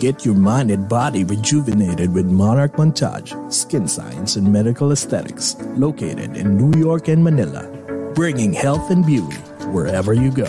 [0.00, 6.38] Get your mind and body rejuvenated with Monarch Montage, Skin Science and Medical Aesthetics, located
[6.38, 7.66] in New York and Manila,
[8.14, 9.36] bringing health and beauty
[9.74, 10.46] wherever you go.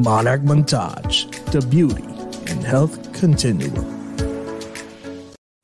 [0.00, 2.04] Monarch Montage, the beauty
[2.50, 4.00] and health continuum.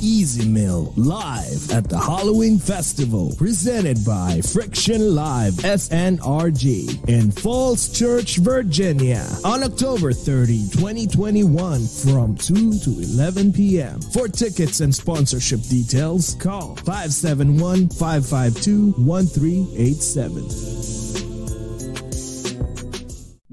[0.00, 8.38] Easy Mill live at the Halloween Festival presented by Friction Live SNRG in Falls Church,
[8.38, 14.00] Virginia on October 30, 2021 from 2 to 11 p.m.
[14.00, 21.05] For tickets and sponsorship details, call 571 552 1387.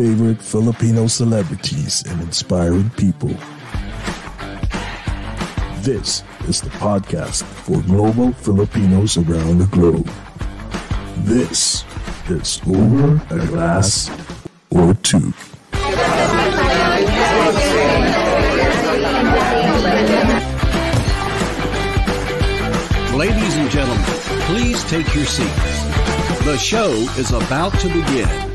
[0.00, 3.28] favorite Filipino celebrities and inspiring people.
[5.82, 10.10] This is the podcast for global Filipinos around the globe.
[11.18, 11.84] This
[12.30, 14.10] is Over a Glass
[14.70, 15.34] or Two.
[23.14, 24.04] Ladies and gentlemen,
[24.48, 26.44] please take your seats.
[26.46, 28.49] The show is about to begin.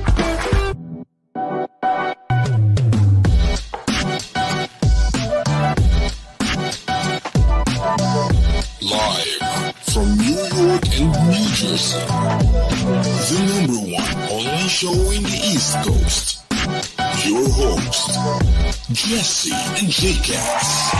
[18.95, 20.95] Jesse and J-Cats.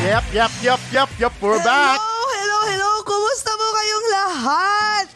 [0.00, 1.32] Yep, yep, yep, yep, yep.
[1.42, 2.00] We're back.
[2.00, 2.90] Hello, hello, hello.
[3.04, 5.06] Kumusta mo kayong lahat?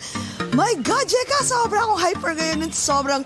[0.52, 2.68] My God, Jeka, sobrang akong hyper ngayon.
[2.68, 3.24] and Sobrang,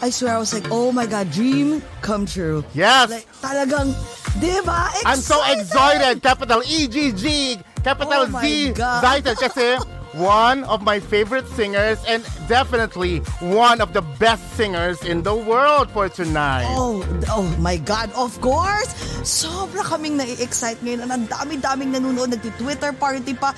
[0.00, 2.64] I swear, I was like, oh my God, dream come true.
[2.72, 3.12] Yes.
[3.12, 3.92] Like, talagang,
[4.40, 4.88] di ba?
[5.04, 6.24] I'm so excited.
[6.24, 9.78] Capital E-G-G, capital Oh Z, excited kasi
[10.18, 12.02] one of my favorite singers.
[12.10, 16.66] And definitely one of the best singers in the world for tonight.
[16.70, 18.94] Oh, oh my God, of course!
[19.26, 21.02] Sobra kaming nai-excite ngayon.
[21.10, 22.30] Ang dami-daming nanonood.
[22.30, 23.50] Nagti-Twitter party pa.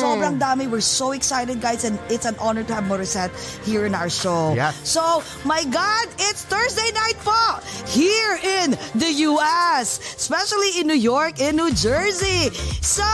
[0.00, 0.64] Sobrang dami.
[0.64, 1.84] We're so excited, guys.
[1.84, 4.56] And it's an honor to have Morissette here in our show.
[4.56, 4.72] Yes.
[4.88, 10.00] So, my God, it's Thursday night po here in the U.S.
[10.16, 12.48] Especially in New York and New Jersey.
[12.80, 13.04] So,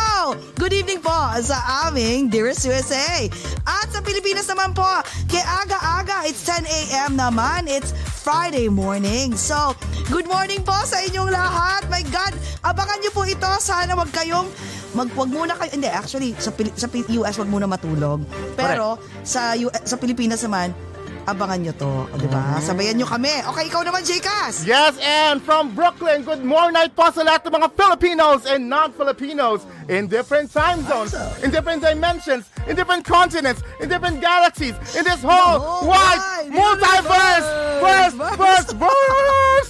[0.55, 3.27] good evening po sa aming Dearest USA.
[3.67, 4.87] At sa Pilipinas naman po,
[5.25, 7.17] kay aga-aga, it's 10 a.m.
[7.17, 7.67] naman.
[7.67, 7.91] It's
[8.21, 9.35] Friday morning.
[9.35, 9.73] So,
[10.09, 11.89] good morning po sa inyong lahat.
[11.89, 13.49] My God, abangan niyo po ito.
[13.59, 14.47] Sana wag kayong
[14.93, 18.25] mag wag muna kayo hindi actually sa sa US wag muna matulog.
[18.57, 20.73] Pero sa U- sa Pilipinas naman
[21.27, 21.91] abangan nyo to.
[22.07, 22.39] O, Diba?
[22.63, 23.35] Sabayan nyo kami.
[23.51, 24.63] Okay, ikaw naman, Jcas.
[24.63, 29.67] Yes, and from Brooklyn, good morning night po sa lahat ng mga Filipinos and non-Filipinos
[29.91, 31.13] in different time zones,
[31.43, 37.47] in different dimensions, in different continents, in different galaxies, in this whole wide multiverse!
[37.83, 39.69] Verse, verse, verse!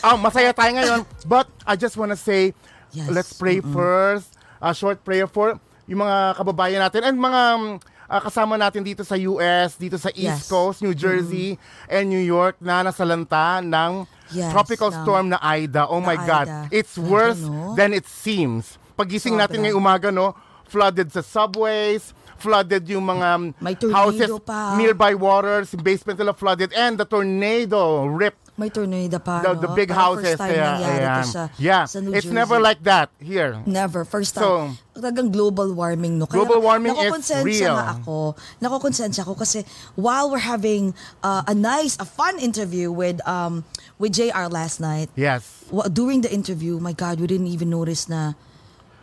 [0.00, 2.56] Ah, masaya tayo ngayon, but I just wanna say,
[2.90, 3.06] Yes.
[3.12, 4.34] let's pray first.
[4.60, 5.56] A short prayer for
[5.88, 7.64] yung mga kababayan natin and mga um,
[8.10, 10.50] ah, kasama natin dito sa US, dito sa East Yes.
[10.50, 11.54] Coast, New Jersey,
[11.86, 15.86] and New York na nasalanta ng Yes, tropical ng- storm na Ida.
[15.86, 16.46] Oh my na God.
[16.46, 16.58] Ida.
[16.70, 17.74] It's Grabe, worse no?
[17.74, 18.78] than it seems.
[18.94, 19.62] Pagising natin Sobra.
[19.64, 20.34] ngayong umaga, no,
[20.64, 24.72] flooded sa subways, flooded yung mga May houses pa.
[24.74, 29.60] nearby waters, basement nila flooded, and the tornado ripped May tornado pa, the, no?
[29.64, 30.36] the big Parang houses.
[30.36, 31.24] First time kaya, nangyari ayan.
[31.24, 32.36] sa, yeah, sa New it's Jersey.
[32.36, 33.56] never like that here.
[33.64, 34.04] Never.
[34.04, 34.76] First time.
[34.76, 36.28] So, Talagang global warming, no?
[36.28, 37.72] Kaya Global warming is real.
[37.72, 38.36] nga ako.
[38.60, 39.64] Nakukonsensya ako kasi
[39.96, 40.92] while we're having
[41.24, 43.64] uh, a nice, a fun interview with um
[43.96, 45.64] with JR last night, Yes.
[45.88, 48.36] during the interview, my God, we didn't even notice na,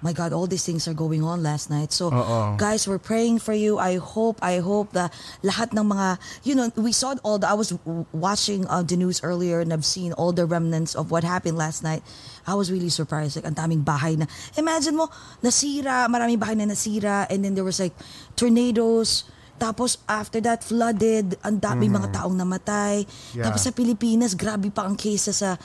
[0.01, 1.91] my God, all these things are going on last night.
[1.91, 2.57] So, Oo.
[2.57, 3.77] guys, we're praying for you.
[3.77, 5.13] I hope, I hope that
[5.44, 7.73] lahat ng mga, you know, we saw all the, I was
[8.13, 11.83] watching uh, the news earlier and I've seen all the remnants of what happened last
[11.83, 12.03] night.
[12.45, 13.35] I was really surprised.
[13.35, 15.09] Like, ang daming bahay na, imagine mo,
[15.41, 17.94] nasira, maraming bahay na nasira and then there was like
[18.35, 19.25] tornadoes,
[19.57, 23.03] tapos after that, flooded, ang daming mga taong namatay.
[23.03, 23.38] Mm-hmm.
[23.41, 23.45] Yeah.
[23.49, 25.57] Tapos sa Pilipinas, grabe pa ang cases sa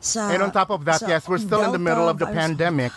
[0.00, 2.16] sa And on top of that, sa yes, we're still in the Delta middle of
[2.16, 2.40] the virus.
[2.40, 2.94] pandemic.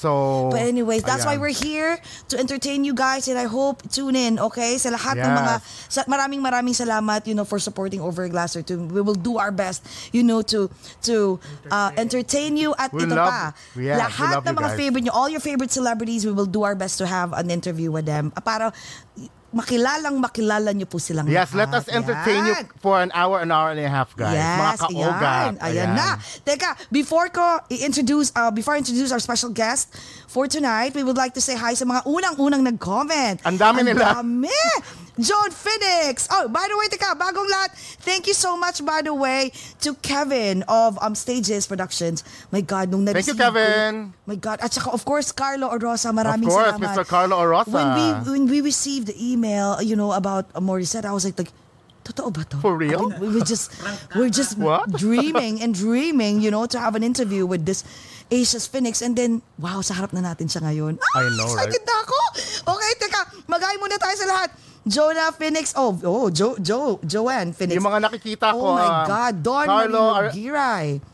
[0.00, 1.44] So, But anyways, that's why ayan.
[1.44, 2.00] we're here
[2.32, 4.80] to entertain you guys and I hope tune in, okay?
[4.80, 5.36] Sa lahat ng Yes.
[5.36, 5.54] mga
[5.92, 9.52] sa, maraming maraming salamat, you know, for supporting Overglass or to we will do our
[9.52, 9.84] best,
[10.16, 10.72] you know, to
[11.04, 11.36] to
[11.68, 13.42] uh, entertain you at We ito love- pa.
[13.76, 14.80] yes, we lahat love ng mga guys.
[14.80, 17.92] favorite nyo, all your favorite celebrities, we will do our best to have an interview
[17.92, 18.32] with them.
[18.40, 18.72] Para
[19.50, 21.82] makilalang makilala nyo po silang Yes, let lahat.
[21.82, 24.38] us entertain you for an hour, an hour and a half, guys.
[24.38, 25.20] Yes, Mga kaogat.
[25.20, 25.54] ayan.
[25.58, 26.08] Ayan na.
[26.40, 29.90] Teka, before ko i-introduce, uh, before I introduce our special guest
[30.26, 33.42] for tonight, we would like to say hi sa mga unang-unang nag-comment.
[33.42, 34.22] Ang dami nila.
[34.22, 34.50] dami.
[35.20, 36.24] John Phoenix.
[36.32, 37.74] Oh, by the way, teka, bagong lahat.
[38.00, 39.52] Thank you so much, by the way,
[39.84, 42.24] to Kevin of um, Stages Productions.
[42.48, 43.92] My God, nung Thank you, na-receive ko- Kevin.
[44.24, 44.64] My God.
[44.64, 46.08] At saka, of course, Carlo Orosa.
[46.08, 46.96] Maraming Of course, salamat.
[46.96, 47.04] Mr.
[47.04, 47.68] Carlo Orosa.
[47.68, 49.39] When we, when we received the email,
[49.80, 51.52] you know, about Morissette, I was like, like
[52.00, 52.56] Totoo ba to?
[52.64, 53.12] For real?
[53.20, 53.68] We were just,
[54.16, 54.56] we're just
[54.96, 57.84] dreaming and dreaming, you know, to have an interview with this
[58.32, 59.04] Asia's Phoenix.
[59.04, 60.96] And then, wow, sa harap na natin siya ngayon.
[60.96, 61.68] I Ah, know, right?
[61.68, 62.18] excited na ako.
[62.72, 64.48] Okay, teka, magay muna tayo sa lahat.
[64.88, 65.76] Jonah Phoenix.
[65.76, 67.76] Oh, oh, Jo, Jo, Joanne Phoenix.
[67.76, 71.04] Yung mga nakikita ko, Oh my ah, God, Don Carlo Ar- Giray.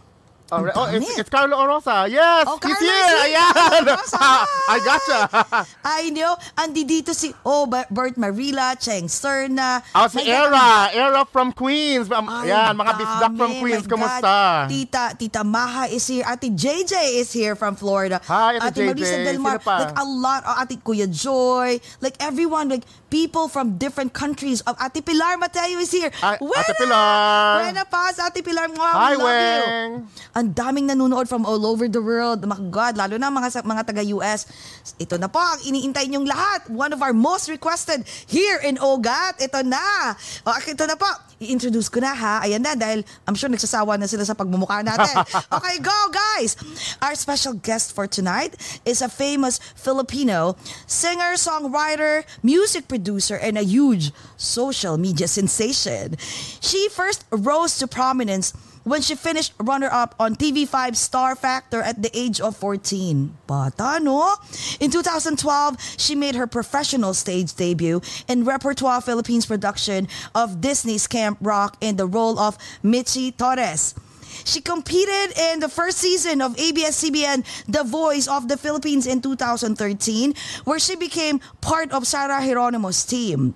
[0.46, 1.02] Oh, Ang oh, dami.
[1.02, 2.06] it's, it's Carlo Orosa.
[2.06, 3.02] Yes, Oh, he's Carlo here.
[3.02, 3.34] is here.
[3.34, 3.82] Ayan.
[3.82, 4.26] Orosa.
[4.70, 5.18] I gotcha.
[5.84, 9.82] I know, andi dito si, oh, Ba- Bert Marila, Cheng Serna.
[9.90, 10.94] Oh, si Era.
[10.94, 12.06] Era from Queens.
[12.14, 13.58] Um, Ay, Yan, mga bisdak from dami.
[13.58, 13.84] Queens.
[13.84, 14.22] My Kumusta?
[14.22, 14.66] God.
[14.70, 16.22] Tita, Tita Maha is here.
[16.22, 18.22] Ate JJ is here from Florida.
[18.30, 19.24] Hi, Ate Ate Marisa JJ.
[19.26, 19.58] Del Mar.
[19.58, 19.76] Sino pa?
[19.82, 20.42] Like a lot.
[20.46, 21.82] Uh, Ate Kuya Joy.
[21.98, 24.60] Like everyone, like people from different countries.
[24.68, 26.12] Uh, Ate Pilar Mateo is here.
[26.20, 26.60] Ay, Buena!
[26.60, 27.52] Ate Pilar.
[27.56, 28.68] Buena paz, Ate Pilar.
[28.68, 29.24] Mwah, Hi, love.
[29.24, 29.92] Weng.
[30.36, 32.44] Ang daming nanonood from all over the world.
[32.44, 34.44] My God, lalo na mga mga taga-US.
[35.00, 36.68] Ito na po ang iniintay niyong lahat.
[36.68, 39.40] One of our most requested here in Ogat.
[39.40, 40.12] Ito na.
[40.44, 41.08] O, ito na po.
[41.40, 42.44] I-introduce ko na ha.
[42.44, 45.16] Ayan na dahil I'm sure nagsasawa na sila sa pagmumukha natin.
[45.56, 46.58] Okay, go guys!
[47.00, 53.05] Our special guest for tonight is a famous Filipino singer, songwriter, music producer,
[53.36, 56.16] and a huge social media sensation.
[56.18, 62.10] She first rose to prominence when she finished runner-up on TV5 Star Factor at the
[62.16, 63.36] age of 14.
[63.46, 64.34] Bata, no?
[64.78, 71.38] In 2012, she made her professional stage debut in Repertoire Philippines production of Disney's Camp
[71.40, 73.94] Rock in the role of Michi Torres.
[74.44, 80.34] She competed in the first season of ABS-CBN The Voice of the Philippines in 2013,
[80.64, 83.54] where she became part of Sarah Geronimo's team.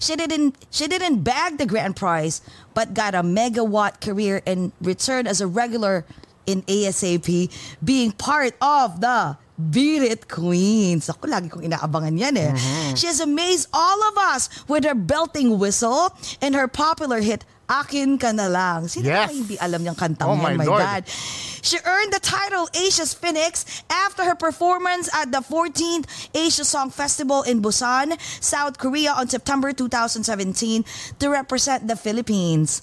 [0.00, 2.42] She didn't she didn't bag the grand prize,
[2.74, 6.04] but got a megawatt career and returned as a regular
[6.46, 7.50] in ASAP,
[7.84, 11.06] being part of the Beat It Queens.
[11.12, 12.52] Ako lagi kong inaabangan yan eh.
[12.96, 18.18] She has amazed all of us with her belting whistle and her popular hit Akin
[18.18, 18.90] Ka Na Lang.
[18.90, 19.30] Sino Yes.
[19.30, 20.58] ba hindi alam niyang kantang Oh yan?
[20.58, 20.82] my Lord.
[20.82, 21.02] God.
[21.62, 27.46] She earned the title Asia's Phoenix after her performance at the 14th Asia Song Festival
[27.46, 30.82] in Busan, South Korea on September 2017
[31.22, 32.82] to represent the Philippines.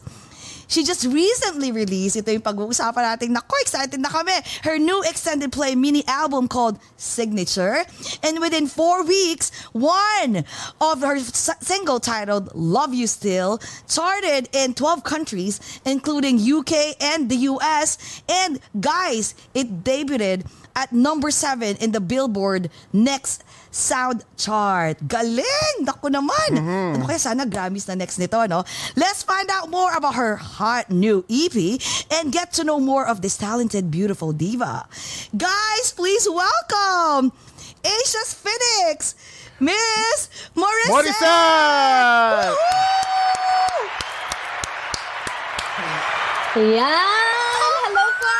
[0.68, 5.52] She just recently released, ito yung pag-uusapan natin, nako, excited na kami, her new extended
[5.52, 7.84] play mini album called Signature.
[8.24, 10.44] And within four weeks, one
[10.80, 17.48] of her single titled Love You Still charted in 12 countries, including UK and the
[17.52, 18.22] US.
[18.28, 20.46] And guys, it debuted
[20.76, 24.98] at number 7 in the Billboard Next Sound Chart.
[25.08, 25.76] Galing!
[25.84, 26.58] Naku naman!
[26.98, 28.64] Ano kaya sana Grammys na next nito, no?
[28.96, 31.54] Let's find out more about her hot new EP
[32.12, 34.88] and get to know more of this talented, beautiful diva.
[35.36, 37.32] Guys, please welcome
[37.86, 39.16] Asia's Phoenix,
[39.60, 40.92] Miss Morissette!
[40.92, 42.56] Morissette!
[46.58, 48.36] Hello po!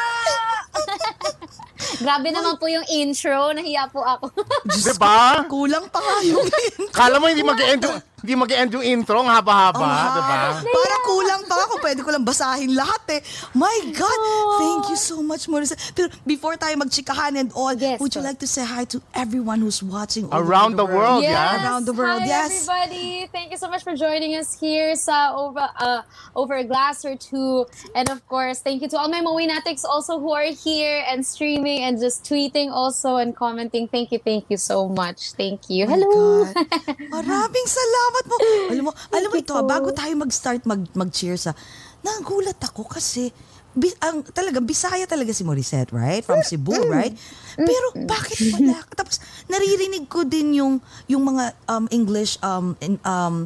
[1.98, 3.54] Grabe naman po yung intro.
[3.54, 4.30] Nahiya po ako.
[4.70, 5.46] Diba?
[5.50, 6.46] Kulang pa nga yung
[6.94, 7.86] Kala mo hindi mag-end
[8.18, 10.38] hindi mag-end yung intro, ang haba-haba, Ang diba?
[10.58, 10.66] haba.
[10.66, 11.74] Para kulang pa ako.
[11.78, 13.22] Pwede ko lang basahin lahat eh.
[13.54, 14.20] My God!
[14.58, 15.94] Thank you so much, Morissette.
[15.94, 19.62] Pero before tayo magchikahan and all, Yes, would you like to say hi to everyone
[19.62, 21.30] who's watching all Around over the world, yes.
[21.30, 21.62] yeah?
[21.62, 22.66] Around the world, Hi, yes.
[22.66, 23.30] everybody.
[23.30, 26.02] Thank you so much for joining us here sa over uh,
[26.34, 27.70] over a glass or two.
[27.94, 31.86] And of course, thank you to all my Mowinatics also who are here and streaming
[31.86, 33.86] and just tweeting also and commenting.
[33.86, 35.38] Thank you, thank you so much.
[35.38, 35.86] Thank you.
[35.86, 36.50] My Hello.
[37.14, 38.36] Maraming salamat mo.
[38.72, 39.64] Alam mo, alam mo ito, po.
[39.64, 41.56] bago tayo mag-start mag, mag-cheers, ah,
[42.04, 43.32] nagulat ako kasi
[43.78, 46.26] bi, ang talaga Bisaya talaga si Morissette, right?
[46.26, 47.14] From Cebu, right?
[47.54, 48.82] Pero bakit wala?
[49.00, 53.46] Tapos naririnig ko din yung yung mga um, English um, in, um,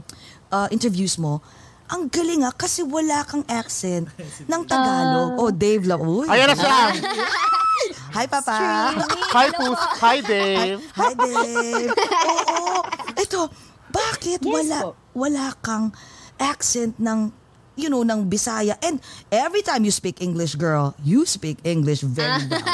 [0.50, 1.44] uh, interviews mo.
[1.92, 4.08] Ang galing ah, kasi wala kang accent
[4.52, 5.36] ng Tagalog.
[5.36, 6.00] oh, Dave lang.
[6.00, 6.28] Uy.
[6.32, 6.80] Ayan na siya!
[8.16, 8.92] Hi, Papa.
[9.32, 9.80] Hi, Pus!
[10.04, 10.84] Hi, Dave!
[11.00, 11.92] Hi, Dave.
[12.28, 12.84] Oo.
[13.16, 13.48] Ito,
[13.92, 14.90] bakit Yes wala po.
[15.14, 15.92] wala kang
[16.40, 17.32] accent ng
[17.80, 18.76] you know, ng Bisaya.
[18.84, 19.00] And
[19.32, 22.68] every time you speak English, girl, you speak English very well.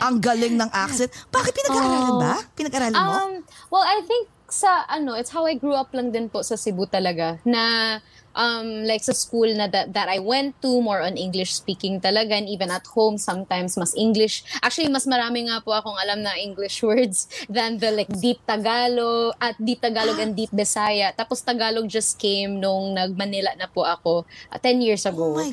[0.00, 1.12] Ang galing ng accent.
[1.30, 2.34] Bakit pinag-aralan ba?
[2.56, 3.12] Pinag-aralan mo?
[3.12, 3.32] Um,
[3.68, 6.88] well, I think sa ano, it's how I grew up lang din po sa Cebu
[6.88, 7.96] talaga na
[8.34, 12.36] um like sa school na that, that I went to more on English speaking talaga
[12.36, 14.44] and even at home sometimes mas English.
[14.60, 19.34] Actually mas marami nga po akong alam na English words than the like deep Tagalog
[19.38, 21.10] at deep Tagalog and deep Bisaya.
[21.12, 25.34] Tapos Tagalog just came nung nag-Manila na po ako uh, 10 years ago.
[25.34, 25.50] oh my,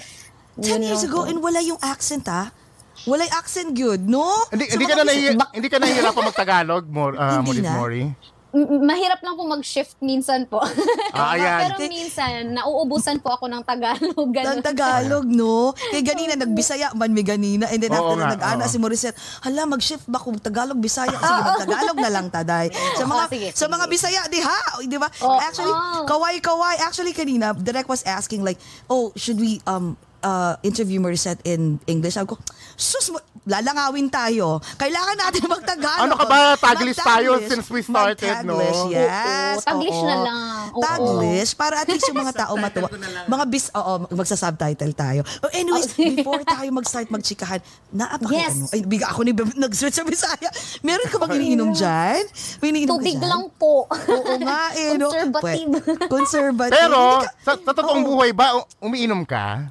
[0.56, 1.30] 10 Yun years ago po.
[1.30, 2.54] and wala yung accent, ha?
[3.04, 4.24] Wala yung accent good, no?
[4.50, 7.74] Hindi, Sa hindi ka na nahi, hindi ka nahihirapan mag-Tagalog, Mor, uh, Hindi Morit na.
[7.76, 8.04] Mori?
[8.56, 10.64] Mahirap lang po mag-shift minsan po.
[11.16, 11.72] Ah, ayan.
[11.72, 14.28] Pero minsan, nauubusan po ako ng Tagalog.
[14.28, 14.60] ng Ganun.
[14.60, 15.72] Tagalog, no?
[15.72, 17.72] Kaya ganina, nagbisaya man may ganina.
[17.72, 18.72] And then Oo after nga, na nag-ana oo.
[18.72, 21.16] si Morissette, hala, mag-shift ba kung Tagalog, Bisaya?
[21.16, 22.68] Sige, mag-Tagalog na lang, taday.
[23.00, 23.72] Sa mga, Oo, sige, sa sige.
[23.72, 24.60] mga Bisaya, di ha?
[24.84, 25.08] Di ba?
[25.24, 25.40] Oo.
[25.40, 25.72] Actually,
[26.04, 26.76] kaway-kaway.
[26.84, 32.18] Actually, kanina, Direk was asking like, oh, should we um uh, interview Morissette in English?
[32.18, 32.42] Sabi ko,
[32.74, 34.58] sus, mo- lalangawin tayo.
[34.76, 36.02] Kailangan natin mag-Tagalog.
[36.02, 36.40] Ano ka ba?
[36.58, 38.58] Taglish tayo since we started, no?
[38.90, 39.62] Yes.
[39.62, 40.04] Oo, Taglish oo.
[40.04, 40.66] na lang.
[40.74, 40.82] Oo.
[40.82, 42.90] Taglish, para at least yung mga tao matuwa.
[43.30, 45.22] Mga bis, oo, magsa-subtitle tayo.
[45.40, 47.62] Oh, anyways, before tayo mag-start magchikahan,
[47.94, 48.58] naapaki Yes.
[48.58, 48.66] ano?
[48.74, 50.50] Ay, biga ako ni nag-switch sa Bisaya.
[50.82, 52.26] Meron ka bang iniinom dyan?
[52.60, 53.30] May iniinom Tubig ka dyan?
[53.30, 53.86] lang po.
[53.86, 55.08] Oo nga eh, no?
[55.14, 55.70] Conservative.
[56.10, 56.74] Conservative.
[56.74, 58.10] Pero, sa, sa totoong Oo.
[58.10, 58.52] buhay ba,
[58.82, 59.70] umiinom ka?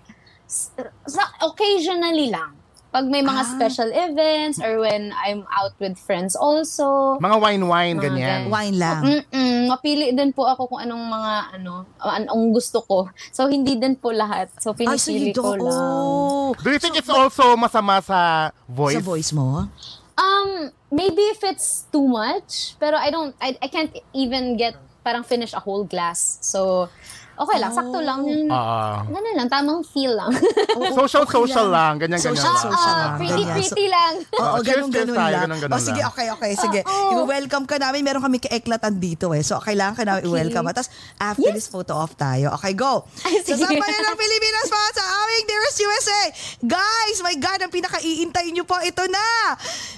[1.05, 2.55] Sa occasionally lang.
[2.89, 3.51] Pag may mga Ah.
[3.51, 7.19] special events or when I'm out with friends also.
[7.19, 8.41] Mga wine-wine, Mga ganyan.
[8.47, 9.01] Wine lang.
[9.03, 13.11] Mm-mm, mapili din po ako kung anong mga ano, an- ang gusto ko.
[13.29, 14.55] So hindi din po lahat.
[14.63, 15.75] So Ay, so you pinipili ko lang.
[15.75, 16.55] oh.
[16.55, 18.95] Do you think it's also masama sa voice?
[18.95, 19.67] Sa voice mo?
[20.15, 25.23] Um, maybe if it's too much, pero I don't, I, I can't even get parang
[25.23, 26.41] finish a whole glass.
[26.41, 26.89] So,
[27.35, 28.25] okay lang, sakto lang.
[28.25, 28.81] Oo.
[29.05, 30.33] Ganun lang, tamang feel lang.
[30.99, 32.01] social, Okay social lang.
[32.01, 32.09] lang.
[32.09, 32.65] Ganyan, ganyan Social, lang.
[32.65, 33.11] social Ah, lang.
[33.19, 33.45] pretty, ganyan.
[33.45, 34.13] So- pretty lang.
[34.41, 35.43] Oo, Oh, cheers, ganun, cheers ganun tayo, lang.
[35.45, 36.11] ganun, ganun oh, sige, lang.
[36.11, 36.53] okay, okay.
[36.57, 36.81] Sige.
[36.87, 37.11] Oo.
[37.21, 38.01] I-welcome ka namin.
[38.01, 39.43] Meron kami kaeklatan dito eh.
[39.43, 40.65] So, kailangan ka namin i-welcome.
[40.65, 42.55] At tapos, after this photo off tayo.
[42.57, 43.05] Okay, go.
[43.23, 43.45] Ay.
[43.45, 46.23] Sasabayan ng Pilipinas pa sa aming Dearest USA.
[46.65, 49.27] Guys, my God, ang pinaka-iintay nyo po, ito na.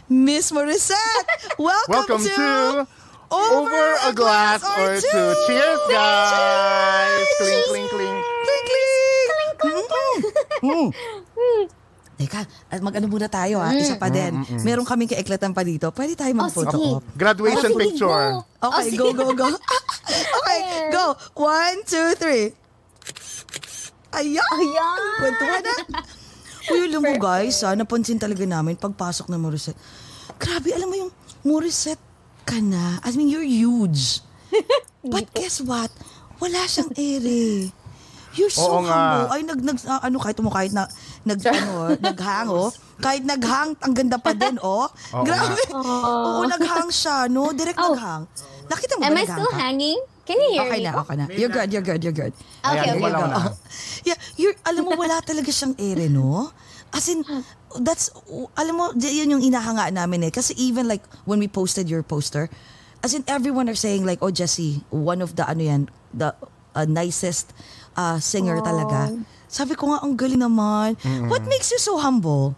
[0.08, 5.28] Miss Morissette, welcome, Welcome to Over a Glass or Two.
[5.46, 7.26] Cheers, guys!
[7.38, 8.16] Cling, cling, cling.
[8.44, 9.86] Cling, cling.
[10.62, 10.88] Mm.
[11.36, 11.64] Mm.
[12.16, 12.40] Teka,
[12.72, 13.76] at mag-ano muna tayo ha.
[13.76, 14.40] Isa pa din.
[14.64, 15.92] Meron kaming kaeklatan pa dito.
[15.92, 16.92] Pwede tayo mag-photo sige.
[16.96, 17.02] op.
[17.12, 18.40] Graduation Sige, picture.
[18.40, 18.72] go.
[18.72, 19.48] Okay, Oh, go, go, go.
[20.40, 21.04] okay, go.
[21.36, 22.56] One, two, three.
[24.16, 24.40] Ayan.
[24.40, 25.00] Ayan.
[25.20, 25.74] Kwentuhan na.
[26.66, 29.78] Uy, alam mo guys, ha, napansin talaga namin pagpasok ng Morissette.
[30.40, 31.12] Grabe, alam mo yung
[31.44, 32.00] Morissette
[32.46, 33.02] ka na.
[33.02, 34.22] I mean, you're huge.
[35.04, 35.90] But guess what?
[36.38, 37.70] Wala siyang ere.
[38.36, 38.92] You're so Oo nga.
[38.92, 39.26] humble.
[39.32, 40.84] Ay, nag, nag, ah, ano, kahit mo, kahit na,
[41.24, 42.68] nag, ano, naghang, oh.
[42.98, 44.86] Kahit naghang, ang ganda pa din, oh.
[45.26, 45.56] Grabe.
[45.72, 47.50] Oo, naghang siya, no?
[47.50, 47.96] Direct Oh.
[47.96, 48.28] naghang.
[48.66, 49.56] Nakita mo ba Am I still ka?
[49.58, 49.98] hanging?
[50.26, 50.84] Can you hear Okay me?
[50.84, 51.24] na, okay na.
[51.32, 52.34] You're good, you're good, you're good.
[52.60, 53.00] Okay, Ayan, okay.
[53.00, 53.38] wala There you na.
[53.40, 53.52] go.
[54.10, 56.50] Yeah, you're, alam mo, wala talaga siyang ere, no?
[56.92, 57.24] As in,
[57.80, 58.10] that's,
[58.54, 60.32] alam mo, di- yun yung inahanga namin eh.
[60.32, 62.48] Kasi even like, when we posted your poster,
[63.02, 65.82] as in, everyone are saying like, oh, Jessie, one of the, ano yan,
[66.12, 66.32] the
[66.74, 67.52] uh, nicest
[67.94, 69.12] uh, singer talaga.
[69.46, 70.96] Sabi ko nga, ang galing naman.
[71.28, 72.54] What makes you so humble?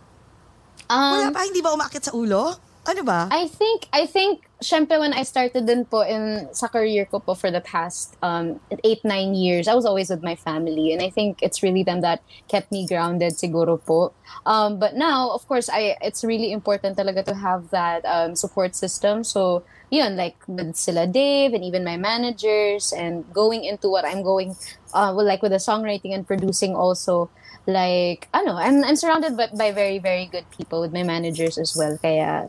[0.89, 2.57] Wala Um, pa, hindi ba umakit sa ulo?
[2.89, 3.29] Ano ba?
[3.29, 7.37] I think I think syempre when I started din po in sa career ko po
[7.37, 10.97] for the past um 8 9 years I was always with my family.
[10.97, 14.17] And I think it's really them that kept me grounded siguro po.
[14.49, 18.73] Um but now of course I it's really important talaga to have that um support
[18.73, 19.21] system.
[19.21, 24.25] So yun like with sila Dave and even my managers and going into what I'm
[24.25, 24.57] going
[24.97, 27.29] uh well, like with the songwriting and producing also
[27.69, 31.77] like ano I'm I'm surrounded by, by very very good people with my managers as
[31.77, 32.49] well kaya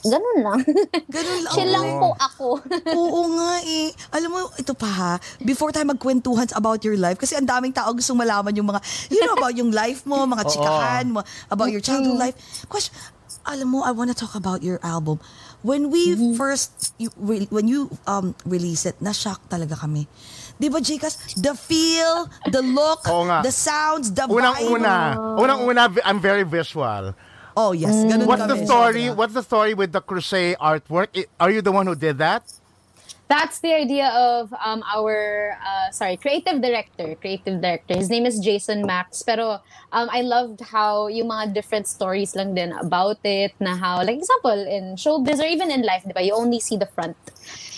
[0.00, 0.60] ganun lang
[1.14, 1.52] Ganun lang.
[1.52, 2.48] chill lang po ako
[2.96, 3.90] Oo nga eh.
[4.14, 7.90] Alam mo, ito pa ha, before tayo magkwentuhan about your life, kasi ang daming tao
[7.90, 8.78] gustong malaman yung mga,
[9.10, 11.20] you know, about yung life mo, mga chikahan mo,
[11.50, 12.36] about your childhood life.
[12.70, 12.94] Question,
[13.42, 15.18] alam mo, I wanna talk about your album.
[15.66, 20.06] When we first, you, re- when you um release it, na-shock talaga kami.
[20.56, 21.36] Di ba, Jikas?
[21.36, 23.44] The feel, the look, Oo nga.
[23.44, 24.40] the sounds, the vibe.
[24.40, 24.96] Unang-una,
[25.36, 27.12] unang-una, vi- I'm very visual.
[27.56, 27.92] Oh, yes.
[28.04, 28.52] Ganun What's kami.
[28.52, 29.04] the story?
[29.08, 29.16] Sobra.
[29.16, 31.08] What's the story with the crochet artwork?
[31.16, 32.44] I- Are you the one who did that?
[33.28, 38.38] that's the idea of um our uh, sorry creative director creative director his name is
[38.38, 39.58] Jason Max pero
[39.90, 44.14] um I loved how yung mga different stories lang din about it na how like
[44.14, 47.18] example in showbiz or even in life diba you only see the front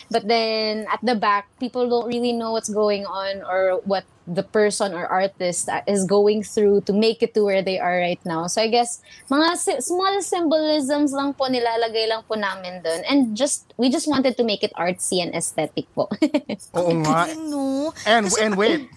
[0.09, 4.43] but then at the back people don't really know what's going on or what the
[4.43, 8.45] person or artist is going through to make it to where they are right now.
[8.45, 13.33] So I guess mga si- small symbolisms lang po nilalagay lang po namin doon and
[13.33, 16.13] just we just wanted to make it artsy and aesthetic po.
[16.77, 17.25] Oo nga.
[17.41, 17.97] No?
[18.05, 18.93] And Kasi and wait,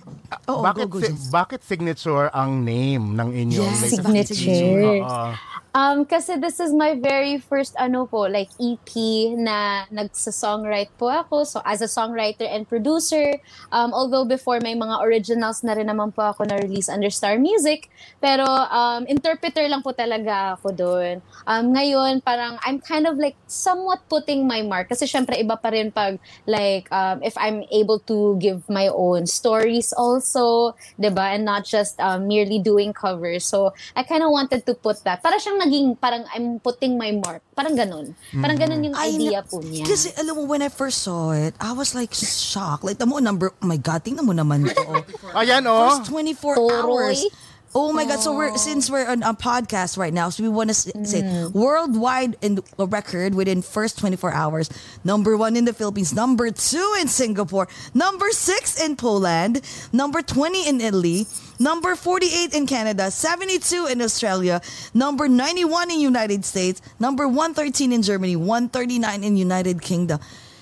[0.48, 1.32] Oo, bakit go, go, si- Jess.
[1.32, 4.04] bakit signature ang name ng inyong Yes, EP?
[4.04, 5.00] signature?
[5.00, 5.32] Oo.
[5.72, 8.92] Um, kasi this is my very first ano po, like EP
[9.40, 11.48] na nagsa-songwrite po ako.
[11.48, 13.40] So as a songwriter and producer,
[13.72, 17.88] um, although before may mga originals na rin naman po ako na-release under Star Music,
[18.20, 21.24] pero um, interpreter lang po talaga ako doon.
[21.48, 24.92] Um, ngayon, parang I'm kind of like somewhat putting my mark.
[24.92, 26.20] Kasi syempre iba pa rin pag
[26.52, 31.32] like um, if I'm able to give my own stories also, ba?
[31.32, 33.48] And not just um, merely doing covers.
[33.48, 35.24] So I kind of wanted to put that.
[35.24, 37.46] Para siyang naging parang I'm putting my mark.
[37.54, 38.18] Parang ganun.
[38.34, 39.86] Parang ganun yung idea na- po niya.
[39.86, 42.82] Kasi alam mo, when I first saw it, I was like shocked.
[42.82, 44.84] Like, tamo number, oh my God, tingnan mo naman to.
[45.38, 46.02] Ayan oh.
[46.02, 46.74] First 24 Toroy.
[46.74, 47.20] hours.
[47.74, 48.20] Oh my God.
[48.20, 51.54] So we're, since we're on a podcast right now, so we want to say mm.
[51.54, 54.70] worldwide in a record within first 24 hours.
[55.06, 59.62] Number one in the Philippines, number two in Singapore, number six in Poland,
[59.94, 61.28] number 20 in Italy,
[61.60, 64.62] number 48 in Canada, 72 in Australia,
[64.94, 70.20] number 91 in United States, number 113 in Germany, 139 in United Kingdom.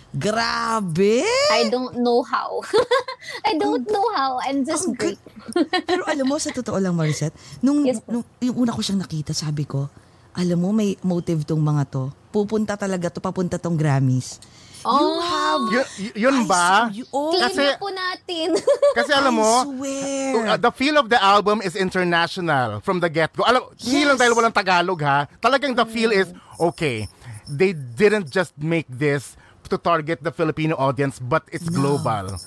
[0.09, 1.21] Grabe!
[1.53, 2.65] I don't know how.
[3.49, 4.41] I don't know how.
[4.41, 5.21] I'm just great.
[5.89, 9.37] Pero alam mo, sa totoo lang, Maricette, nung, Yes nung yung una ko siyang nakita,
[9.37, 9.85] sabi ko,
[10.33, 12.03] alam mo, may motive tong mga to.
[12.29, 14.41] Pupunta talaga to, papunta tong Grammys.
[14.79, 15.19] You Oh.
[15.19, 15.63] have...
[15.75, 16.87] Y- y- yun I ba?
[16.89, 18.55] you- oh, Kasi- na po natin.
[18.97, 19.67] Kasi alam mo.
[19.75, 23.43] Uh, the feel of the album is international from the get-go.
[23.43, 24.21] Alam, hindi lang Yes.
[24.23, 25.27] dahil walang Tagalog ha.
[25.37, 27.11] Talagang the feel is, okay,
[27.45, 29.35] they didn't just make this
[29.69, 32.37] to target the Filipino audience, but it's global.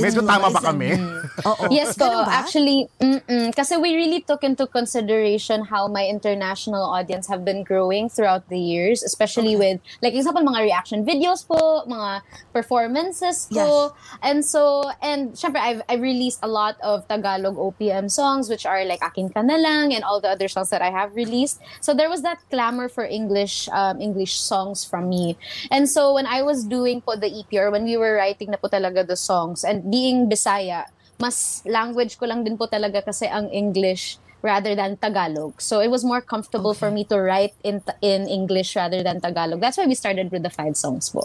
[0.00, 0.96] Medyo tama ba kami?
[1.48, 1.68] Oo.
[1.68, 3.52] Yes po, actually, mm-mm.
[3.52, 8.56] kasi we really took into consideration how my international audience have been growing throughout the
[8.56, 12.24] years, especially with, like example, mga reaction videos po, mga
[12.56, 13.92] performances ko.
[14.24, 18.84] And so, and syempre, I've, I've released a lot of Tagalog OPM songs, which are
[18.88, 21.60] like Akin Ka Na Lang and all the other songs that I have released.
[21.80, 25.36] So there was that clamor for English, um, English songs from me.
[25.70, 28.56] And so when I was doing po the EP or when we were writing na
[28.56, 30.86] po talaga the songs and being Bisaya,
[31.18, 35.62] mas language ko lang din po talaga kasi ang English rather than Tagalog.
[35.62, 39.62] So it was more comfortable for me to write in in English rather than Tagalog.
[39.62, 41.22] That's why we started with the five songs po.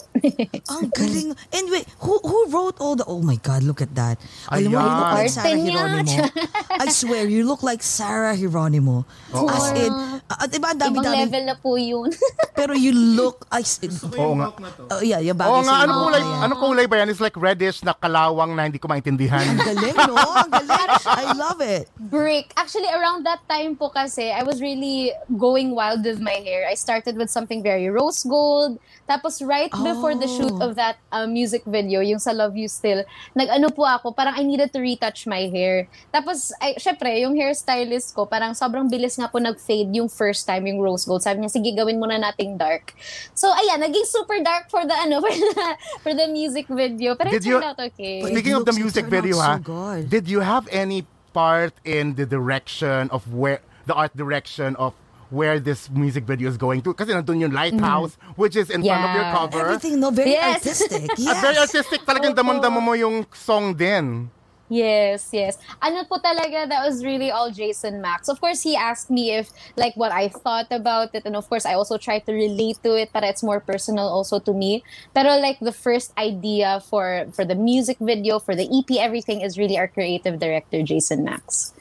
[0.69, 1.33] Ang galing.
[1.49, 3.05] And wait, who who wrote all the...
[3.09, 4.21] Oh my God, look at that.
[4.53, 5.33] Alam mo, you look like.
[5.33, 5.57] Sarah.
[5.57, 6.23] Geronimo.
[6.83, 9.05] I swear, you look like Sarah Geronimo.
[9.33, 11.17] As in, uh, diba, ang Ibang dami-dami.
[11.25, 12.13] level na po yun.
[12.59, 13.47] Pero you look...
[13.49, 13.63] I,
[14.17, 14.53] Oo nga.
[14.93, 15.85] oh, yeah, yung bagay Oo nga, sa'yo.
[15.87, 16.41] ano kulay, Ayan.
[16.43, 17.07] ano kulay ba yan?
[17.09, 19.41] It's like reddish na kalawang na hindi ko maintindihan.
[19.45, 20.15] Ang galing, no?
[20.17, 20.89] Ang galing.
[21.07, 21.87] I love it.
[21.97, 22.51] Brick.
[22.59, 26.67] Actually, around that time po kasi, I was really going wild with my hair.
[26.67, 28.75] I started with something very rose gold.
[29.07, 30.67] Tapos right before the shoot Oh.
[30.67, 34.43] of that uh, music video, yung sa Love You Still, nag-ano po ako, parang I
[34.43, 35.87] needed to retouch my hair.
[36.11, 40.67] Tapos, ay, syempre, yung hairstylist ko, parang sobrang bilis nga po nag-fade yung first time,
[40.67, 41.23] yung rose gold.
[41.23, 42.91] Sabi niya, sige, gawin mo na nating dark.
[43.31, 45.65] So, ayan, naging super dark for the, ano, for the,
[46.03, 47.15] for the music video.
[47.15, 48.27] Pero it Did you- turned out okay.
[48.27, 49.55] Speaking of the it music video, so ha?
[49.63, 50.11] good.
[50.11, 54.97] Did you have any part in the direction of where the art direction of
[55.29, 56.97] where this music video is going to?
[56.97, 59.37] Kasi nandun yung lighthouse, which is in front of your Yeah.
[59.37, 59.61] cover.
[59.69, 60.09] Everything, no?
[60.09, 60.65] Very Yes.
[60.65, 61.05] artistic.
[61.13, 61.41] At Yes.
[61.45, 64.33] very artistic, talagang damam-damo mo yung song din.
[64.69, 65.57] Yes, yes.
[65.81, 68.27] Ano po talaga, that was really all Jason Max.
[68.27, 71.23] Of course, he asked me if, like, what I thought about it.
[71.25, 74.39] And of course, I also tried to relate to it, but it's more personal also
[74.39, 74.83] to me.
[75.15, 79.57] Pero like, the first idea for, for the music video, for the EP, everything is
[79.57, 81.73] really our creative director, Jason Max.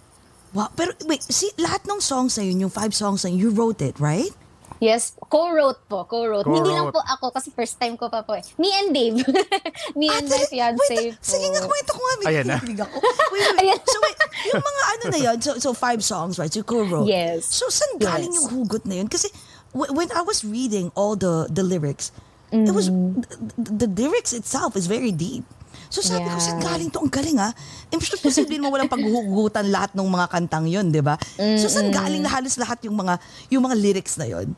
[0.55, 0.71] Wow.
[0.77, 3.83] Pero wait, see, lahat ng songs na yun, yung five songs na yun, you wrote
[3.83, 4.31] it, right?
[4.79, 6.45] Yes, co-wrote po, co-wrote.
[6.45, 6.97] Hindi lang Co-wrote.
[6.97, 8.45] po ako kasi first time ko pa po eh.
[8.57, 9.17] Me and Dave.
[9.99, 11.25] Me and my tala- fiancé Ah, wait, po.
[11.25, 12.15] Sige nga, kwento ko nga.
[12.15, 12.57] May Ayan na.
[12.59, 12.97] ako.
[13.33, 13.61] Wait, wait.
[13.63, 13.81] Ayan.
[13.83, 16.49] So, wait, yung mga ano na yun, so, so five songs, right?
[16.49, 17.09] So, co-wrote.
[17.09, 17.49] Yes.
[17.49, 18.37] So, saan galing Yes.
[18.39, 19.09] yung hugot na yun?
[19.09, 19.33] Kasi,
[19.71, 22.13] w- when I was reading all the the lyrics,
[22.49, 23.25] it was, Mm-hmm.
[23.57, 25.43] the, the lyrics itself is very deep.
[25.87, 26.43] So, sabi ko, Yeah.
[26.43, 26.99] saan galing to?
[26.99, 27.55] Ang galing, ha?
[27.89, 31.15] Imposible posible mo walang paghuhugutan lahat ng mga kantang yun, di ba?
[31.57, 33.17] So, saan galing na halos lahat yung mga,
[33.49, 34.53] yung mga lyrics na yun?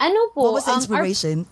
[0.00, 0.50] Ano po?
[0.50, 1.46] What was the um, our inspiration?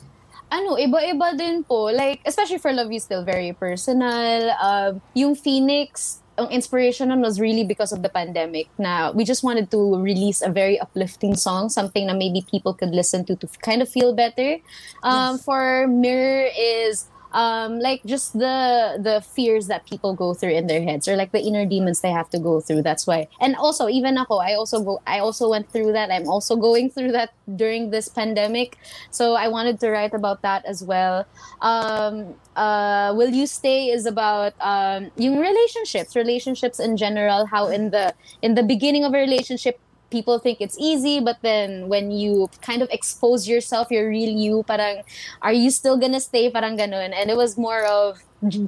[0.53, 1.89] ano, iba-iba din po.
[1.89, 4.53] Like, especially for Love You Still, very personal.
[4.61, 9.45] Um, yung Phoenix, ang inspiration nun was really because of the pandemic na we just
[9.45, 13.49] wanted to release a very uplifting song, something that maybe people could listen to to
[13.65, 14.61] kind of feel better.
[15.03, 20.67] Um, For Mirror is um, like just the the fears that people go through in
[20.67, 22.83] their heads or like the inner demons they have to go through.
[22.83, 23.29] That's why.
[23.41, 26.11] And also, even ako, I also go, I also went through that.
[26.11, 28.79] I'm also going through that during this pandemic.
[29.11, 31.27] So I wanted to write about that as well.
[31.61, 37.47] Um, uh, Will You Stay is about um, yung relationships, relationships in general.
[37.47, 39.81] How in the in the beginning of a relationship,
[40.13, 44.63] people think it's easy, but then when you kind of expose yourself, your real you,
[44.63, 45.03] parang,
[45.41, 46.53] are you still gonna stay?
[46.53, 47.17] Parang ganun.
[47.17, 48.21] And it was more of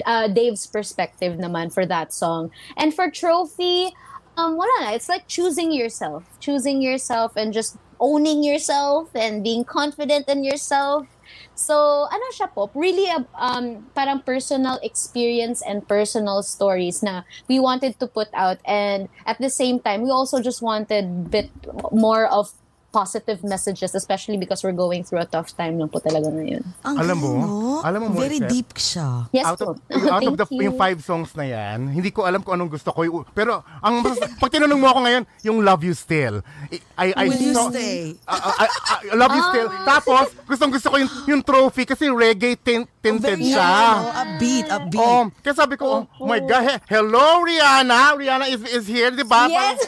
[0.07, 2.51] uh, Dave's perspective naman for that song.
[2.77, 3.93] And for Trophy,
[4.37, 4.91] um, wala na.
[4.97, 6.25] It's like choosing yourself.
[6.41, 11.07] Choosing yourself and just owning yourself and being confident in yourself.
[11.55, 12.71] So, ano siya po?
[12.75, 18.59] Really, a- um, parang personal experience and personal stories na we wanted to put out.
[18.67, 21.51] And at the same time, we also just wanted bit
[21.95, 22.51] more of
[22.95, 26.63] positive messages, especially because we're going through a tough time lang po talaga ngayon.
[26.87, 27.83] Ang Alam mo, galing, no?
[27.83, 29.09] alam mo, Very Moises, deep siya.
[29.35, 29.75] Yes out po.
[29.75, 30.71] of, out of the you.
[30.71, 33.03] yung five songs na yan, hindi ko alam kung anong gusto ko.
[33.35, 36.47] Pero ang mas, pag tinanong mo ako ngayon, yung Love You Still.
[36.95, 38.15] I, I, Will you saw- stay?
[38.23, 38.73] Uh, uh, I-
[39.11, 39.69] I love You Still.
[39.69, 39.99] Ah.
[39.99, 43.67] Tapos, gustong gusto ko yung, yung trophy kasi reggae tin- tinted Very, siya.
[43.67, 45.03] ano, upbeat, upbeat.
[45.03, 48.15] Oh, kaya sabi ko, oh, my God, he- hello Rihanna.
[48.15, 49.51] Rihanna is is here, di ba?
[49.51, 49.83] Yes.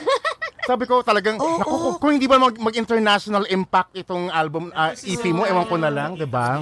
[0.66, 1.90] Sabi ko talagang, Oo, naku, oo.
[2.02, 6.18] kung- hindi ba mag, mag-international impact itong album, ah, EP mo, ewan ko na lang,
[6.18, 6.59] di ba?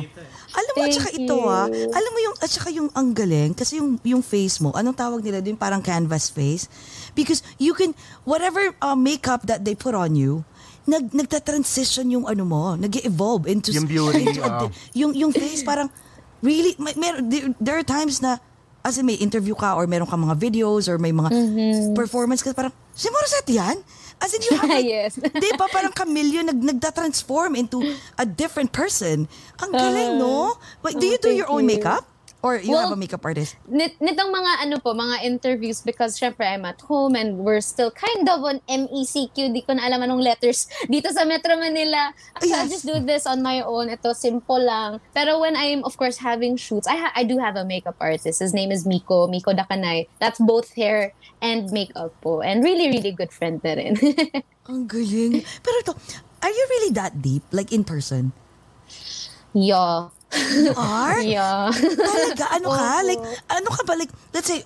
[0.53, 3.81] Alam mo, at saka ito ah, alam mo yung, at saka yung ang galing, kasi
[3.81, 6.69] yung, yung face mo, anong tawag nila doon, parang canvas face?
[7.17, 7.97] Because you can,
[8.29, 10.45] whatever uh, makeup that they put on you,
[10.85, 15.65] nag, nagta-transition yung ano mo, nag evolve into, Yung beauty, into a yung, yung face
[15.65, 15.89] parang,
[16.45, 18.37] really, may, mer- there, there are times na,
[18.85, 21.97] as in may interview ka or meron ka mga videos or may mga Mm-hmm.
[21.97, 23.77] performance ka, parang, si Morissette yan?
[24.21, 25.17] As in, you have like, Yes.
[25.43, 27.83] Di ba parang chameleon nag nagda-transform into
[28.15, 29.27] a different person?
[29.59, 30.55] Ang galing, no?
[30.85, 31.75] Wait, do oh, you do your own you.
[31.75, 32.05] makeup?
[32.45, 33.57] Or you Well, have a makeup artist?
[33.65, 37.89] Nit, nitong mga ano po, mga interviews because syempre I'm at home and we're still
[37.89, 39.33] kind of on MECQ.
[39.49, 42.13] Di ko na alam anong letters dito sa Metro Manila.
[42.45, 42.69] So I Yes.
[42.69, 43.89] just do this on my own.
[43.89, 45.01] Ito, simple lang.
[45.17, 48.45] Pero when I'm, of course, having shoots, I, ha- I do have a makeup artist.
[48.45, 50.13] His name is Miko, Miko Dakanay.
[50.21, 52.45] That's both hair and makeup po.
[52.45, 53.97] And really, really good friend na rin.
[54.69, 55.41] Ang galing.
[55.65, 55.93] Pero ito,
[56.45, 57.49] are you really that deep?
[57.57, 58.37] Like in person?
[59.57, 60.13] yeah.
[60.35, 61.21] You are?
[61.21, 61.71] Yeah.
[61.73, 62.45] Talaga?
[62.53, 63.03] Ano ka?
[63.03, 63.95] Like, ano ka ba?
[63.95, 64.63] Like, let's say,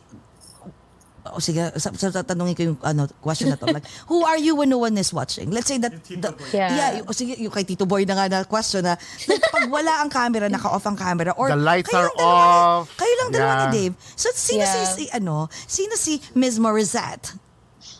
[1.28, 3.68] oh, sige, sa, sa, tatanungin ko yung ano, question na to.
[3.68, 5.50] Like, who are you when no one is watching?
[5.50, 6.72] Let's say that, the, Yeah.
[6.72, 8.96] yeah, yung, oh, sige, yung kay Tito Boy na nga na question na,
[9.28, 12.84] like, pag wala ang camera, naka-off ang camera, or The lights are dalawa ni- off.
[12.96, 13.72] kayo lang dalawa ni Yeah.
[13.76, 13.94] Dave.
[14.16, 14.72] So, sino Yeah.
[14.72, 15.34] si, si, ano,
[15.68, 16.56] sino si Ms.
[16.58, 17.36] Morissette?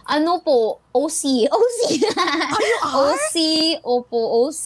[0.09, 0.81] Ano po?
[0.97, 1.53] OC.
[1.53, 1.81] OC.
[2.01, 3.13] Oh, you are?
[3.13, 3.37] OC.
[3.85, 4.17] Opo,
[4.49, 4.65] OC.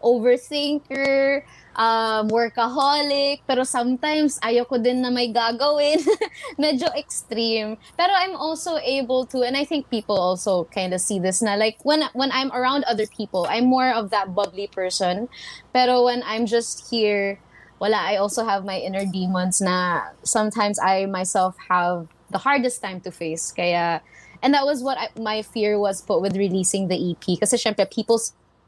[0.00, 1.44] Overthinker.
[1.76, 3.42] Um, workaholic.
[3.46, 6.02] Pero sometimes, ayoko din na may gagawin.
[6.58, 7.78] Medyo extreme.
[7.96, 11.54] Pero I'm also able to, and I think people also kind of see this na,
[11.54, 15.28] like, when, when I'm around other people, I'm more of that bubbly person.
[15.72, 17.38] Pero when I'm just here,
[17.80, 23.00] wala, I also have my inner demons na sometimes I myself have the hardest time
[23.00, 23.52] to face.
[23.52, 24.02] Kaya,
[24.42, 27.40] and that was what I, my fear was put with releasing the EP.
[27.40, 28.20] Kasi syempre, people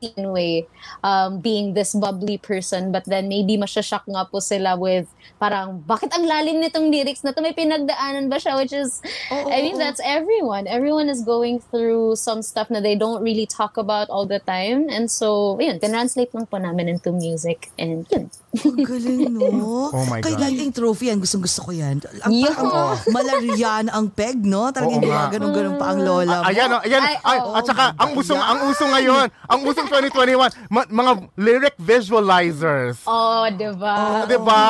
[0.03, 0.67] see in way
[1.07, 5.07] um, being this bubbly person but then maybe masyashock nga po sila with
[5.39, 8.99] parang bakit ang lalim nitong lyrics na to may pinagdaanan ba siya which is
[9.31, 9.83] Oo, I mean oo.
[9.83, 14.27] that's everyone everyone is going through some stuff na they don't really talk about all
[14.27, 19.33] the time and so yun tinranslate lang po namin into music and yun Ang galing,
[19.33, 19.89] no?
[19.97, 20.53] Oh my Kay God.
[20.53, 22.05] yung trophy yan, gustong gusto ko yan.
[22.21, 22.53] Ang Yeah.
[22.53, 24.69] parang malarian ang peg, no?
[24.69, 25.33] Talagang Oo nga.
[25.33, 26.53] ganun-ganun pa ang lola mo.
[26.53, 27.01] Ayan, oh, ayan.
[27.01, 30.89] Ay, at saka, ang Oh my usong, God, ang usong ngayon, ang usong 2021, ma-
[30.89, 33.05] mga lyric visualizers.
[33.05, 34.63] oh diba Di ba?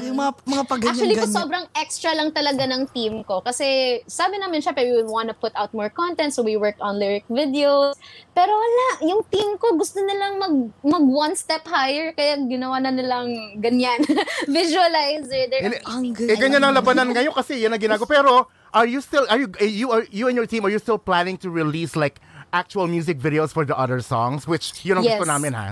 [0.00, 1.28] Yung mga, mga Actually po, pag-ganyan-ganyan.
[1.30, 3.40] sobrang extra lang talaga ng team ko.
[3.40, 3.64] Kasi
[4.04, 6.30] sabi namin, syempre, we want to put out more content.
[6.30, 8.00] So we worked on lyric videos.
[8.30, 12.12] Pero wala, yung team ko gusto nilang mag, mag one step higher.
[12.12, 14.00] Kaya ginawa na nilang ganyan.
[14.48, 15.48] Visualizer.
[15.48, 16.40] They're Ang Eh, galing.
[16.40, 18.06] ganyan ang labanan ngayon kasi yan ang ginagawa.
[18.06, 18.32] Pero,
[18.70, 20.98] are you still, are you, eh, you, are, you and your team, are you still
[20.98, 24.46] planning to release like actual music videos for the other songs?
[24.46, 25.32] Which, yun ang gusto Yes.
[25.32, 25.68] namin, ha?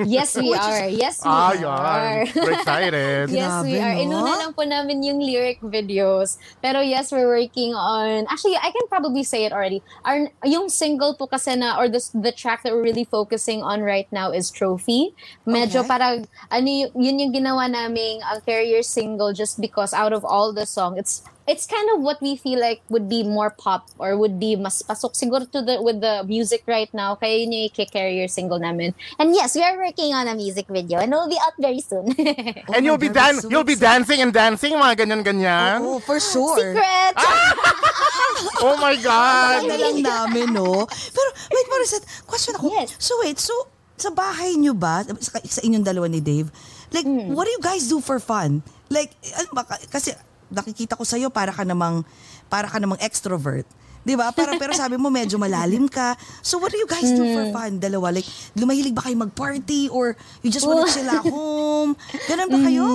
[0.00, 0.88] Yes, we are.
[0.88, 2.24] Yes, we Ah, are.
[2.32, 3.28] We're excited.
[3.36, 3.92] Yes, we are.
[3.92, 4.00] no?
[4.24, 6.40] Inuna lang po namin yung lyric videos.
[6.64, 8.24] Pero yes, we're working on...
[8.32, 9.84] Actually, I can probably say it already.
[10.08, 13.84] Our, yung single po kasi na, or the, the track that we're really focusing on
[13.84, 15.12] right now is Trophy.
[15.44, 15.92] Medyo Okay.
[15.92, 20.64] parang, ano yun yung ginawa naming ang carrier single just because out of all the
[20.64, 24.38] song, it's it's kind of what we feel like would be more pop or would
[24.38, 28.26] be mas pasok siguro to the with the music right now kaya yun yung i-carrier
[28.26, 31.40] single namin and yes we are working on a music video and it will be
[31.42, 34.72] out very soon Oh and you'll be God, dan so you'll be dancing and dancing,
[34.72, 35.82] mga ganyan-ganyan.
[35.82, 36.54] Oo, for sure.
[36.56, 37.14] secret
[38.62, 39.66] Oh my God!
[39.66, 40.86] na lang namin, no?
[40.86, 42.70] Pero, wait, Maricette, question ako.
[42.70, 42.94] Yes.
[42.98, 43.52] So, wait, so,
[43.98, 46.50] sa bahay nyo ba, sa, sa inyong dalawa ni Dave,
[46.90, 47.34] like, Hmm.
[47.34, 48.62] what do you guys do for fun?
[48.88, 50.14] Like, ano ba, ka- kasi,
[50.52, 52.04] nakikita ko sa'yo, para ka namang,
[52.46, 53.64] para ka namang extrovert.
[54.02, 54.34] Di ba?
[54.34, 56.18] Para, pero sabi mo, medyo malalim ka.
[56.42, 57.34] So, what do you guys do Hmm.
[57.34, 57.78] for fun?
[57.78, 61.94] Dalawa, like, lumahilig ba kayo mag-party or you just wanna chill at home?
[62.26, 62.86] Ganun ba kayo?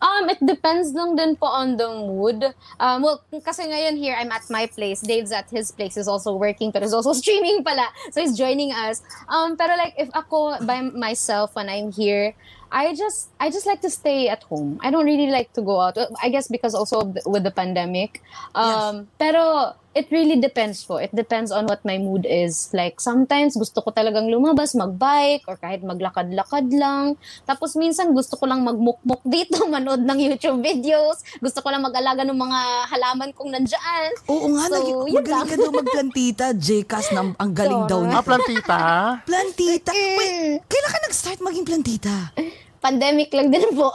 [0.00, 2.40] Um, it depends lang din po on the mood.
[2.80, 5.04] Um, well, kasi ngayon here, I'm at my place.
[5.04, 6.00] Dave's at his place.
[6.00, 7.92] He's also working, but he's also streaming pala.
[8.10, 9.04] So he's joining us.
[9.28, 12.32] Um, pero like, if ako by myself when I'm here,
[12.74, 14.82] I just, I just like to stay at home.
[14.82, 15.94] I don't really like to go out.
[16.18, 18.18] I guess because also of the- with the pandemic.
[18.50, 20.98] Um, pero it really depends po.
[20.98, 22.74] It depends on what my mood is.
[22.74, 27.14] Like, sometimes gusto ko talagang lumabas, magbike, or kahit maglakad-lakad lang.
[27.46, 31.22] Tapos minsan gusto ko lang magmukmuk dito, manood ng YouTube videos.
[31.38, 32.58] Gusto ko lang mag-alaga ng mga
[32.90, 34.10] halaman kong nandyan.
[34.26, 36.44] Oo nga, So, nag- magaling ka daw magplantita.
[36.58, 38.18] Jcas, na, ang galing So, daw niya.
[38.18, 38.78] Ah, plantita?
[39.22, 39.90] Plantita.
[39.94, 42.34] Wait, kailan ka nag-start maging plantita?
[42.84, 43.88] Pandemic lang din po.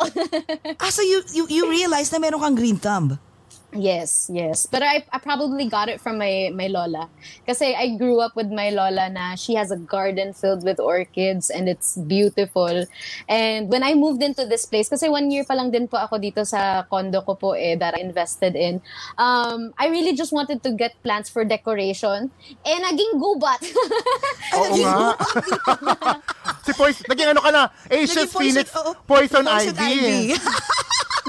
[0.81, 3.21] Ah, so you, you, you realize na meron kang green thumb?
[3.71, 4.65] Yes, yes.
[4.65, 7.07] But I, I probably got it from my, my lola.
[7.45, 11.51] Kasi I grew up with my lola na she has a garden filled with orchids
[11.51, 12.85] and it's beautiful.
[13.29, 16.17] And when I moved into this place, kasi one year pa lang din po ako
[16.17, 18.81] dito sa condo ko po eh, that I invested in,
[19.21, 22.31] um, I really just wanted to get plants for decoration.
[22.65, 23.61] Eh, naging gubat.
[24.57, 25.13] Oo nga.
[26.65, 27.69] si Poison, naging ano ka na?
[27.85, 30.33] Asia's Naging poison- Phoenix oo, Poison, poison Ivy.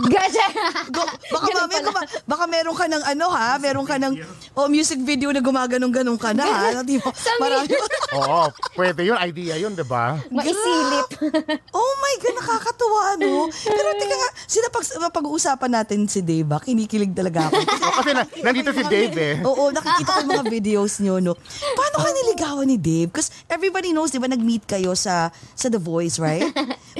[0.08, 0.46] Gaja.
[0.96, 2.08] Go, baka mamaya, pala.
[2.30, 4.14] Baka, meron ka ng ano ha, meron ka ng
[4.54, 6.86] oh, music video na gumaganong-ganong ka na ha.
[6.86, 7.10] Di ba?
[7.42, 7.74] Marami,
[8.22, 8.46] Oo,
[8.78, 9.18] pwede yun.
[9.18, 10.14] Idea yun, di ba?
[10.30, 11.10] Maisilip.
[11.78, 13.50] oh my God, nakakatuwa no.
[13.50, 17.58] Pero teka nga, sila pag, pag-uusapan natin si Dave, ah, kinikilig talaga ako.
[17.90, 19.34] O, kasi na, nandito si Dave eh.
[19.42, 21.34] Oo, nakikita ko yung mga videos nyo, no?
[21.74, 23.10] Paano ka niligawan ni Dave?
[23.10, 26.44] Because everybody knows, di ba, nag-meet kayo sa sa The Voice, right?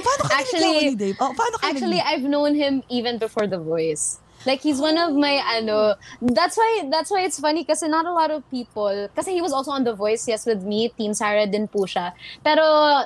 [0.05, 1.17] Paano ka niligawan ni Dave?
[1.21, 4.20] Oh, paano ka Actually, nag- I've known him even before The Voice.
[4.45, 5.95] Like he's one of my ano.
[6.21, 9.09] That's why that's why it's funny kasi not a lot of people.
[9.15, 12.13] Kasi he was also on The Voice, yes, with me, Team Sarah din po siya.
[12.41, 12.63] Pero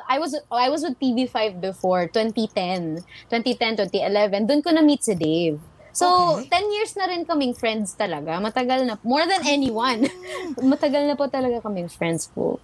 [0.07, 4.47] I was I was with TV5 before 2010, 2010, 2011.
[4.47, 5.59] Doon ko na meet si Dave.
[5.95, 6.11] So,
[6.43, 6.51] Okay.
[6.51, 8.35] 10 years na rin kaming friends talaga.
[8.43, 8.99] Matagal na.
[8.99, 10.03] More than anyone.
[10.59, 12.59] Matagal na po talaga kaming friends po.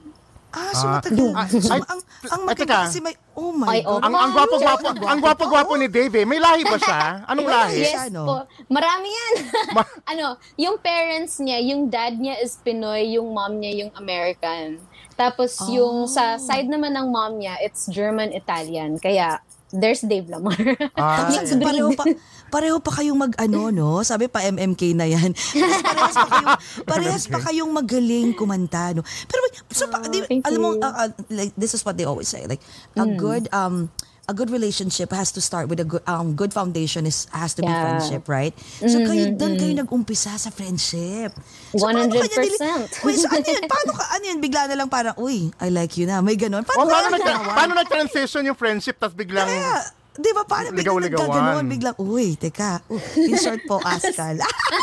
[0.52, 1.32] Ah, so Ah, matagal.
[1.32, 2.80] ah, so, ay, ang, ang ay, maganda teka.
[2.86, 3.96] kasi may, oh my Ay, oh.
[3.96, 4.02] God.
[4.04, 6.26] Ang, ang gwapo-gwapo, Ang ang gwapo-gwapo ni Dave eh.
[6.26, 7.00] May lahi ba siya?
[7.26, 7.76] Anong lahi?
[7.80, 8.24] Yes Siya, no?
[8.26, 8.36] po.
[8.68, 9.34] Marami yan.
[9.72, 14.76] Ma- ano, yung parents niya, yung dad niya is Pinoy, yung mom niya yung American.
[15.14, 18.98] Tapos yung sa side naman ng mom niya, it's German-Italian.
[18.98, 19.40] Kaya
[19.72, 20.58] there's Dave Lamar.
[20.94, 22.04] Ah, Tapos pareho pa,
[22.52, 24.04] pareho pa kayong mag ano, no?
[24.04, 25.32] Sabi pa MMK na yan.
[25.32, 26.58] Parehas pa kayong,
[26.92, 29.02] parehas pa kayong magaling kumanta, no?
[29.26, 32.44] Pero, so, pa, di, alam mo, uh, uh, like, this is what they always say.
[32.44, 32.60] Like,
[32.94, 33.88] a good, um,
[34.28, 37.60] a good relationship has to start with a good, um, good foundation is has to
[37.60, 37.82] be Yeah.
[37.82, 38.54] friendship, right?
[38.80, 41.36] So, kayo, doon kayo nag-umpisa sa friendship.
[41.74, 43.02] So, paano kanya nili- 100%.
[43.02, 43.64] Wait, so, ano yun?
[43.74, 44.40] Paano ka, ano yun?
[44.40, 46.20] Bigla na lang parang, uy, I like you na.
[46.20, 46.64] May ganon.
[46.64, 47.54] O, Paano, paano, ka nag, nagawa?
[47.56, 49.48] paano nag-transition yung friendship tapos biglang...
[49.48, 51.64] Kaya, di ba, paano biglang nagkaganon?
[51.72, 52.84] Biglang, uy, teka.
[52.92, 54.36] Uh, in short po, Askal.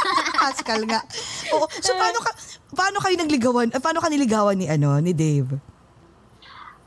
[0.49, 1.05] Askal nga.
[1.53, 1.69] Oo.
[1.85, 2.31] So, paano ka,
[2.73, 5.61] paano kayo nagligawan, eh, paano ka niligawan ni, ano, ni Dave?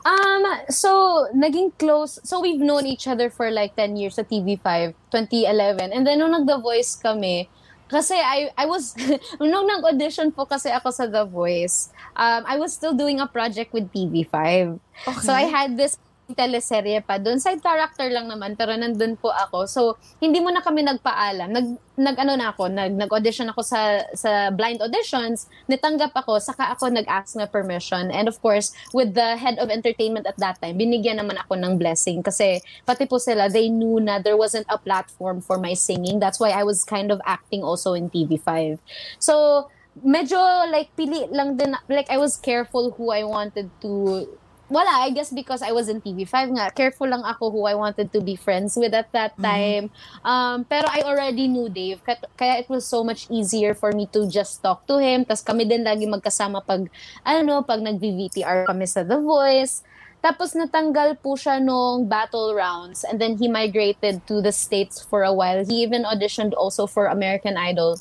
[0.02, 0.90] Um, so,
[1.30, 2.18] naging close.
[2.26, 5.94] So, we've known each other for like 10 years sa TV5, 2011.
[5.94, 7.46] And then, nung nag-The Voice kami,
[7.86, 8.98] kasi I, I was,
[9.38, 13.70] nung nag-audition po kasi ako sa The Voice, um, I was still doing a project
[13.70, 14.82] with TV5.
[15.22, 15.94] So, I had this
[16.34, 17.38] teleserye pa doon.
[17.38, 19.68] Side character lang naman, pero nandun po ako.
[19.68, 19.80] So,
[20.18, 21.48] hindi mo na kami nagpaalam.
[21.52, 21.66] Nag,
[21.96, 26.88] nag ano na ako, nag, nag-audition ako sa, sa blind auditions, nitanggap ako, saka ako
[26.88, 28.08] nag-ask na permission.
[28.08, 31.76] And of course, with the head of entertainment at that time, binigyan naman ako ng
[31.76, 36.18] blessing kasi pati po sila, they knew na there wasn't a platform for my singing.
[36.18, 38.80] That's why I was kind of acting also in TV5.
[39.20, 39.68] So,
[40.00, 40.40] medyo
[40.72, 44.24] like pili lang din, like I was careful who I wanted to
[44.72, 48.10] wala, I guess because I was in TV5 nga, careful lang ako who I wanted
[48.16, 49.92] to be friends with at that time.
[50.24, 52.00] Um, pero I already knew Dave,
[52.34, 55.28] kaya it was so much easier for me to just talk to him.
[55.28, 56.88] Tapos kami din lagi magkasama pag,
[57.22, 59.84] ano, pag nag-VTR kami sa The Voice.
[60.22, 65.26] Tapos natanggal po siya nung battle rounds and then he migrated to the States for
[65.26, 65.66] a while.
[65.66, 67.98] He even auditioned also for American Idol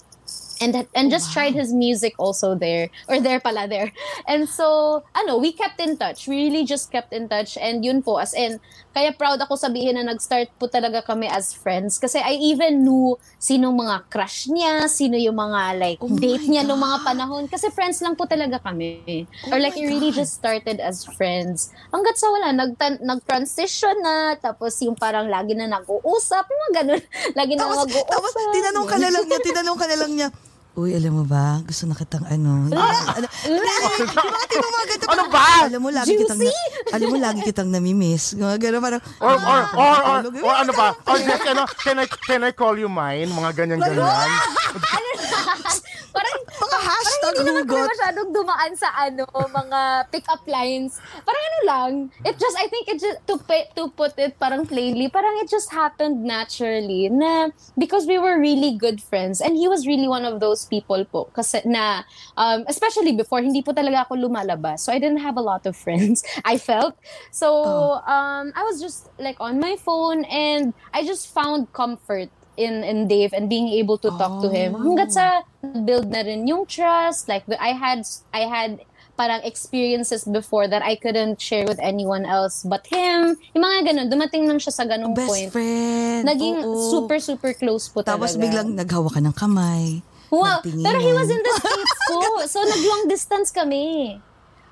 [0.61, 3.89] and and just tried his music also there or there pala there.
[4.31, 6.29] And so ano we kept in touch.
[6.29, 7.57] We really just kept in touch.
[7.57, 11.55] And yun po as in kaya proud ako sabihin na nag-start po talaga kami as
[11.55, 11.97] friends.
[11.97, 16.61] Kasi I even knew sino mga crush niya sino yung mga like Oh date niya
[16.61, 16.87] nung God.
[16.87, 17.43] mga panahon.
[17.49, 19.25] Kasi friends lang po talaga kami.
[19.49, 20.21] Oh or like it really God.
[20.21, 21.73] just started as friends.
[21.89, 24.37] Hanggat sa wala nag nag-transition na.
[24.37, 27.01] Tapos yung parang lagi na nag-uusap mga ganun.
[27.39, 28.07] Lagi na Tapos, mag-uusap.
[28.11, 30.27] tapos tinanong ka na lang niya, tinanong ka na lang niya,
[30.71, 32.71] Uy, alam mo ba, gusto na kitang ano.
[32.71, 32.79] ano,
[33.11, 35.07] ano, bakit yung mga ganito?
[35.11, 35.67] Ano ba?
[35.67, 36.47] Alam mo, lagi kitang, na,
[36.95, 38.39] alam mo, lagi kitang namimiss.
[38.39, 40.47] Mga gano'n, parang, Or, or, or, or, Tulog.
[40.47, 40.95] or ano ba?
[41.11, 43.27] Or just, ano, can I, can I call you mine?
[43.27, 44.31] Mga ganyan-ganyan.
[46.11, 47.89] parang mga hashtag Parang hindi naman hugot.
[47.95, 50.99] masyadong dumaan sa ano, mga pick-up lines.
[51.23, 51.91] Parang ano lang,
[52.27, 53.39] it just, I think it just, to,
[53.75, 58.75] to put it parang plainly, parang it just happened naturally na because we were really
[58.77, 62.03] good friends and he was really one of those people po kasi na,
[62.37, 64.83] um, especially before, hindi po talaga ako lumalabas.
[64.83, 66.97] So I didn't have a lot of friends, I felt.
[67.31, 72.29] So, um, I was just like on my phone and I just found comfort
[72.61, 74.77] in in Dave and being able to talk to him.
[74.77, 75.25] Hanggat sa
[75.61, 78.85] build na rin yung trust, like I had I had
[79.17, 83.37] parang experiences before that I couldn't share with anyone else but him.
[83.53, 85.49] Yung mga ganun, dumating lang siya sa ganung Best point.
[85.53, 86.25] friend.
[86.25, 86.89] Naging oo.
[86.89, 88.41] super, super close po Tapos talaga.
[88.41, 90.01] biglang naghawa ka ng kamay.
[90.31, 90.85] Wow, nagtinginan.
[90.87, 92.17] pero he was in the States po.
[92.51, 94.15] So, nag-long distance kami.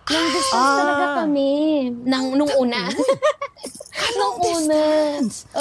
[0.09, 1.51] Long distance talaga kami.
[2.07, 2.89] Nang, nung una.
[4.17, 4.81] nung una.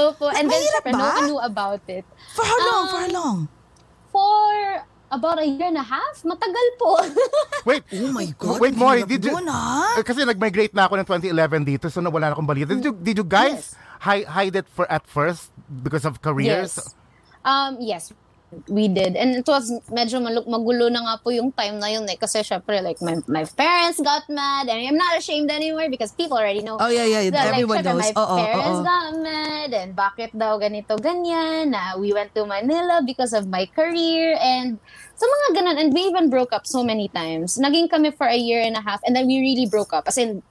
[0.06, 0.30] Opo.
[0.32, 2.06] And then, Mahirap syempre, no one knew about it.
[2.38, 2.82] For how long?
[2.82, 3.36] Um, For how long?
[4.14, 4.48] For
[5.10, 6.22] about a year and a half.
[6.22, 7.00] Matagal po.
[7.68, 8.60] Wait, Oh my God.
[8.60, 9.32] Wait, hirap did you...
[9.32, 9.98] dun, ha?
[9.98, 12.70] Eh, Kasi nag-migrate na ako ng 2011 dito, so nawala na akong balita.
[12.76, 16.76] Did you, did you guys hi- hide it for at first because of careers?
[16.78, 16.94] Yes.
[17.42, 18.12] Um, yes,
[18.68, 19.16] we did.
[19.16, 22.16] And it was medyo magulo na nga po yung time na yun eh.
[22.16, 26.38] Kasi syempre, like, my, my parents got mad and I'm not ashamed anymore because people
[26.38, 26.76] already know.
[26.80, 27.28] Oh, yeah, yeah.
[27.30, 28.08] that, like, Everyone syempre, knows.
[28.08, 28.84] My oo, parents oo.
[28.84, 33.68] got mad and bakit daw ganito ganyan na we went to Manila because of my
[33.76, 34.80] career and
[35.18, 35.76] so mga ganun.
[35.76, 37.58] And we even broke up so many times.
[37.60, 40.08] Naging kami for a year and a half and then we really broke up.
[40.08, 40.42] As in,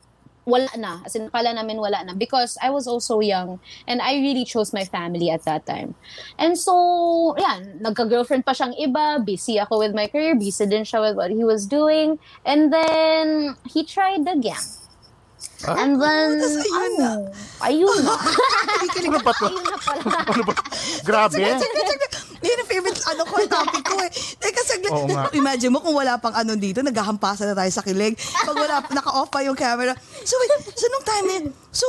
[0.48, 1.04] wala na.
[1.04, 2.16] As in, kala namin wala na.
[2.16, 5.94] Because I was also young and I really chose my family at that time.
[6.40, 11.04] And so, yan, nagka-girlfriend pa siyang iba, busy ako with my career, busy din siya
[11.04, 12.18] with what he was doing.
[12.48, 14.87] And then, he tried again.
[15.66, 17.10] And then, tas ayun na.
[17.18, 17.34] ano,
[17.66, 18.14] ayun na.
[18.14, 19.48] Ano ba to?
[19.50, 20.18] ayun na pala.
[20.30, 20.54] Ano ba?
[21.02, 21.42] Grabe.
[22.46, 24.12] Yan ang favorite ano ko, topic ko eh.
[24.14, 24.92] Teka, saglit.
[24.94, 25.34] Oo nga.
[25.34, 28.14] Imagine mo kung wala pang ano dito, naghahampasan na tayo sa kilig.
[28.46, 29.98] Pag wala, naka-off pa yung camera.
[30.22, 31.86] So, wait, so nung time na yun, so,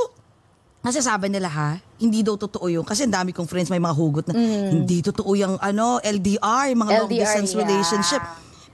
[0.81, 2.85] nasasabi nila ha, hindi daw totoo yun.
[2.89, 4.35] Kasi ang dami kong friends may mga hugot na,
[4.73, 7.61] hindi totoo yung ano, LDR, yung mga long LDR, distance yeah.
[7.61, 8.23] relationship.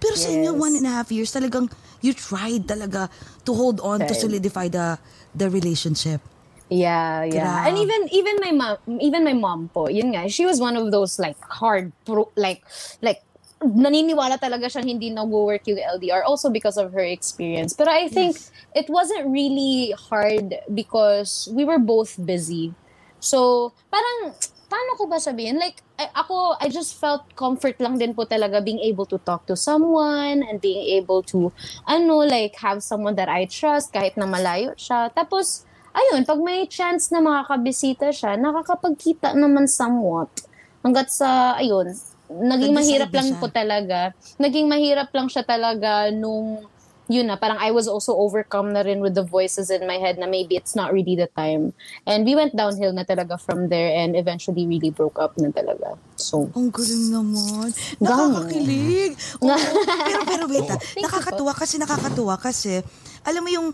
[0.05, 0.61] Pero sa inyo, Yes.
[0.61, 1.73] one and a half years, talagang
[2.05, 3.09] you tried talaga
[3.49, 4.21] to hold on, to Tried.
[4.21, 5.01] solidify the
[5.33, 6.21] the relationship.
[6.69, 7.65] Yeah, yeah.
[7.65, 7.67] Grabe.
[7.69, 10.93] And even even my mom, even my mom po, yun nga, she was one of
[10.93, 12.61] those like hard pro, like
[13.01, 13.25] like
[13.65, 17.73] naniniwala talaga siyang hindi nag-work yung LDR also because of her experience.
[17.73, 18.37] But I think
[18.77, 22.77] it wasn't really hard because we were both busy.
[23.25, 24.37] So, parang
[24.75, 25.55] paano ko ba sabihin?
[25.63, 29.47] Like, I- ako, I just felt comfort lang din po talaga being able to talk
[29.47, 31.55] to someone and being able to,
[31.87, 35.15] ano, like, have someone that I trust kahit na malayo siya.
[35.15, 35.63] Tapos,
[35.95, 40.35] ayun, pag may chance na makakabisita siya, nakakapagkita naman somewhat.
[40.83, 41.95] Hanggat sa, ayun,
[42.27, 44.11] naging mahirap lang po talaga.
[44.43, 46.67] Naging mahirap lang siya talaga nung,
[47.09, 50.17] yun na, parang I was also overcome na rin with the voices in my head
[50.17, 51.77] na maybe it's not really the time.
[52.09, 56.01] And we went downhill na talaga from there and eventually really broke up na talaga.
[56.17, 57.69] So, Ang galing naman.
[58.01, 59.13] Nakakakilig.
[59.45, 59.53] Oo,
[60.09, 62.81] pero, pero wait, you nakakatuwa kasi nakakatuwa kasi,
[63.21, 63.69] alam mo yung,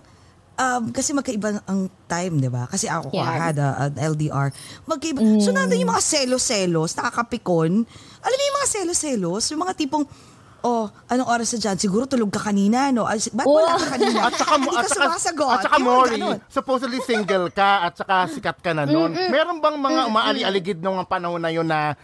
[0.58, 2.66] um, kasi magkaiba ang time, di ba?
[2.66, 3.30] Kasi ako, Yeah.
[3.30, 4.50] I had a, an LDR.
[4.90, 5.22] Magkaiba.
[5.38, 7.86] So, nandun yung mga selos-selos, nakakapikon.
[8.20, 9.42] Alam mo yung mga selos-selos?
[9.54, 10.04] Yung mga tipong,
[10.62, 11.76] oh, anong oras na dyan?
[11.76, 13.04] Siguro tulog ka kanina, no?
[13.04, 14.18] Ay, Ba't wala ka kanina?
[14.26, 15.50] At saka, Hindi at ka saka, sumasagot.
[15.50, 16.36] at saka ganun.
[16.46, 19.12] supposedly single ka at saka sikat ka na noon.
[19.12, 21.94] Meron bang mga umaali-aligid nung panahon na yun na,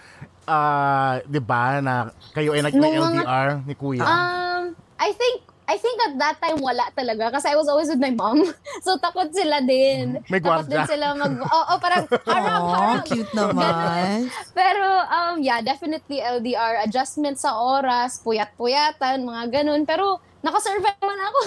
[0.45, 4.05] ah, di ba, na kayo ay nag-LDR ni Kuya?
[4.05, 4.63] Um,
[4.97, 8.15] I think I think at that time wala talaga kasi I was always with my
[8.15, 8.47] mom.
[8.87, 10.23] So takot sila din.
[10.31, 13.05] May takot din sila mag Oo, oh, parang harap, Aw, harap.
[13.11, 14.31] cute naman.
[14.55, 19.83] Pero um yeah, definitely LDR adjustment sa oras, puyat-puyatan, mga ganun.
[19.83, 21.41] Pero nakasurvive naman ako.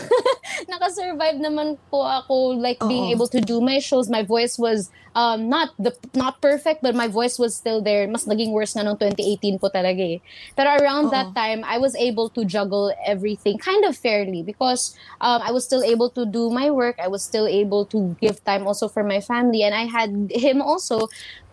[0.67, 3.15] nakasurvive naman po ako like being Oo.
[3.15, 4.11] able to do my shows.
[4.11, 8.07] My voice was um not the not perfect but my voice was still there.
[8.07, 10.19] Mas naging worse nga nung 2018 po talaga eh.
[10.55, 11.37] Pero around that Oo.
[11.37, 15.83] time, I was able to juggle everything kind of fairly because um, I was still
[15.83, 16.97] able to do my work.
[16.99, 20.61] I was still able to give time also for my family, and I had him
[20.61, 21.07] also,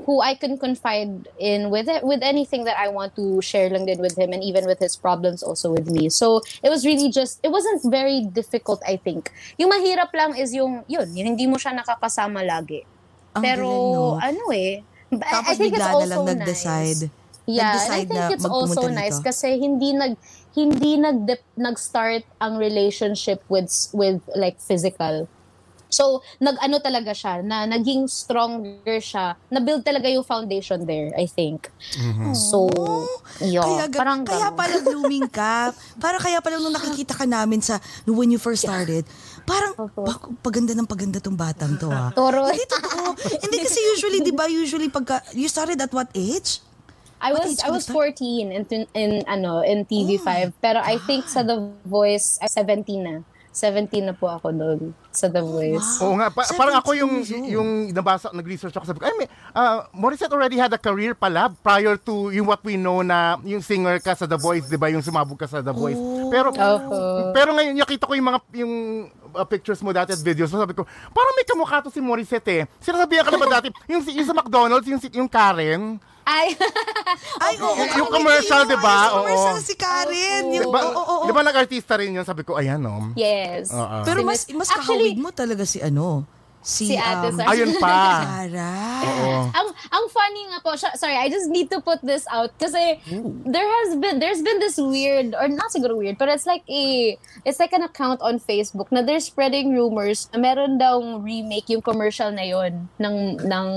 [0.04, 3.86] who I can confide in with it, with anything that I want to share lang
[3.86, 6.08] din with him, and even with his problems also with me.
[6.08, 8.82] So it was really just it wasn't very difficult.
[8.86, 12.84] I think yung mahirap lang is yung yun, yung hindi mo siya nakakasama lagi.
[13.36, 14.16] Ang Pero galing, no?
[14.18, 14.72] ano eh.
[15.06, 17.00] I- I Tapos think it's bigla na lang also nag-decide.
[17.06, 17.24] nice.
[17.46, 18.96] Yeah, and I think it's also dito.
[18.96, 20.18] nice kasi hindi nag
[20.50, 25.30] hindi nag nag-start ang relationship with with like physical.
[25.86, 31.70] So, nag-ano talaga siya, na naging stronger siya, na-build talaga yung foundation there, I think.
[32.34, 32.66] So,
[33.38, 34.58] yeah, Kaya, ga- parang kaya ganun.
[34.58, 35.70] pala blooming ka.
[36.02, 39.06] Para kaya pala nung nakikita ka namin sa when you first started,
[39.46, 42.10] parang bak, paganda ng paganda tong batang to ah.
[42.10, 42.50] Toro.
[42.50, 43.14] Hindi totoo.
[43.46, 46.60] Hindi kasi usually, di ba, usually pagka, you started at what age?
[47.16, 48.20] I was I was nagstart?
[48.20, 48.62] 14 in
[48.92, 53.24] in ano in TV5 pero I think sa The Voice ay 17 na.
[53.56, 55.96] 17 na po ako doon sa The Voice.
[55.98, 57.48] Oo nga, pa- parang ako yung 17 years old.
[57.50, 61.48] yung nabasa, nag-research ako, sabi ko, ay, may, ah, Morissette already had a career pala
[61.56, 64.92] prior to yung what we know na yung singer ka sa The Voice, di ba,
[64.92, 65.96] yung sumabog ka sa The Voice.
[66.28, 66.96] Pero, Opo.
[67.32, 68.72] pero ngayon, nakita ko yung mga, yung
[69.32, 72.52] ah, pictures mo dati at videos mo, sabi ko, parang may kamukha to si Morissette
[72.52, 72.62] eh.
[72.76, 75.96] Sinasabihan ka na ba dati, yung, yung sa McDonald's, yung, si- yung Karen,
[76.26, 76.58] Ay,
[77.38, 77.70] Ay, oo.
[77.72, 78.98] Yung- yung oo, commercial, di ba?
[79.06, 79.62] yung commercial Oo.
[79.62, 80.42] si Karen.
[80.42, 80.54] Oo.
[80.58, 81.24] Yung, di ba, oo, oo, oo.
[81.24, 82.26] di ba nag-artista rin yun?
[82.26, 83.14] Sabi ko, ayan no.
[83.14, 83.70] yes.
[83.70, 84.02] Oo.
[84.02, 86.26] Pero mas, mas kahawig mo talaga si ano?
[86.66, 87.38] Si, Si Ate um.
[87.46, 87.94] Ayun pa.
[88.50, 88.98] Sarah.
[89.06, 89.46] Oo.
[89.54, 92.98] ang ang funny nga po, sorry, I just need to put this out kasi
[93.46, 97.14] there has been there's been this weird or not siguro weird, but it's like a
[97.46, 101.86] it's like an account on Facebook na they're spreading rumors na meron daw remake yung
[101.86, 103.68] commercial na yon ng ng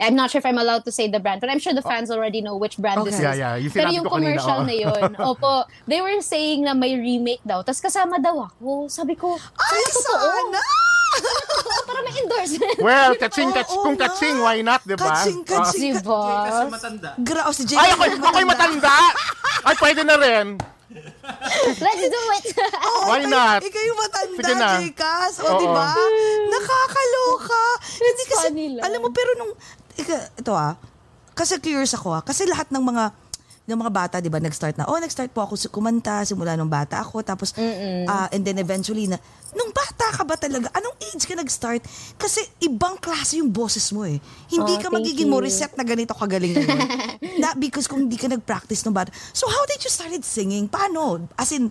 [0.00, 2.08] I'm not sure if I'm allowed to say the brand, but I'm sure the fans
[2.08, 3.28] already know which brand this Okay.
[3.28, 3.36] is.
[3.36, 3.60] Yeah, yeah.
[3.60, 4.64] Yung Pero yung ko kanina, commercial oo.
[4.64, 5.52] na yun, opo,
[5.84, 7.60] they were saying na may remake daw.
[7.60, 8.88] Tapos kasama daw ako.
[8.88, 10.24] Sabi ko, Ay, ano totoo?
[10.24, 10.60] sana!
[11.90, 12.78] Para may endorsement.
[12.78, 14.06] Well, kaching, kach, Oo kung nga.
[14.06, 15.10] kaching, why not, di ba?
[15.10, 15.48] Kaching, Oo.
[15.50, 15.94] kaching.
[15.98, 16.22] Diba?
[17.18, 17.74] Gra, oh, si Jay.
[17.74, 18.94] Ay, ako, ako'y matanda.
[19.66, 20.46] Ay, pwede na rin.
[21.84, 22.46] Let's do it.
[23.10, 23.62] Why not?
[23.62, 24.68] Ikaw yung matanda, Sige na.
[24.82, 25.34] Jcas.
[25.38, 25.60] O, Oo.
[25.62, 25.86] di ba?
[26.50, 27.62] Nakakaloka.
[27.98, 28.82] Hindi kasi, funny lang.
[28.86, 29.52] alam mo, pero nung,
[29.94, 30.74] ika, ito ah,
[31.34, 33.04] kasi curious ako ah, kasi lahat ng mga
[33.70, 36.66] ng mga bata, di ba, nag-start na, oh, nag-start po ako su- kumanta simula nung
[36.66, 37.22] bata ako.
[37.22, 37.54] Tapos,
[38.10, 39.14] ah, and then eventually na,
[39.52, 41.82] nung bata ka ba talaga, anong age ka nag-start?
[42.14, 44.18] Kasi ibang klase yung boses mo eh.
[44.46, 45.32] Hindi Oh, ka magiging you.
[45.32, 46.80] Morissette na ganito kagaling ngayon.
[47.42, 49.10] Not because kung hindi ka nag-practice nung bata.
[49.30, 50.66] So how did you started singing?
[50.66, 51.26] Paano?
[51.34, 51.66] As in,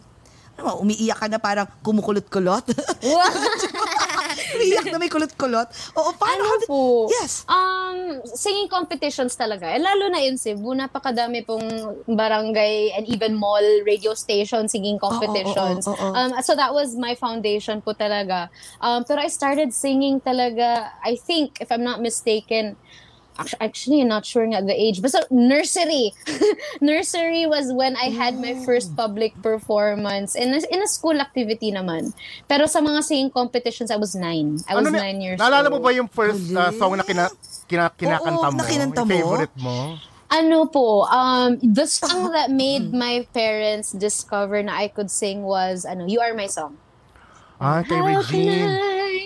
[0.55, 2.65] ano umiiyak ka na parang kumukulot-kulot?
[4.35, 5.69] umiiyak na may kulot-kulot?
[5.97, 6.43] Oo, paano?
[6.45, 6.79] Ano po?
[7.09, 7.47] Yes.
[7.49, 9.69] Um, singing competitions talaga.
[9.73, 11.65] Eh, lalo na in Cebu, napakadami pong
[12.05, 15.87] barangay and even mall radio station singing competitions.
[15.87, 16.13] oo, oo.
[16.13, 18.49] Um, so that was my foundation po talaga.
[18.81, 22.77] Um, pero I started singing talaga, I think, if I'm not mistaken,
[23.39, 24.99] Actually, actually, I'm not sure nga the age.
[24.99, 26.11] But nursery.
[26.83, 31.71] nursery was when I had my first public performance in a, in a school activity
[31.71, 32.11] naman.
[32.51, 34.59] Pero sa mga singing competitions, I was nine.
[34.67, 35.79] I was Ano nine years Naalala old.
[35.79, 37.31] mo ba yung first uh, song na kina,
[37.65, 38.59] kina, kinakanta Oo, mo?
[38.59, 39.15] na kinanta Yung mo?
[39.15, 39.77] favorite mo?
[40.29, 45.87] Ano po, um, the song that made my parents discover na I could sing was,
[45.87, 46.77] ano, You Are My Song.
[47.59, 48.71] Ah, kay How Regine.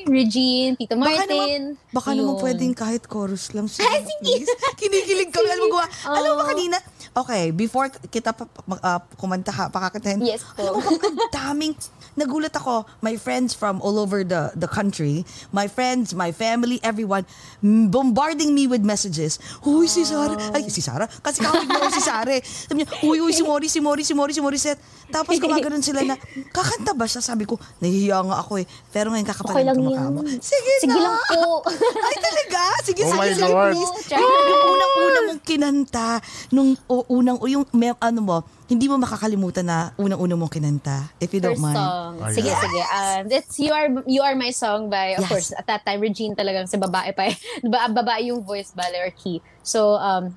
[0.03, 1.31] Regine, Tito Baka Martin.
[1.31, 1.61] naman,
[1.95, 2.41] baka naman Yun.
[2.43, 3.71] pwedeng kahit chorus lang.
[3.71, 3.87] Sige,
[4.19, 4.49] please.
[4.81, 5.47] Kinikilig kami.
[5.47, 5.85] Alam mo, gawa.
[6.11, 6.77] Alam mo ba kanina?
[7.13, 10.19] Okay, before kita pa, uh, kumanta ka, pakakatahin.
[10.19, 10.75] Yes po.
[10.75, 11.73] Alam mo ang daming,
[12.13, 17.25] nagulat ako, my friends from all over the the country, my friends, my family, everyone,
[17.59, 19.37] mm, bombarding me with messages.
[19.61, 20.37] Uy, si Sarah.
[20.53, 21.09] Ay, si Sarah?
[21.09, 22.33] Kasi kahit mo si Sarah.
[22.33, 22.43] eh.
[22.43, 24.81] Sabi niya, uy, uy, si Mori, si Mori, si Mori, si Morissette.
[25.09, 26.15] Tapos gumaganon sila na,
[26.49, 27.21] kakanta ba siya?
[27.21, 28.65] Sabi ko, nahihiya nga ako eh.
[28.89, 30.21] Pero ngayon Okay kakapalan lang mo.
[30.39, 31.05] Sige, Sige na.
[31.11, 31.61] lang po.
[32.07, 32.61] Ay, talaga?
[32.81, 33.93] Sige, Oh sige, sige, please.
[34.15, 36.09] Yung unang-una mong kinanta,
[36.49, 38.37] nung o, unang, o yung, may, ano mo,
[38.73, 41.13] hindi mo makakalimutan na unang-una mong kinanta.
[41.21, 41.77] If you don't First mind.
[41.77, 42.13] song.
[42.17, 42.33] Ayan.
[42.33, 42.81] Sige, sige.
[42.89, 45.29] Um, it's You Are You Are My Song by, of Yes.
[45.29, 47.29] course, at that time, Regine talagang si babae pa.
[47.29, 47.37] eh.
[47.69, 49.39] Ba- babae yung voice, bale, or key.
[49.61, 50.33] So, um,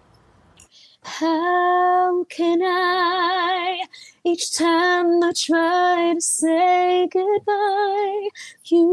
[1.07, 3.79] How can I,
[4.27, 8.27] each time I try to say goodbye,
[8.67, 8.91] you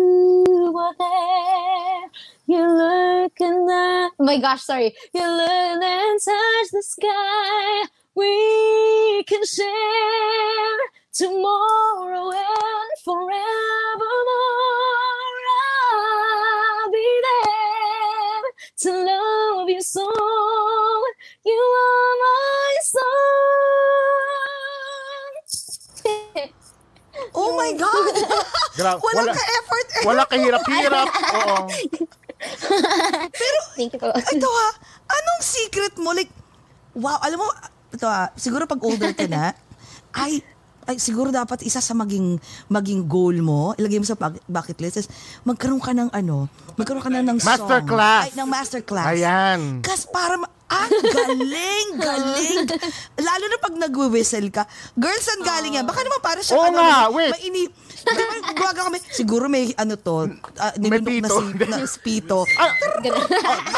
[0.77, 2.05] are there,
[2.45, 9.24] you look and I, oh my gosh, sorry, you look and touch the sky, we
[9.24, 10.80] can share
[11.14, 13.32] tomorrow and forevermore.
[15.93, 18.43] I'll be there
[18.84, 20.05] to love you so.
[21.45, 23.03] You are my song.
[27.36, 28.14] Oh my God!
[28.78, 29.88] Gra- Walang wala, ka-effort.
[30.05, 31.07] wala kahirap-hirap.
[31.38, 31.57] Oo.
[33.78, 34.09] Thank you po.
[34.11, 34.68] Ito ha,
[35.07, 36.11] anong secret mo?
[36.14, 36.30] Like,
[36.93, 37.47] wow, alam mo,
[37.93, 39.53] ito ha, siguro pag older ka na,
[40.25, 40.41] ay,
[40.83, 44.17] ay siguro dapat isa sa maging maging goal mo, ilagay mo sa
[44.49, 45.07] bucket list is
[45.45, 47.69] magkaroon ka ng ano, magkaroon ka na ng song.
[47.69, 48.23] Masterclass.
[48.27, 49.07] Ay, ng masterclass.
[49.13, 49.59] Ayan.
[49.85, 52.57] Kas para ma- ah, galing, galing.
[53.21, 54.65] Lalo na pag nagwi-whistle ka.
[54.97, 55.86] Girls, saan galing yan?
[55.86, 57.34] Baka naman para siya Oo ano, nga, wait.
[57.38, 57.63] Maini,
[58.53, 58.99] Gawaga kami.
[59.15, 60.28] Siguro may ano to,
[60.59, 62.43] uh, May nilunok na, si, na spito.
[62.59, 62.71] Ah,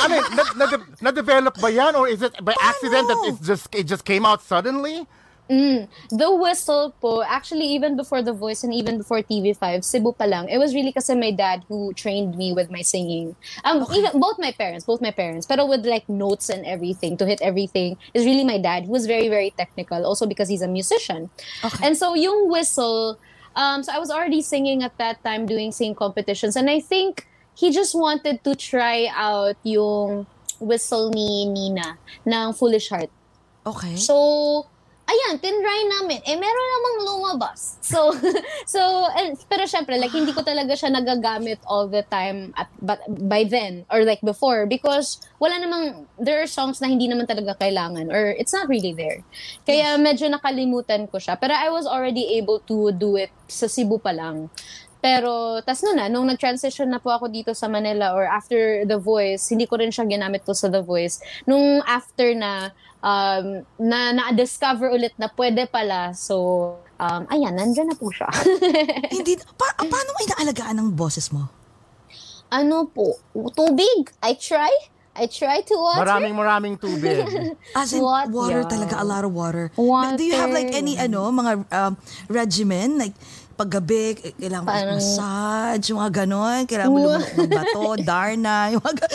[0.01, 0.65] I mean, na, na,
[1.09, 1.93] na-develop ba yan?
[1.93, 5.05] Or is it by accident that it just, it just came out suddenly?
[5.49, 10.25] Mm, the whistle po, actually even before The Voice and even before TV5, Cebu pa
[10.25, 13.35] lang, it was really kasi my dad who trained me with my singing.
[13.63, 17.25] Um, even, both my parents, both my parents, pero with like notes and everything, to
[17.25, 20.67] hit everything, is really my dad, who was very, very technical, also because he's a
[20.67, 21.29] musician.
[21.83, 23.19] And so yung whistle,
[23.55, 27.27] um, so I was already singing at that time, doing singing competitions, and I think
[27.53, 30.25] he just wanted to try out yung
[30.59, 33.09] whistle ni Nina ng Foolish Heart.
[33.65, 33.95] Okay.
[33.95, 34.67] So,
[35.05, 36.19] ayan, tinry namin.
[36.25, 37.77] Eh, meron namang lumabas.
[37.81, 38.13] So,
[38.65, 38.81] so,
[39.13, 43.45] and, pero syempre, like, hindi ko talaga siya nagagamit all the time at, but by
[43.45, 48.09] then, or like before, because wala namang, there are songs na hindi naman talaga kailangan,
[48.09, 49.21] or it's not really there.
[49.65, 51.37] Kaya medyo nakalimutan ko siya.
[51.37, 54.49] Pero I was already able to do it sa Cebu pa lang.
[55.05, 58.97] Pero, tas na na, nung nag-transition na po ako dito sa Manila or after The
[58.97, 61.21] Voice, hindi ko rin siya ginamit po sa The Voice.
[61.45, 62.73] Nung after na,
[63.05, 66.17] um, na na-discover ulit na pwede pala.
[66.17, 66.35] So,
[66.97, 68.25] um, ayan, nandyan na po siya.
[69.13, 71.53] Hindi, pa, paano mo inaalagaan ang boses mo?
[72.49, 73.19] ano po,
[73.51, 74.09] tubig.
[74.23, 74.71] I try.
[75.15, 76.03] I try to water.
[76.03, 77.23] Maraming maraming tubig.
[77.75, 78.27] As in, What?
[78.31, 78.71] water Yeah.
[78.71, 79.71] talaga, a lot of water.
[79.75, 80.15] Water.
[80.19, 81.93] Do you have like any, ano, mga um,
[82.27, 82.99] regimen?
[82.99, 83.15] Like,
[83.55, 84.03] paggabi,
[84.35, 86.61] kailangan Parang- massage, yung mga ganon.
[86.63, 89.05] Kailangan mo lumabas ng bato, darna, yung mga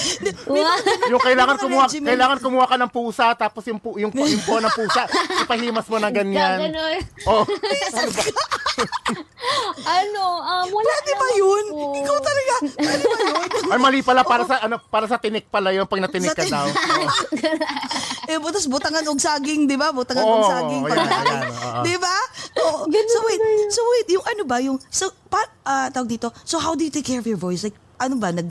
[0.51, 0.77] Wow.
[1.09, 4.59] Yung kailangan Mga kumuha, kailangan kumuha ka ng pusa tapos yung pu, yung, yung po
[4.59, 5.05] ng pusa
[5.45, 6.59] ipahimas mo na ganyan.
[6.67, 6.99] Gaganon.
[7.25, 7.45] Oh.
[9.91, 11.65] ano, um, wala Pwede ba yun?
[11.69, 11.93] po.
[11.97, 12.55] Ikaw talaga.
[12.75, 13.49] Pwede ba yun?
[13.71, 16.53] Ay mali pala para sa ano para sa tinik pala yung pag natinik ka tinik.
[16.53, 16.67] daw.
[16.67, 17.09] Oh.
[18.27, 19.91] eh, butas butangan og saging, di ba?
[19.91, 20.83] Butangan og saging.
[20.87, 21.83] oo.
[21.83, 22.17] Di ba?
[22.61, 22.83] Oo.
[22.87, 26.75] So wait, so wait, yung ano ba, yung, so, pa, ah, tawag dito, so how
[26.79, 27.67] do you take care of your voice?
[27.67, 28.49] Like, ano ba, nag,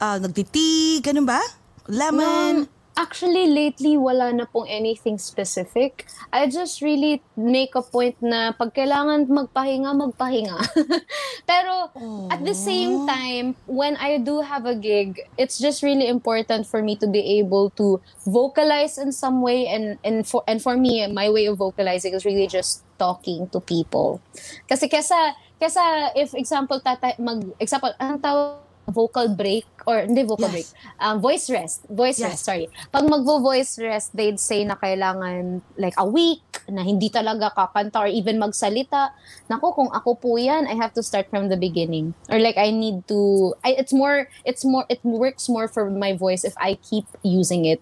[0.00, 1.40] uh, nagtitig, ganun ba?
[1.86, 2.66] Lemon?
[2.66, 6.06] Um, actually, lately, wala na pong anything specific.
[6.32, 10.58] I just really make a point na pag kailangan magpahinga, magpahinga.
[11.50, 11.90] Pero
[12.28, 16.82] at the same time, when I do have a gig, it's just really important for
[16.82, 19.66] me to be able to vocalize in some way.
[19.66, 23.64] And, and, for, and for me, my way of vocalizing is really just talking to
[23.64, 24.20] people.
[24.68, 30.50] Kasi kesa, kesa if example, tata, mag, example, anong tawag vocal break or hindi vocal
[30.50, 30.54] Yes.
[30.66, 32.26] break um, voice rest voice Yes.
[32.34, 37.54] rest sorry pag magvo-voice rest they'd say na kailangan like a week na hindi talaga
[37.54, 39.14] kakanta or even magsalita
[39.46, 42.74] nako kung ako po yan I have to start from the beginning or like I
[42.74, 46.74] need to I, it's more it's more it works more for my voice if I
[46.82, 47.78] keep using it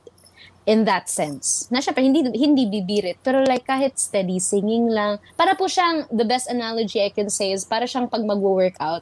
[0.69, 1.65] in that sense.
[1.73, 3.17] Na syempre, hindi, hindi bibirit.
[3.25, 5.17] Pero like kahit steady singing lang.
[5.33, 9.01] Para po siyang, the best analogy I can say is para siyang pag mag-workout.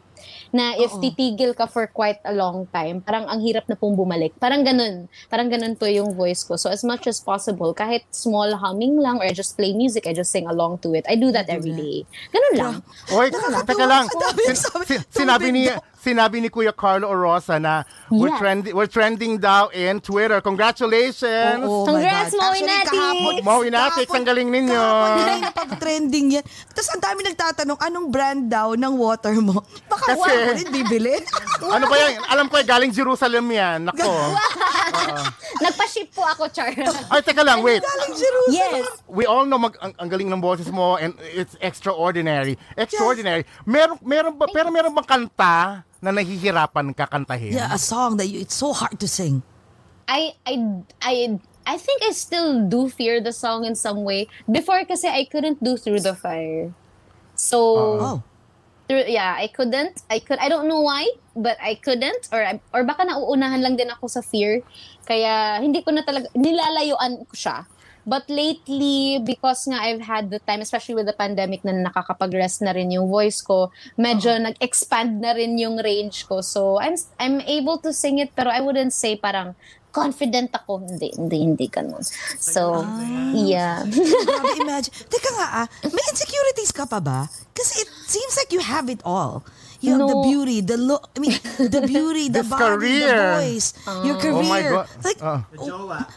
[0.54, 4.30] Na if titigil ka for quite a long time, parang ang hirap na pong bumalik.
[4.38, 5.10] Parang ganun.
[5.26, 6.54] Parang ganun po yung voice ko.
[6.54, 10.14] So as much as possible, kahit small humming lang or I just play music, I
[10.14, 11.02] just sing along to it.
[11.10, 12.06] I do that every day.
[12.30, 12.74] Ganun lang.
[13.10, 13.66] Oy, Nakakatuwa.
[13.66, 14.06] teka lang.
[14.46, 15.66] Sin- sin- sinabi ni
[16.06, 18.38] sinabi ni Kuya Carlo Orosa na we're Yeah.
[18.38, 20.38] trending we're trending daw in Twitter.
[20.38, 21.66] Congratulations.
[21.66, 22.38] Oh, Congrats, my God.
[22.38, 22.94] Maui Actually, Natics!
[22.94, 24.78] kahapon, Maui Natics, kahapon- ang galing ninyo.
[24.78, 26.44] Kahapon kanina pag-trending yan.
[26.70, 29.66] Tapos ang dami nagtatanong, anong brand daw ng water mo?
[29.90, 31.14] Baka Kasi- ko rin bibili.
[31.74, 32.12] ano ba yan?
[32.30, 33.90] Alam ko eh, galing Jerusalem yan.
[33.90, 34.06] Nako.
[35.58, 36.70] Nagpa-ship po ako, Char.
[37.08, 37.80] Ay, teka lang, wait.
[37.80, 38.84] Galing Jerusalem.
[38.84, 38.86] yes.
[39.08, 42.54] We all know mag, ang, ang galing ng boses mo and it's extraordinary.
[42.76, 43.42] Extraordinary.
[43.64, 47.58] Meron, meron ba, pero meron bang kanta na nahihirapan ka kantahin?
[47.58, 49.42] Yeah, a song that you, it's so hard to sing.
[50.06, 50.54] I I
[51.02, 51.14] I
[51.66, 54.30] I think I still do fear the song in some way.
[54.46, 56.70] Before kasi I couldn't do through the fire.
[57.34, 57.58] So
[57.98, 58.16] Oh.
[58.86, 60.06] through, yeah, I couldn't.
[60.06, 63.74] I could I don't know why, but I couldn't or I- or baka nauunahan lang
[63.74, 64.62] din ako sa fear.
[65.02, 67.66] Kaya hindi ko na talaga nilalayuan ko siya.
[68.06, 72.70] But lately, because nga I've had the time, especially with the pandemic na nakakapag-rest na
[72.70, 76.38] rin yung voice ko, medyo nag-expand na rin yung range ko.
[76.38, 79.58] So, I'm I'm able to sing it, pero I wouldn't say parang
[79.96, 80.84] confident ako.
[80.84, 82.04] Hindi, hindi, hindi ganun.
[82.36, 82.84] So,
[83.32, 83.80] yeah.
[83.88, 84.92] Grabe, imagine.
[85.08, 87.24] Teka nga ah, may insecurities ka pa ba?
[87.56, 89.40] Kasi it seems like you have it all.
[89.84, 90.24] You have the No.
[90.24, 93.12] beauty, the look, I mean, the beauty, the body, career.
[93.12, 93.68] the voice,
[94.02, 94.36] your career.
[94.36, 94.86] Oh my God.
[95.04, 95.40] Like, Ah.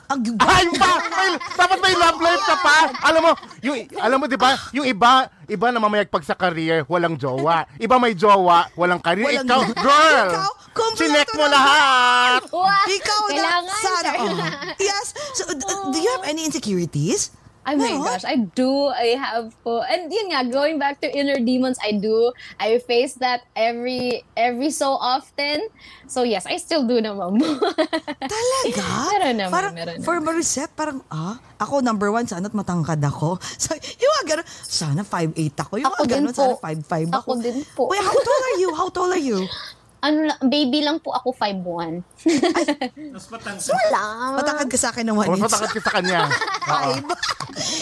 [0.08, 0.92] ang Ay, pa!
[1.10, 2.76] May, dapat may love life ka pa!
[3.04, 7.16] Alam mo, yung, alam mo, di ba, yung iba, iba na mamayagpag sa career, walang
[7.16, 7.68] jowa.
[7.76, 9.44] Iba may jowa, walang career.
[9.44, 9.76] Walang Ikaw, jowa.
[9.76, 10.28] girl!
[10.32, 10.52] Ikaw,
[10.96, 12.42] Chinek mo lahat!
[12.50, 12.64] Wow!
[12.88, 14.10] Ikaw na, Kailangan, sana.
[14.16, 14.38] Oh.
[14.80, 15.12] Yes.
[15.36, 17.36] So, d- do you have any insecurities?
[17.74, 18.06] Oh my Meron?
[18.06, 18.90] gosh, I do.
[18.90, 19.82] I have po.
[19.84, 22.34] And yun nga, going back to inner demons, I do.
[22.58, 25.70] I face that every every so often.
[26.10, 27.50] So yes, I still do naman mo.
[28.34, 28.86] Talaga?
[29.14, 33.38] Meron naman, parang, meron For Maricette, parang, ah, ako number one, sana't matangkad ako.
[33.60, 35.36] So, yung mga ganun, sana 5'8
[35.68, 35.74] ako.
[35.84, 36.64] Yung Ako mga ganun, sana po.
[36.64, 37.20] 5'5 ako.
[37.20, 37.84] Ako din po.
[37.92, 38.70] Wait, how tall are you?
[38.74, 39.40] How tall are you?
[40.00, 42.04] ano lang, baby lang po ako 5'1.
[43.76, 44.04] Wala.
[44.40, 45.44] Matangkad ka sa akin ng 1 Mas inch.
[45.44, 46.20] matakot ka sa kanya.
[46.70, 47.04] Five.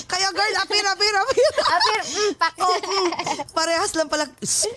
[0.09, 1.49] Kaya girl, apir, apir, apir.
[1.85, 2.53] Pero, mm, pak.
[2.57, 3.09] Oh, mm,
[3.53, 4.25] parehas lang pala.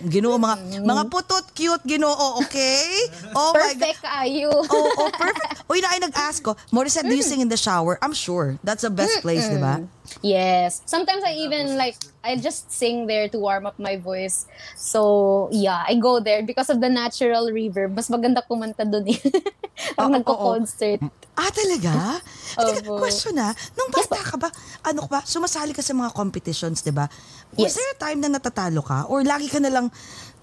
[0.05, 3.09] Ginoo, mga, mga putot, cute, ginoo, okay?
[3.33, 3.81] Oh my God.
[3.81, 4.51] Perfect kayo.
[4.53, 5.65] Oh, oh, perfect.
[5.65, 7.97] Uy, na ay nag-ask ko, Morissette, do you sing in the shower?
[8.05, 8.61] I'm sure.
[8.61, 9.81] That's the best place, di ba?
[10.19, 10.83] Yes.
[10.85, 14.45] Sometimes I even like I just sing there to warm up my voice.
[14.75, 17.95] So, yeah, I go there because of the natural reverb.
[17.95, 19.19] Mas maganda kumanta doon eh.
[19.97, 20.99] Pag Oo, nagko-concert.
[21.33, 22.19] Ah, talaga?
[22.59, 22.99] Teka, Opo.
[22.99, 24.51] question na, nung bata ka ba,
[24.83, 27.07] ano ba, sumasali ka sa mga competitions, di ba?
[27.55, 27.75] Was Yes.
[27.79, 29.07] there a time na natatalo ka?
[29.07, 29.87] Or lagi ka na lang,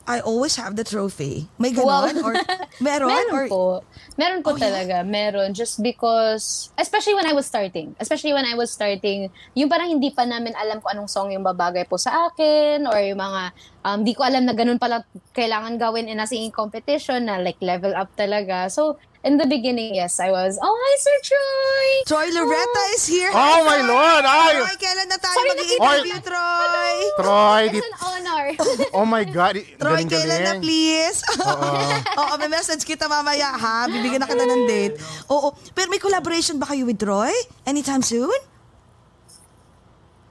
[0.09, 1.53] I always have the trophy?
[1.61, 2.09] May Wow.
[2.09, 2.25] ganon?
[2.25, 2.33] Or
[2.81, 3.13] meron?
[3.13, 3.65] Meron or, po.
[4.17, 4.65] Meron Oh, po yeah?
[4.73, 4.97] talaga.
[5.05, 5.53] Meron.
[5.53, 7.93] Just because, especially when I was starting.
[8.01, 11.45] Especially when I was starting, yung parang hindi pa namin alam kung anong song yung
[11.45, 13.43] babagay po sa akin or yung mga,
[13.85, 15.05] um, di ko alam na ganun pala
[15.37, 18.73] kailangan gawin in a singing competition na like level up talaga.
[18.73, 21.89] So, in the beginning, yes, I was, oh, hi, Sir Troy!
[22.07, 23.31] Troy Loretta is here.
[23.31, 24.25] Oh, my Lord!
[24.25, 24.55] Ay!
[24.57, 26.95] Troy, kailan na tayo Sorry, mag-i-interview, nakita- Troy?
[27.19, 28.45] Troy, It's an honor.
[28.97, 29.55] oh my God.
[29.77, 30.09] Troy, galing-galing.
[30.09, 31.19] kailan na, please?
[32.21, 33.87] Oo, may message kita mamaya, ha?
[33.87, 34.95] Bibigyan na kita ng date.
[35.29, 37.35] Oo, pero may collaboration ba kayo with Troy?
[37.64, 38.39] Anytime soon?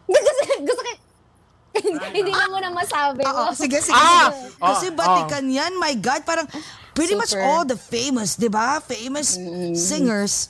[0.08, 0.32] gusto,
[0.64, 0.92] gusto ko,
[2.10, 3.22] hindi na muna masabi.
[3.22, 4.32] Oo, sige, sige, Ah!
[4.32, 4.56] sige.
[4.58, 6.48] Kasi Ah, batikan yan, my God, parang
[6.98, 7.46] pretty much Super.
[7.46, 8.82] all the famous, di ba?
[8.82, 9.38] Famous
[9.78, 10.50] singers.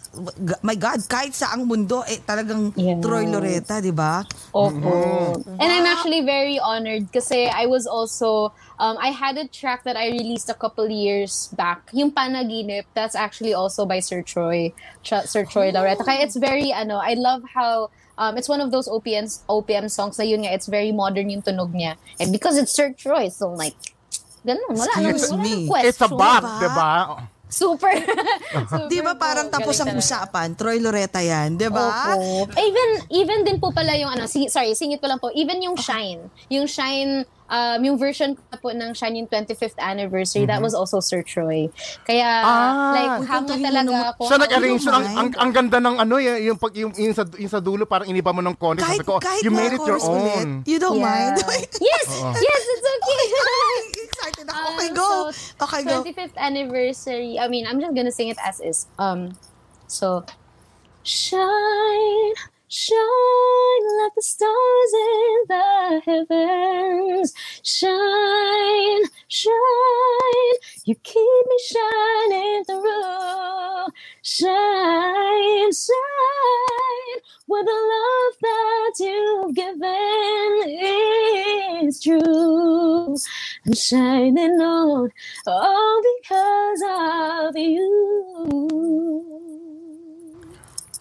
[0.64, 3.04] My God, kahit sa ang mundo, eh, talagang Yes.
[3.04, 4.24] Troy Loretta, di ba?
[4.56, 5.36] Opo.
[5.60, 10.00] And I'm actually very honored kasi I was also, um, I had a track that
[10.00, 11.92] I released a couple years back.
[11.92, 14.72] Yung Panaginip, that's actually also by Sir Troy,
[15.04, 16.08] Sir Troy Lauretta.
[16.08, 20.16] Kaya it's very, ano, I love how, um, it's one of those OPM, OPM songs
[20.18, 22.00] na yun nga, it's very modern yung tunog niya.
[22.24, 23.97] And because it's Sir Troy, so like,
[24.42, 25.50] ganun, wala nang, Excuse wala me.
[25.50, 25.88] nang question.
[25.88, 26.60] It's a bop, Diba?
[26.60, 26.92] di ba?
[27.48, 27.96] Super.
[28.92, 29.56] Di ba Super parang po.
[29.56, 30.04] tapos ang talaga.
[30.04, 30.48] usapan?
[30.54, 32.12] Troy Loretta yan, di ba?
[32.12, 32.52] Opo.
[32.54, 35.32] Even even din po pala yung ano, si, sorry, singit ko lang po.
[35.32, 36.28] Even yung Shine.
[36.50, 41.24] Yung Shine um, yung version po ng Shine yung 25th anniversary, that was also Sir
[41.24, 41.72] Troy.
[42.04, 42.92] Kaya Ah.
[42.92, 44.12] like hanga talaga naman.
[44.12, 44.22] ako.
[44.28, 47.24] Siya nag-arrange Ano ang, ang, ang ganda ng ano, yung, yung, pag, yung, yung, sa,
[47.32, 48.84] yung sa dulo, parang iniba mo ng konti.
[48.84, 50.68] Kahit, Sabi ko, kahit you made it your chorus ulit, own.
[50.68, 51.32] you don't Yeah.
[51.32, 51.40] mind?
[51.80, 53.24] yes, yes, it's okay.
[54.18, 54.58] Excited ako.
[54.58, 55.10] Um, Okay, go.
[55.32, 56.02] so, okay, go.
[56.02, 57.38] 25th anniversary.
[57.38, 58.88] I mean, I'm just gonna sing it as is.
[58.98, 59.38] Um,
[59.86, 60.26] so
[61.06, 62.34] shine,
[62.70, 67.34] shine like the stars in the heavens.
[67.64, 70.56] Shine, shine.
[70.86, 73.88] You keep me shining through.
[74.24, 77.22] Shine, shine.
[77.48, 80.64] With the love that you've given
[81.88, 83.16] is true.
[83.66, 85.12] I'm shining on,
[85.48, 86.84] all because
[87.50, 89.47] of you.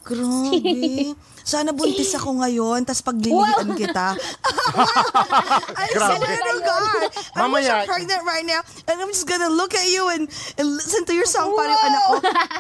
[0.06, 1.14] Grabe.
[1.46, 4.14] Sana buntis ako ngayon, tas paglilihan kita.
[5.78, 6.18] I Grabe.
[6.18, 7.02] swear to God.
[7.38, 7.82] I'm Mamaya.
[7.82, 10.26] so pregnant right now, and I'm just gonna look at you and,
[10.58, 11.54] and listen to your song.
[11.54, 12.14] Parang anak ko,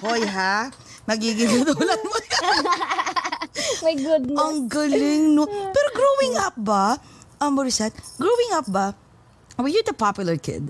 [0.06, 0.70] hoy ha,
[1.06, 2.62] magiging gudulan mo yan.
[3.82, 4.38] My goodness.
[4.38, 5.46] Ang galing, no?
[5.46, 6.98] Pero growing up ba,
[7.38, 8.94] um, Morissette, growing up ba,
[9.58, 10.66] were you the popular kid?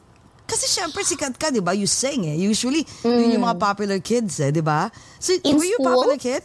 [0.47, 1.75] Kasi syempre sikat ka, di ba?
[1.75, 2.39] You sing eh.
[2.39, 4.89] Usually, yun yung mga popular kids eh, di ba?
[5.19, 5.91] So, In were you a school?
[5.91, 6.43] popular kid?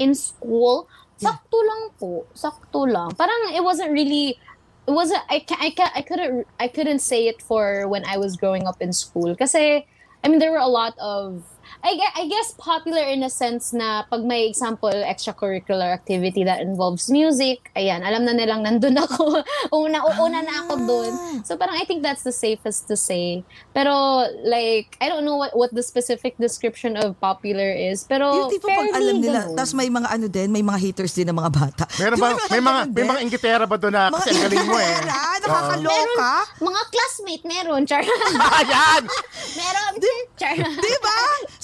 [0.00, 0.88] In school,
[1.20, 2.24] sakto lang po.
[2.32, 3.12] Sakto lang.
[3.12, 4.40] Parang it wasn't really
[4.88, 8.16] it wasn't I ca- I ca- I couldn't I couldn't say it for when I
[8.16, 9.84] was growing up in school kasi
[10.24, 11.44] I mean there were a lot of
[11.80, 16.60] I guess, I guess popular in a sense na pag may example extracurricular activity that
[16.60, 19.40] involves music, ayan, alam na nilang nandun ako.
[19.72, 21.12] una, una na ako dun.
[21.42, 23.44] So parang I think that's the safest to say.
[23.72, 23.92] Pero
[24.44, 28.04] like, I don't know what, what the specific description of popular is.
[28.04, 29.56] Pero Yung tipo pag alam nila, ganun.
[29.56, 31.84] tapos may mga ano din, may mga haters din ng mga bata.
[31.96, 34.76] Meron ba, ba may mga, may mga ingitera ba doon na Mga kasi galing mo
[34.76, 34.94] eh.
[35.08, 36.32] nakakaloka.
[36.60, 38.04] Mga classmate meron, char.
[38.60, 39.02] Ayan!
[39.58, 39.92] meron,
[40.36, 40.56] char.
[40.60, 41.18] Di ba?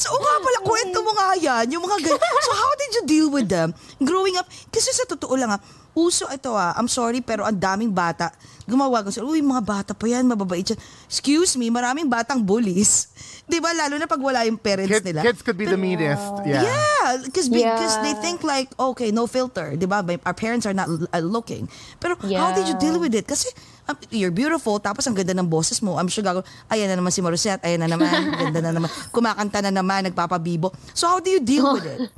[0.07, 1.67] So, o nga pala, kwento mo nga yan.
[1.75, 2.23] Yung mga ganyan.
[2.47, 3.75] So, how did you deal with them?
[3.99, 5.59] Growing up, kasi sa totoo lang ah,
[5.99, 8.31] uso ito ah, I'm sorry, pero ang daming bata,
[8.71, 10.79] gumawa ko, uy, mga bata pa yan, mababait yan.
[11.11, 13.11] Excuse me, maraming batang bullies.
[13.51, 13.75] Di ba?
[13.75, 15.23] Lalo na pag wala yung parents Kids, nila.
[15.27, 16.23] kids could be the meanest.
[16.47, 16.63] Yeah.
[16.67, 18.03] Yeah, because because Yeah.
[18.03, 20.03] they think like okay, no filter, 'di ba?
[20.03, 21.71] Our parents are not uh, looking.
[22.03, 22.83] Pero how did you Yeah.
[22.83, 23.23] deal with it?
[23.23, 23.47] Kasi
[23.89, 25.99] um, you're beautiful tapos ang ganda ng boses mo.
[25.99, 28.11] I'm sure gago, ayan na naman si Morissette, ayan na naman,
[28.43, 28.91] ganda na naman.
[29.11, 30.75] Kumakanta na naman, nagpapabibo.
[30.93, 32.01] So how do you deal with it?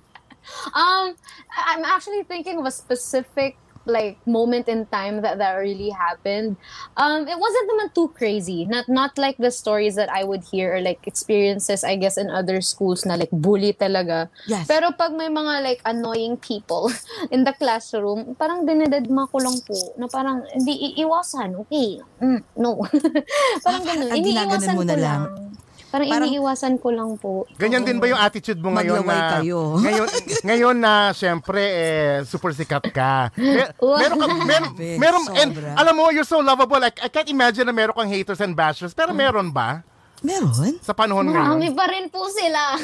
[0.73, 1.13] Um,
[1.53, 6.57] I'm actually thinking of a specific like moment in time that that really happened.
[6.97, 8.69] Um, it wasn't naman too crazy.
[8.69, 12.29] Not not like the stories that I would hear or like experiences I guess in
[12.29, 14.29] other schools na like bully talaga.
[14.47, 14.69] Yes.
[14.69, 16.93] Pero pag may mga like annoying people
[17.35, 21.57] in the classroom, parang dinededma ko lang po na parang hindi iiwasan.
[21.67, 21.99] Okay.
[22.21, 22.85] Mm, no.
[23.65, 24.11] parang Ah, ganun.
[24.13, 25.23] Iniiwasan mo ko na lang.
[25.27, 25.68] lang.
[25.89, 27.49] Parang, Parang- iniiwasan ko lang po.
[27.57, 29.73] Ganyan din ba yung attitude mo ngayon na kayo.
[29.85, 30.09] ngayon
[30.45, 33.33] ngayon na syempre eh super sikat ka.
[33.33, 33.73] Mer-
[34.05, 36.77] meron ka meron, Grabe, meron and alam mo you're so lovable.
[36.77, 39.81] Like I can't imagine na meron kang haters and bashers pero meron ba
[40.19, 40.83] Meron?
[40.83, 41.79] sa panahon Marami ngayon?
[41.79, 42.75] pa rin po sila.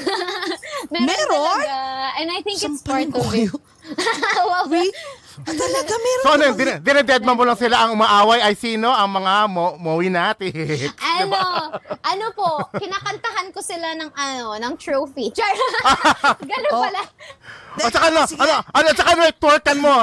[0.87, 1.59] Meron, Meron?
[1.59, 1.77] talaga.
[2.23, 3.51] And I think it's Samparin part of it.
[4.39, 4.71] Wow.
[5.37, 6.23] Ah, talaga, meron.
[6.23, 8.87] So ano, din- dinededma mo lang sila ang umaaway ay sino?
[8.87, 10.55] Ang mga mo, mowi natin.
[11.19, 11.39] ano,
[12.01, 15.33] ano po, kinakantahan ko sila ng ano, ng trophy.
[15.37, 15.51] Char.
[16.51, 16.83] Ganun Oh.
[16.83, 17.03] pala.
[17.77, 18.39] At saka ano, Sige.
[18.39, 19.95] ano, ano, at saka ano, twerkan mo.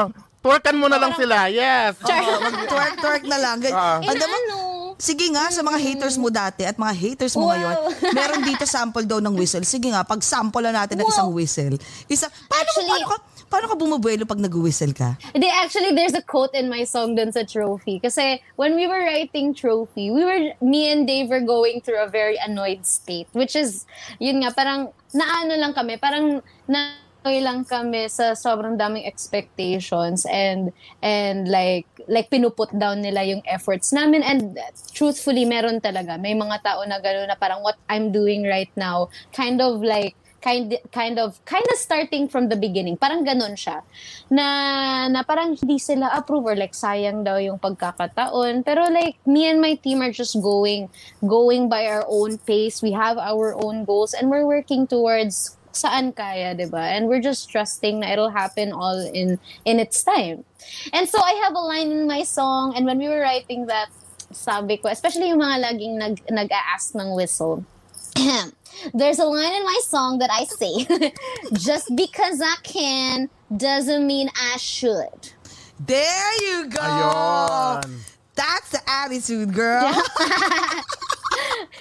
[0.41, 1.47] Twerkan mo na lang sila.
[1.47, 1.95] Yes.
[2.01, 2.19] Char.
[2.67, 3.61] Twerk, twerk na lang.
[3.61, 4.55] Na mo, ano,
[4.97, 7.51] sige nga, sa mga haters mo dati at mga haters mo Wow.
[7.51, 7.75] ngayon,
[8.11, 9.63] meron dito sample daw ng whistle.
[9.63, 11.13] Sige nga, pag-sample na natin ng Wow.
[11.13, 11.75] isang whistle.
[12.05, 15.19] Isa, paano, Actually- paano paano ka bumubuelo pag nag-whistle ka?
[15.35, 17.99] They actually there's a quote in my song dun sa Trophy.
[17.99, 22.07] Kasi when we were writing Trophy, we were me and Dave were going through a
[22.07, 23.83] very annoyed state which is
[24.23, 26.39] yun nga parang naano lang kami, parang
[26.71, 30.73] na lang kami sa sobrang daming expectations and
[31.05, 34.25] and like like pinuput down nila yung efforts namin.
[34.25, 34.57] And
[34.95, 36.17] truthfully meron talaga.
[36.17, 40.17] May mga tao na gano'n na parang what I'm doing right now kind of like
[40.41, 42.97] kind kind of kind of starting from the beginning.
[42.97, 43.85] Parang ganun siya.
[44.33, 48.65] Na na parang hindi sila approve or like sayang daw yung pagkakataon.
[48.65, 50.89] Pero like me and my team are just going
[51.21, 52.81] going by our own pace.
[52.81, 56.91] We have our own goals and we're working towards saan kaya 'di ba?
[56.91, 60.43] And we're just trusting na it'll happen all in in its time.
[60.91, 63.87] And so I have a line in my song and when we were writing that
[64.31, 67.67] sabi ko especially yung mga laging nag nag-a-ask ng whistle
[68.93, 70.87] There's a line in my song that I say,
[71.53, 75.33] just because I can doesn't mean I should.
[75.79, 76.79] There you go!
[76.79, 77.99] Ayun.
[78.35, 79.81] That's the attitude, girl.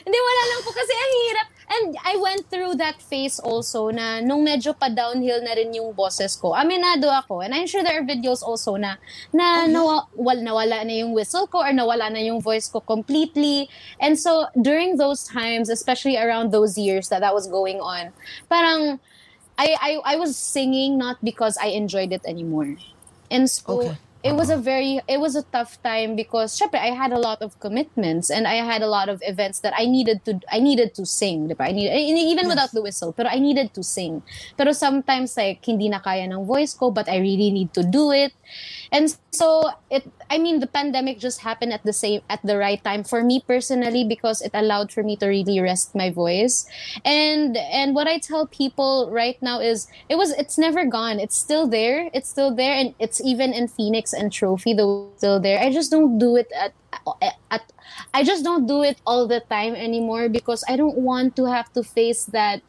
[0.05, 1.49] Hindi, wala lang po kasi ang hirap.
[1.71, 5.95] And I went through that phase also na nung medyo pa downhill na rin yung
[5.95, 6.51] boses ko.
[6.51, 7.47] Aminado ako.
[7.47, 8.99] And I'm sure there are videos also na
[9.31, 13.71] na nawa, wal, nawala na yung whistle ko or nawala na yung voice ko completely.
[14.03, 18.11] And so during those times, especially around those years that that was going on,
[18.51, 18.99] parang
[19.55, 22.83] I I, I was singing not because I enjoyed it anymore.
[23.31, 23.95] And so Okay.
[24.23, 27.41] It was a very it was a tough time because syempre, I had a lot
[27.41, 30.95] of commitments and I had a lot of events that I needed to I needed
[31.01, 31.65] to sing, diba?
[31.65, 34.23] I need even without the whistle, pero I needed to sing.
[34.57, 38.13] Pero sometimes like hindi na kaya ng voice ko but I really need to do
[38.13, 38.33] it.
[38.93, 42.83] And so it I mean the pandemic just happened at the same at the right
[42.83, 46.67] time for me personally because it allowed for me to really rest my voice.
[47.05, 51.21] And and what I tell people right now is it was it's never gone.
[51.21, 52.11] It's still there.
[52.13, 55.61] It's still there and it's even in Phoenix and Trophy though still there.
[55.61, 56.75] I just don't do it at
[57.51, 57.73] at
[58.15, 61.73] I just don't do it all the time anymore because I don't want to have
[61.75, 62.63] to face that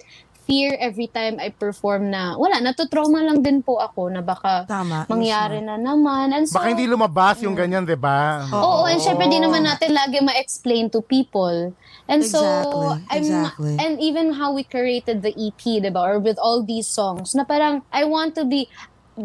[0.52, 5.08] fear every time I perform na wala natutrauma lang din po ako na baka Tama,
[5.08, 8.43] mangyari na naman and so Baka hindi lumabas yung ganyan, di ba?
[8.52, 11.72] Oo, and syempre di naman natin lagi ma-explain to people.
[12.12, 13.74] And so, Exactly, I'm, exactly.
[13.80, 17.88] and even how we created the EP, diba, or with all these songs, na parang,
[17.88, 18.68] I want to be,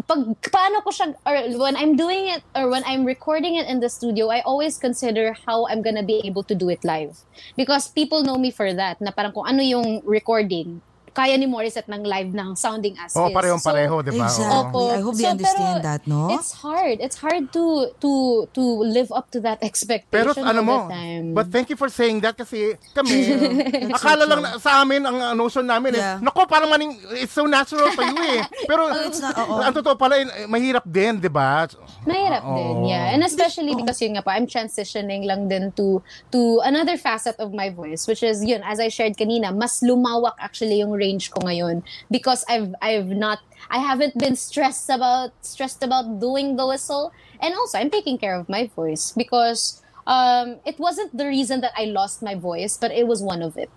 [0.06, 3.82] pag, paano ko siya, or when I'm doing it, or when I'm recording it in
[3.82, 7.18] the studio, I always consider how I'm gonna be able to do it live.
[7.58, 10.78] Because people know me for that, na parang kung ano yung recording,
[11.16, 13.34] kaya ni Morissette ng live ng sounding as Oo, is.
[13.34, 14.28] parehong So, pareho, di ba?
[14.28, 14.84] Exactly.
[14.84, 14.92] Opo.
[14.92, 16.28] I hope they So, understand pero that, no?
[16.36, 16.96] It's hard.
[17.00, 17.64] It's hard to
[17.96, 18.10] to
[18.52, 21.32] to live up to that expectation Pero ano mo, time.
[21.32, 23.32] but thank you for saying that kasi kami,
[23.96, 26.20] akala lang na, sa amin, ang notion namin Yeah.
[26.20, 28.44] eh, nako parang maning, it's so natural to you eh.
[28.70, 29.64] Pero it's not, oo.
[29.64, 31.64] ang totoo pala, eh, mahirap din, di ba?
[32.04, 33.16] Mahirap din, yeah.
[33.16, 37.56] And especially because yun nga po, I'm transitioning lang din to to another facet of
[37.56, 41.46] my voice, which is yun, as I shared kanina, mas lumawak actually yung range ko
[41.46, 43.38] ngayon because I've I've not
[43.70, 48.34] I haven't been stressed about stressed about doing the whistle, and also I'm taking care
[48.34, 52.90] of my voice because um, it wasn't the reason that I lost my voice, but
[52.90, 53.70] it was one of it.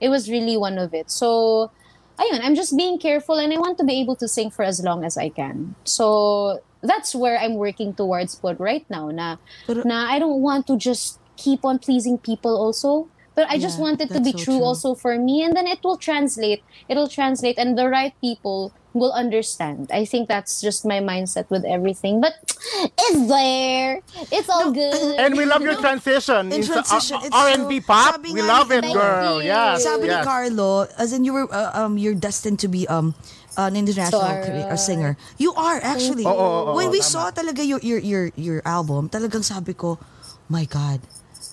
[0.00, 1.10] It was really one of it.
[1.10, 1.70] So
[2.18, 4.82] ayun, I'm just being careful and I want to be able to sing for as
[4.82, 5.74] long as I can.
[5.84, 10.66] So that's where I'm working towards but right now na Pero- na I don't want
[10.68, 13.08] to just keep on pleasing people also.
[13.34, 14.64] But I just Yeah, want it to be so true true.
[14.64, 16.62] also for me and then it will translate.
[16.88, 19.90] It'll translate and the right people will understand.
[19.90, 22.22] I think that's just my mindset with everything.
[22.22, 22.38] But
[23.10, 23.98] it's there.
[24.30, 25.18] It's all good.
[25.22, 26.54] And we love your transition.
[26.54, 28.22] In into transition, R- it's R&B so- pop.
[28.22, 29.42] We love ni- it, girl.
[29.42, 29.50] you.
[29.50, 29.82] Yes.
[29.82, 30.22] Sabi ni yes.
[30.22, 33.18] Carlo, as in you were, uh, um, you're destined to be um
[33.58, 35.18] an international career, a singer.
[35.42, 36.22] You are actually.
[36.22, 37.10] Oo, oo, oo, When we tama.
[37.10, 39.98] saw talaga your your your your album, talagang sabi ko,
[40.46, 41.02] my God.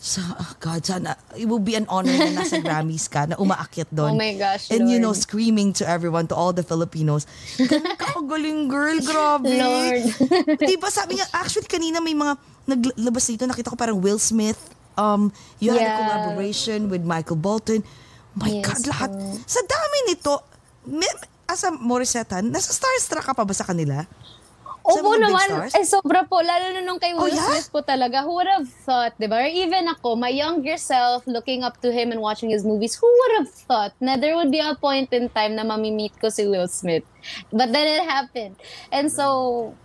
[0.01, 3.85] Sa, ah, God, sana, it will be an honor na nasa Grammys ka, na umaakyat
[3.93, 4.13] doon.
[4.13, 5.21] Oh my gosh, And you know, Lord.
[5.21, 7.29] screaming to everyone, to all the Filipinos,
[7.95, 9.45] kagaling, girl, grabe.
[9.45, 10.01] Lord.
[10.67, 12.33] Di ba, sabi nga, actually, kanina may mga
[12.65, 14.57] naglabas dito, nakita ko parang Will Smith,
[14.97, 15.29] um,
[15.61, 15.97] you had a Yeah.
[16.01, 17.85] collaboration with Michael Bolton.
[18.33, 19.09] My Yes, God, lahat.
[19.45, 20.33] Sa dami nito,
[20.87, 21.09] may,
[21.45, 24.07] as a Morissette, nasa starstruck ka pa ba sa kanila?
[24.99, 25.71] Big naman, stars?
[25.73, 27.47] eh sobra po, lalo na nung kay Oh, Will yeah?
[27.47, 29.39] Smith po talaga, who would have thought, di ba?
[29.39, 33.07] Or even ako, my younger self, looking up to him and watching his movies, who
[33.07, 36.47] would have thought na there would be a point in time na mamimit ko si
[36.47, 37.03] Will Smith?
[37.51, 38.55] But then it happened.
[38.89, 39.25] And so,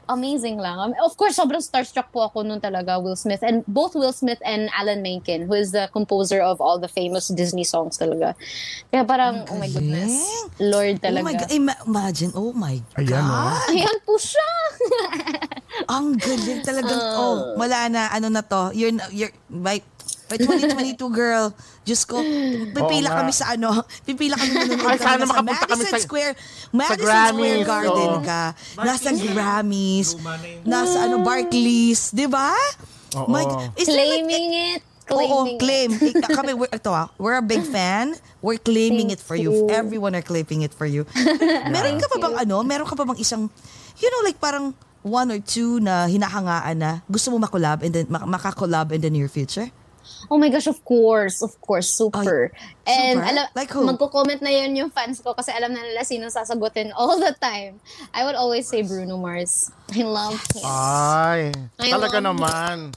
[0.07, 0.79] amazing lang.
[0.79, 3.43] Um, Of course, sobrang starstruck po ako nun talaga, Will Smith.
[3.43, 7.29] And both Will Smith and Alan Menken, who is the composer of all the famous
[7.29, 8.35] Disney songs talaga.
[8.89, 10.15] Kaya parang, oh my goodness,
[10.59, 11.45] Lord Oh my talaga.
[11.45, 11.51] God.
[11.51, 13.61] Ima- imagine, oh my Ayan, God.
[13.69, 14.49] Ayan po siya!
[15.87, 17.19] Ang galing talagang, Ah.
[17.21, 18.73] oh, wala na, ano na to.
[18.73, 19.83] You're, you're, by,
[20.27, 22.19] by 2022, girl, Diyos ko,
[22.69, 23.71] pipila Oo kami sa ano,
[24.03, 26.33] pipila kami nanonood Ay, sana kami nasa makapunta kami Madison sa- Square,
[26.71, 28.21] Madison Grammys, Square Garden oo.
[28.21, 28.43] ka,
[28.77, 30.09] nasa Grammys,
[30.63, 32.51] nasa ano, Barclays, di ba?
[33.15, 33.31] Oo.
[33.31, 33.43] My,
[33.75, 34.81] it's like- Claiming it.
[35.07, 35.59] Claiming Oo, it.
[35.63, 35.91] claim.
[36.11, 38.11] Ik- kami, we're, ito ah, we're a big fan.
[38.43, 39.55] We're claiming it Thank for you.
[39.55, 39.71] you.
[39.71, 41.07] Everyone are claiming it for you.
[41.71, 43.47] meron ka pa bang ano, meron ka pa bang isang,
[43.97, 48.07] you know, like parang one or two na hinahangaan na gusto mo makolab and then
[48.11, 49.71] mak- makakolab in the near future?
[50.27, 51.43] Oh my gosh, of course.
[51.43, 52.51] Of course, super.
[52.85, 53.31] And super?
[53.31, 53.87] alam, Like who?
[53.87, 57.79] magko-comment na yun yung fans ko kasi alam na nila sino sasagutin all the time.
[58.13, 59.71] I would always say Bruno Mars.
[59.95, 60.65] I love him.
[60.67, 61.41] Ay,
[61.79, 62.91] I talaga naman.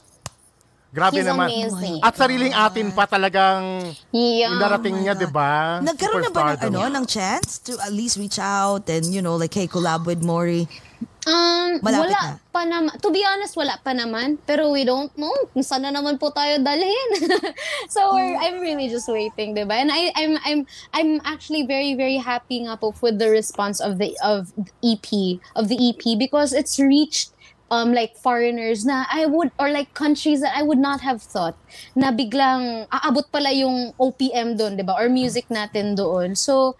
[0.90, 1.46] Grabe He's naman.
[1.46, 2.02] amazing.
[2.02, 4.58] At sariling atin pa talagang Yeah.
[4.58, 5.78] darating niya, di ba?
[5.78, 9.38] Nagkaroon na ba ng, ano, ng chance to at least reach out and, you know,
[9.38, 10.66] like, hey, collab with Maury?
[11.28, 12.36] Um, Malapit wala na.
[12.48, 12.92] pa naman.
[13.04, 14.40] To be honest, wala pa naman.
[14.48, 17.08] Pero we don't know kung saan na naman po tayo dalhin.
[17.92, 19.76] so we're, I'm really just waiting, diba?
[19.76, 20.60] And I, I'm, I'm,
[20.96, 25.40] I'm actually very, very happy nga po with the response of the of the EP
[25.56, 27.32] of the EP because it's reached
[27.70, 31.54] um like foreigners na I would or like countries that I would not have thought
[31.94, 34.98] na biglang aabot pala yung OPM doon, 'di ba?
[34.98, 36.34] Or music natin doon.
[36.34, 36.74] So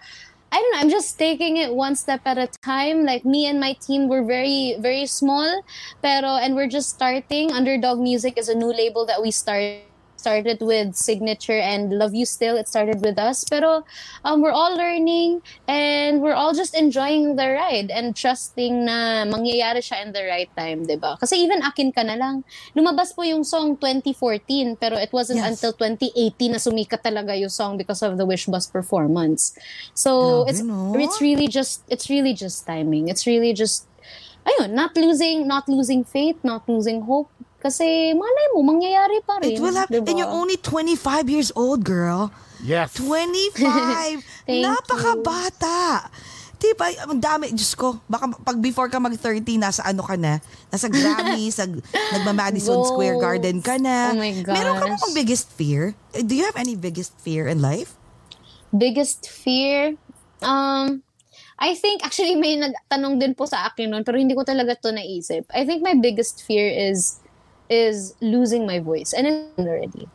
[0.53, 0.80] I don't know.
[0.80, 3.05] I'm just taking it one step at a time.
[3.05, 5.62] Like me and my team, we're very, very small,
[6.03, 7.53] pero and we're just starting.
[7.53, 9.89] Underdog Music is a new label that we start
[10.20, 12.60] started with Signature and Love You Still.
[12.60, 13.88] It started with us, pero
[14.20, 19.80] um, we're all learning and we're all just enjoying the ride and trusting na mangyayari
[19.80, 21.16] siya in the right time, 'di ba?
[21.16, 22.44] Kasi even akin ka na lang.
[22.76, 25.56] Lumabas po yung song 2014, pero it wasn't Yes.
[25.56, 29.56] until 2018 na sumikat talaga yung song because of the Wish Bus performance.
[29.96, 30.92] So Grabe, it's no?
[31.00, 33.08] it's really just it's really just timing.
[33.08, 33.88] It's really just
[34.44, 37.32] ayun, not losing not losing faith, not losing hope.
[37.61, 39.52] Kasi malay mo mangyayari pa rin.
[39.52, 40.00] It will happen.
[40.00, 40.08] diba?
[40.08, 40.96] And you're only 25
[41.28, 42.32] years old, girl.
[42.61, 42.96] Yes.
[42.96, 43.61] 25!
[44.48, 46.08] Thank Napakabata!
[46.61, 50.92] Diba, ang dami, Diyos ko, baka pag before ka mag-30, nasa ano ka na, nasa
[50.92, 52.84] Grammy, sa nagma-Madison.
[52.84, 54.12] Square Garden ka na.
[54.12, 55.00] Oh my Meron ka gosh.
[55.00, 55.96] bang biggest fear?
[56.12, 57.96] Eh, Do you have any biggest fear in life?
[58.70, 59.98] biggest fear
[60.46, 61.02] um
[61.58, 64.94] I think actually may nagtanong din po sa akin noon pero hindi ko talaga to
[64.94, 65.44] naisip.
[65.52, 67.19] I think my biggest fear is
[67.70, 70.10] is losing my voice and it's already.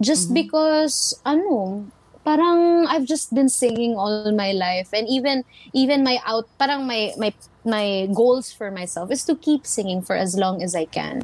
[0.00, 1.86] Just because ano,
[2.24, 5.44] parang I've just been singing all my life and even
[5.76, 7.30] even my out parang my my
[7.62, 11.22] my goals for myself is to keep singing for as long as I can.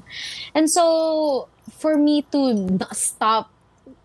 [0.55, 3.51] And so for me to not stop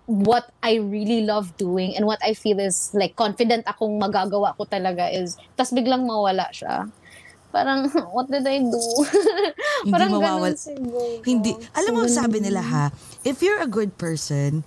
[0.06, 4.66] what I really love doing and what I feel is like confident akong magagawa ko
[4.66, 6.92] talaga is tas biglang mawala siya.
[7.54, 7.86] Parang
[8.18, 8.82] what did I do?
[9.86, 11.22] Hindi parang mawawal- ganun siguro.
[11.22, 11.54] Hindi.
[11.78, 12.86] Alam mo, sabi nila ha,
[13.22, 14.66] if you're a good person,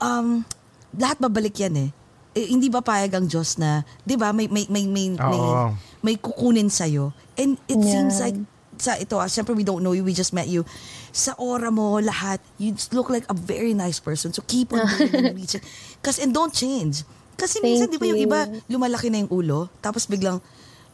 [0.00, 0.48] um,
[0.96, 1.90] lahat babalik yan eh.
[2.32, 5.76] eh hindi ba payag ang Diyos na, di ba, may, may, may, may, may, Oo.
[6.00, 7.12] may kukunin sa'yo.
[7.36, 7.92] And it Yeah.
[7.92, 8.40] seems like,
[8.76, 10.64] sa ito ah, syempre we don't know you, we just met you.
[11.12, 14.32] Sa aura mo, lahat, you just look like a very nice person.
[14.32, 15.60] So keep on doing it.
[16.04, 17.04] Kasi, and don't change.
[17.36, 20.40] Kasi minsan, di Thank ba yung iba, lumalaki na yung ulo, tapos biglang,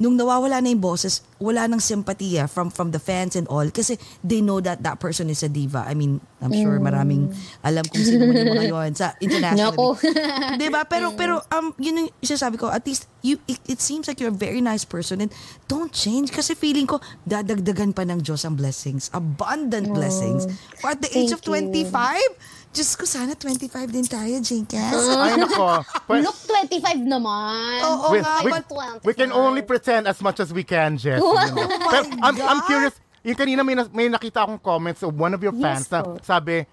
[0.02, 3.94] nung nawawala na yung boses, wala nang simpatiya from from the fans and all kasi
[4.26, 5.86] they know that that person is a diva.
[5.86, 7.30] I mean, I'm sure maraming
[7.62, 9.78] alam kung sino man yung mga yun sa internationally.
[9.78, 9.86] Nako.
[10.58, 10.82] 'Di ba?
[10.90, 14.34] Pero pero um yun yung sinasabi ko, at least you it, it seems like you're
[14.34, 15.30] a very nice person and
[15.70, 20.50] don't change kasi feeling ko dadagdagan pa ng Diyos ang blessings, abundant blessings.
[20.82, 22.61] For at the age of Thank you.
[22.72, 24.96] 25, Diyos ko, sana 25 din tayo, Jinkas.
[25.20, 25.84] Ay, nako.
[26.08, 27.78] Pwe- Look, 25 naman.
[27.84, 28.64] Oo we, nga, we, but-
[29.04, 29.04] 25.
[29.04, 31.20] we can only pretend as much as we can, Jess.
[31.20, 31.68] You know.
[31.92, 32.66] Pero I'm, I'm God.
[32.66, 35.92] curious, yung kanina may, na- may nakita akong comments of one of your fans Yes
[35.92, 36.16] na po.
[36.24, 36.64] sabi,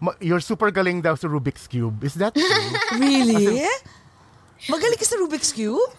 [0.00, 2.00] "Ma- you're super galing daw sa Rubik's Cube.
[2.02, 2.48] Is that true?
[2.98, 3.68] Really?
[4.64, 5.92] Magaling ka sa Rubik's Cube?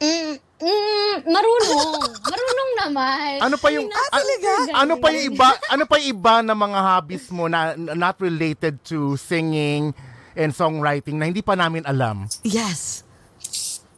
[0.00, 1.90] Mm, mm, marunong.
[2.30, 3.32] marunong naman.
[3.42, 4.50] Ano pa yung an- talaga.
[4.78, 8.78] ano pa yung iba ano pa yung iba na mga hobbies mo na not related
[8.86, 9.90] to singing
[10.38, 12.30] and songwriting na hindi pa namin alam?
[12.46, 13.02] Yes.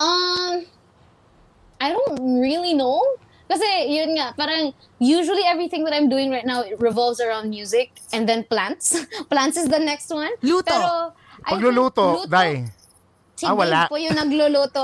[0.00, 0.66] Um,
[1.78, 2.98] I don't really know.
[3.44, 8.24] Kasi yun nga, parang usually everything that I'm doing right now revolves around music and
[8.24, 8.96] then plants.
[9.30, 10.32] plants is the next one.
[10.40, 10.72] Luto.
[10.72, 11.12] Pero,
[11.44, 12.64] I think Pagluluto, luto, Day.
[13.45, 13.84] Si Ah, wala.
[13.84, 14.82] Dave po yung nagluluto.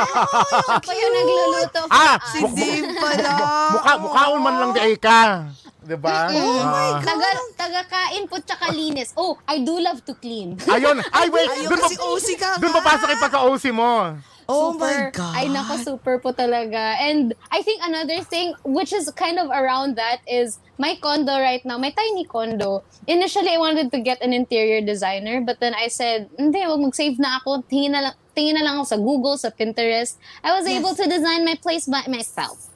[0.68, 1.80] Siya po yung nagluluto.
[1.88, 2.28] Ah, us.
[2.28, 3.32] Si Dave pala.
[3.72, 5.48] Mukha, mukhaon man lang di ka.
[5.80, 6.28] Diba?
[6.28, 7.00] Oh Ah.
[7.00, 9.16] Taga, taga-kain po tsaka linis.
[9.16, 10.60] Oh, I do love to clean.
[10.68, 11.00] Ayun.
[11.08, 11.48] Ay, wait.
[11.48, 14.12] Ayun, Doon kasi OC ka Doon papasok yung pagka-OC mo.
[14.48, 15.34] Oh my super, God.
[15.34, 16.94] Ay, nako, super po talaga.
[17.02, 21.64] And I think another thing, which is kind of around that, is my condo right
[21.66, 22.86] now, my tiny condo.
[23.06, 27.18] Initially, I wanted to get an interior designer, but then I said, hindi, wag mag-save
[27.18, 27.66] na ako.
[27.66, 30.14] Tingin na lang, tingin na lang ako sa Google, sa Pinterest.
[30.46, 32.70] I was able to design my place by myself.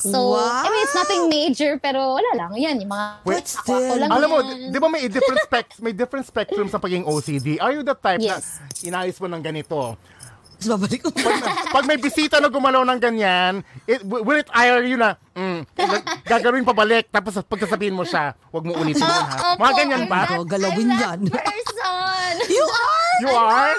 [0.00, 2.56] So, I mean, it's nothing major, pero wala lang.
[2.56, 3.06] Yan, yung mga...
[3.28, 4.72] Wait, But ako, ako still- lang Alam mo, yan.
[4.72, 7.60] di ba may different specs, may different spectrum sa pagiging OCD?
[7.60, 8.56] Are you the type Yes.
[8.80, 10.00] na inayos mo ng ganito?
[10.60, 11.08] Tapos babalik ko.
[11.72, 15.64] Pag may bisita na gumalaw ng ganyan, it, will it ire you na, mm,
[16.28, 19.56] gagawin pabalik, tapos pagsasabihin mo siya, wag mo ulitin yun ha.
[19.56, 20.36] Mga ganyan ba?
[20.36, 21.18] Oh, galawin yan.
[21.32, 22.32] person.
[22.52, 23.16] You are!
[23.24, 23.72] You are?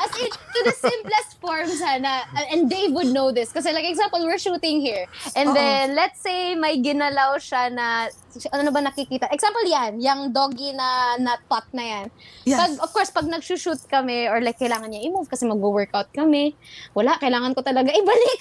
[0.00, 2.24] As in, to the simplest form sana.
[2.52, 3.52] And Dave would know this.
[3.52, 5.04] Kasi like example, we're shooting here.
[5.36, 5.56] And Oo.
[5.56, 8.08] then, let's say may ginalaw siya na,
[8.52, 9.28] ano ba nakikita?
[9.28, 12.06] Example yan, yung doggy na, na tot na yan.
[12.48, 12.56] Yes.
[12.56, 16.56] Pag, of course, pag nag-shoot kami or like kailangan niya i-move kasi mag-workout kami,
[16.96, 18.40] wala, kailangan ko talaga ibalik.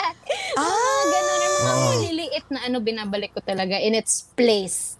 [0.60, 1.38] ah, ganun.
[1.40, 4.98] Yung mga maliliit na ano, binabalik ko talaga in its place.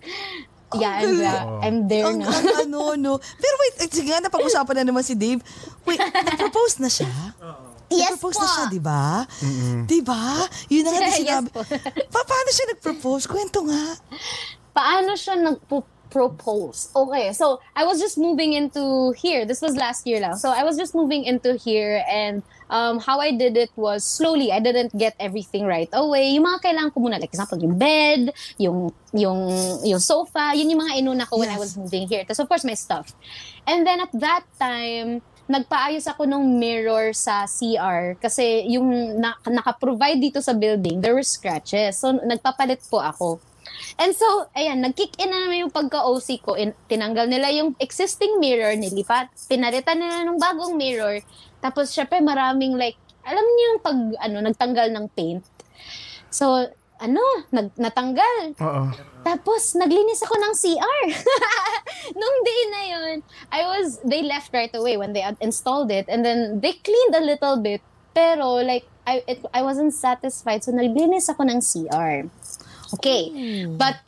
[0.73, 2.31] Yeah, I'm, uh, I'm there Ang, now.
[2.31, 3.13] ang ano, no.
[3.19, 5.43] Pero wait, eh, sige nga, napag-usapan na naman si Dave.
[5.83, 5.99] Wait,
[6.29, 7.11] nag-propose na siya?
[7.91, 8.41] Yes nag-propose po.
[8.41, 9.27] na siya, di ba?
[9.83, 10.47] Di ba?
[10.69, 11.49] Yun na nga din Yes sinabi.
[11.51, 11.67] po.
[12.07, 13.25] Pa- paano siya nag-propose?
[13.27, 13.83] Kwento nga.
[14.71, 16.95] paano siya nag-propose?
[16.95, 19.43] Okay, so I was just moving into here.
[19.45, 20.37] This was last year lang.
[20.37, 24.55] So I was just moving into here and um, how I did it was slowly.
[24.55, 26.31] I didn't get everything right away.
[26.39, 29.51] Yung mga kailangan ko muna, like example, yung bed, yung, yung,
[29.85, 31.61] yung sofa, yun yung mga inuna ko when I Yes.
[31.61, 32.23] was moving here.
[32.25, 33.13] Tapos of course, my stuff.
[33.67, 40.23] And then at that time, nagpaayos ako ng mirror sa CR kasi yung na, naka-provide
[40.23, 41.99] dito sa building, there were scratches.
[41.99, 43.43] So, nagpapalit po ako.
[43.99, 46.55] And so, ayan, nag-kick in na naman yung pagka-OC ko.
[46.55, 51.19] In, tinanggal nila yung existing mirror, nilipat, pinalitan nila ng bagong mirror.
[51.61, 55.45] Tapos, syempre, maraming like, alam niyo yung pag, ano, nagtanggal ng paint.
[56.33, 56.67] So,
[57.01, 58.57] ano, nag, natanggal.
[58.61, 58.85] Oo.
[59.25, 61.05] Tapos, naglinis ako ng CR.
[62.21, 63.15] Nung day na yun,
[63.53, 66.09] I was, they left right away when they installed it.
[66.09, 67.81] And then, they cleaned a little bit.
[68.13, 70.65] Pero, like, I, it, I wasn't satisfied.
[70.65, 72.29] So, naglinis ako ng CR.
[73.01, 73.33] Okay.
[73.77, 74.01] But,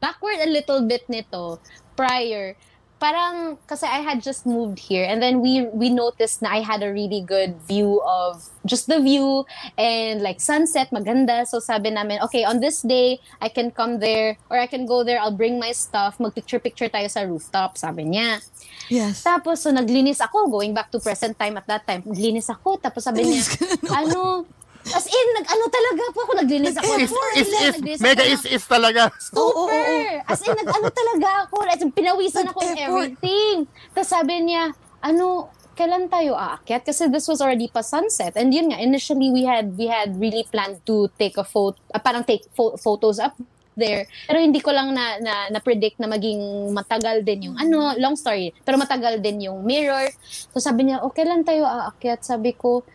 [0.00, 1.60] backward a little bit nito,
[1.96, 2.56] prior,
[3.04, 5.04] parang, kasi I had just moved here.
[5.04, 8.96] And then, we, we noticed na I had a really good view of just the
[8.96, 9.44] view
[9.76, 11.44] and like sunset, maganda.
[11.44, 15.04] So sabi namin, okay, on this day, I can come there or I can go
[15.04, 18.40] there, I'll bring my stuff, mag-picture-picture tayo sa rooftop, sabi niya.
[18.88, 19.20] Yes.
[19.20, 23.04] Tapos, so naglinis ako, going back to present time at that time, naglinis ako, tapos
[23.04, 23.44] sabi niya,
[24.00, 24.48] ano,
[24.92, 26.92] as in, nag-ano talaga po ako, naglinis ako.
[27.00, 29.02] Is, Before is, nila, is, naglinis mega ako is, ng- is talaga.
[29.16, 30.04] Super!
[30.28, 31.56] As in, nag-ano talaga ako.
[31.64, 32.84] Like, pinawisan ako Nag-effort.
[32.84, 33.56] everything.
[33.96, 34.62] Tapos sabi niya,
[35.00, 36.86] ano, kailan tayo aakyat?
[36.86, 38.36] Kasi this was already pa sunset.
[38.36, 42.22] And yun nga, initially we had we had really planned to take a photo, parang
[42.22, 43.34] take pho- photos up
[43.74, 44.06] there.
[44.30, 48.54] Pero hindi ko lang na, na, na-predict na maging matagal din yung, ano, long story.
[48.62, 50.06] Pero matagal din yung mirror.
[50.54, 52.22] So sabi niya, okay lang tayo aakyat.
[52.22, 52.86] Sabi ko,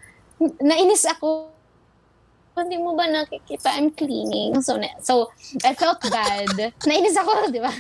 [0.63, 1.51] nainis ako
[2.61, 4.59] hindi mo ba nakikita I'm cleaning?
[4.61, 5.31] So, na- so
[5.65, 6.71] I felt bad.
[6.87, 7.71] Nainis ako, di ba?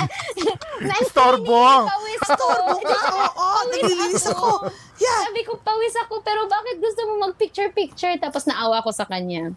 [1.12, 1.86] Storbo.
[1.86, 2.34] pawis ako.
[2.36, 4.50] Storbo ka, oo, Pawis naglilinis ako.
[4.98, 5.20] Yeah.
[5.28, 8.16] Sabi ko, pawis ako, pero bakit gusto mo mag-picture-picture?
[8.22, 9.50] Tapos naawa ko sa kanya.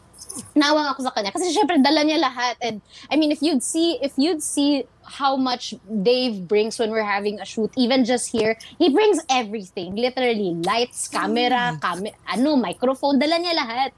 [0.58, 1.32] Naawa ako sa kanya.
[1.32, 2.58] Kasi syempre, dala niya lahat.
[2.60, 7.06] And, I mean, if you'd see, if you'd see how much Dave brings when we're
[7.06, 9.96] having a shoot, even just here, he brings everything.
[9.96, 13.92] Literally, lights, camera, cam- ano, microphone, dala niya lahat.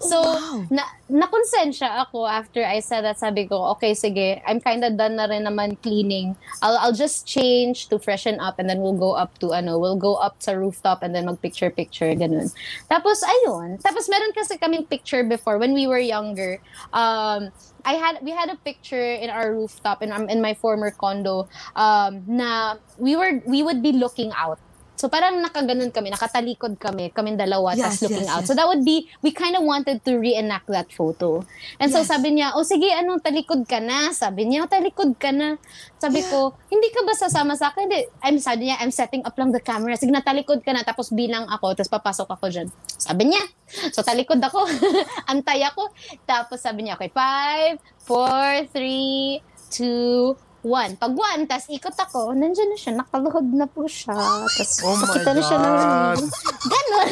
[0.00, 0.64] So, wow.
[0.70, 3.18] na nakonsensya ako after I said that.
[3.18, 6.36] Sabi ko, okay, sige, I'm kinda done na rin naman cleaning.
[6.62, 9.98] I'll, I'll just change to freshen up and then we'll go up to, ano, we'll
[9.98, 12.50] go up sa rooftop and then mag-picture-picture, ganun.
[12.90, 13.78] Tapos, ayun.
[13.82, 16.58] Tapos, meron kasi kaming picture before when we were younger.
[16.92, 17.50] Um,
[17.86, 21.46] I had we had a picture in our rooftop in um, in my former condo
[21.78, 24.58] um, na we were we would be looking out
[24.96, 28.42] So parang nakaganon kami, nakatalikod kami, kaming dalawa, Yes, tas looking yes, out.
[28.42, 28.48] yes.
[28.48, 31.44] So that would be, we kind of wanted to reenact that photo.
[31.76, 32.08] And so Yes.
[32.08, 34.08] sabi niya, oh sige, anong talikod ka na?
[34.10, 35.60] Sabi niya, "Oh, talikod ka na.
[36.00, 37.86] Sabi ko, hindi ka ba sasama sa akin?
[37.86, 38.00] Hindi.
[38.24, 40.00] I'm, sabi niya, I'm setting up lang the camera.
[40.00, 40.80] Sige na, talikod ka na.
[40.80, 42.68] Tapos bilang ako, tapos papasok ako dyan.
[42.96, 43.44] Sabi niya,
[43.92, 44.64] so talikod ako.
[45.30, 45.92] Antay ako.
[46.24, 50.32] Tapos sabi niya, okay, five, four, three, two,
[50.66, 50.98] one.
[50.98, 54.18] Pag one, tas ikot ako, nandiyan na siya, nakaluhod na po siya.
[54.18, 55.74] Tapos Oh my nakita na siya ng...
[55.78, 56.18] God.
[56.66, 57.10] Ganon.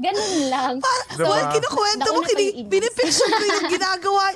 [0.00, 0.74] Ganon lang.
[1.12, 1.28] Diba?
[1.28, 4.24] Well, kinukwento mo, kini, pinipicture ko yung ginagawa.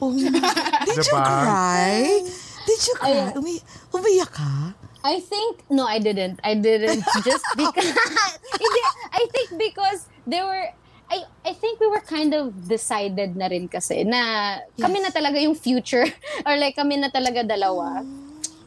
[0.00, 1.20] Oh, did you Diba?
[1.44, 2.24] cry?
[2.64, 3.36] Did you cry?
[3.36, 3.60] Umi
[3.92, 4.72] umiyak ka?
[5.04, 6.40] I think no, I didn't.
[6.40, 7.84] I didn't just because
[9.12, 10.72] I think because there were
[11.10, 15.42] I I think we were kind of decided na rin kasi na kami na talaga
[15.42, 16.06] yung future
[16.46, 18.06] or like kami na talaga dalawa.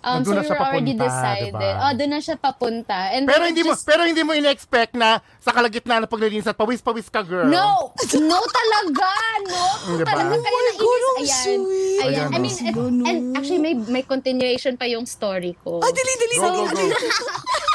[0.03, 1.53] Um, Nandun so na we were already papunta, decided.
[1.56, 1.80] diba?
[1.80, 2.98] Oh, doon na siya papunta.
[3.15, 6.60] And Pero hindi mo just- pero hindi mo ina-expect na sa kalagitnaan ng paglilinis at
[6.60, 7.48] pawis-pawis ka, girl.
[7.48, 7.95] No!
[8.20, 9.10] No talaga!
[9.48, 9.64] No!
[10.03, 10.11] Diba?
[10.11, 11.48] Talaga kaya Oh my God, ang Ayan.
[11.48, 11.60] Ayan.
[12.03, 12.84] Ayan, I mean, oh.
[12.84, 15.80] and, and actually may may continuation pa yung story ko.
[15.80, 16.91] Ah, dali, dali, Go, dali.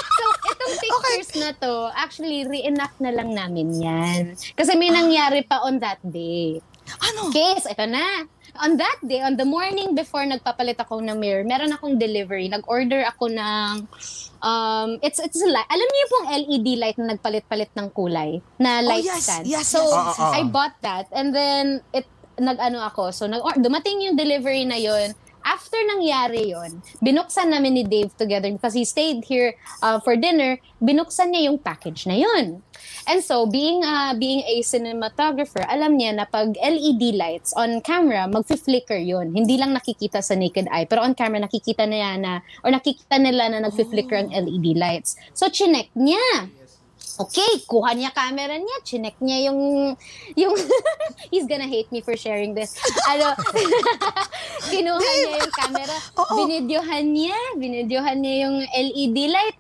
[0.59, 4.23] itong pictures na to, actually, reenact na lang namin yan.
[4.59, 6.59] Kasi may nangyari pa on that day.
[6.99, 7.31] Ano?
[7.31, 8.27] Case, ito na.
[8.59, 12.51] On that day, on the morning before nagpapalit ako ng mirror, meron akong delivery.
[12.51, 13.87] Nag-order ako ng,
[14.43, 15.69] um, it's, it's a light.
[15.71, 18.43] Alam niyo pong LED light na nagpalit-palit ng kulay?
[18.59, 19.47] Na light Oh, yes, stand.
[19.47, 20.33] yes, so, yes, yes, yes.
[20.35, 21.07] I bought that.
[21.15, 23.15] And then, it, nag-ano ako.
[23.15, 25.15] So, nag dumating yung delivery na yon
[25.49, 30.61] After nangyari yon binuksan namin ni Dave together because he stayed here uh, for dinner,
[30.85, 32.61] binuksan niya yung package na yon
[33.09, 38.29] And so, being uh, being a cinematographer, alam niya na pag LED lights on camera,
[38.29, 39.33] magfi-flicker yun.
[39.33, 43.17] Hindi lang nakikita sa naked eye, pero on camera nakikita na yan na, or nakikita
[43.17, 45.17] nila na nagfi-flicker ang LED lights.
[45.33, 46.53] So, chinek niya.
[47.19, 49.93] Okay, kuha niya camera niya, chinek niya yung,
[50.39, 50.55] yung,
[51.35, 52.79] he's gonna hate me for sharing this.
[53.11, 53.35] Ano,
[54.71, 59.59] kinuha niya yung camera, binidyohan niya, binidyohan niya yung LED light.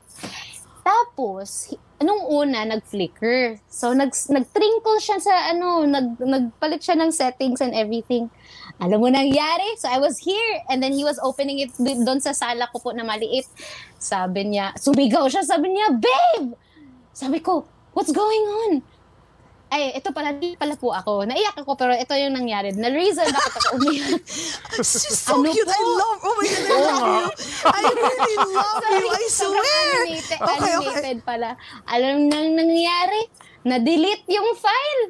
[0.86, 3.58] Tapos, nung una, nag-flicker.
[3.66, 8.30] So, nag, nag-trinkle siya sa, ano, nag, nagpalit siya ng settings and everything.
[8.78, 9.74] Alam mo nangyari?
[9.82, 10.62] So, I was here.
[10.70, 13.50] And then, he was opening it doon sa sala ko po na maliit.
[13.98, 15.42] Sabi niya, sumigaw siya.
[15.42, 16.67] Sabi niya, babe!
[17.18, 18.72] Sabi ko, what's going on?
[19.68, 21.26] Ay, ito pala, di pala po ako.
[21.26, 22.72] Naiyak ako, pero ito yung nangyari.
[22.72, 24.22] Na reason bakit ako umiyak.
[24.80, 25.66] She's so Ano cute.
[25.66, 25.92] I po?
[25.92, 27.26] love, oh my God, I love you.
[27.68, 29.06] I really love you.
[29.10, 29.92] I swear.
[30.00, 30.72] Animated, Okay, okay.
[30.72, 31.50] animated pala.
[31.84, 33.28] Alam nang nangyari?
[33.60, 35.02] Na-delete yung file.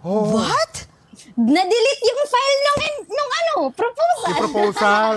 [0.00, 0.88] Oh, What?
[1.36, 2.80] Na-delete yung file nung,
[3.12, 4.24] nung ano, proposal.
[4.24, 5.14] yung proposal.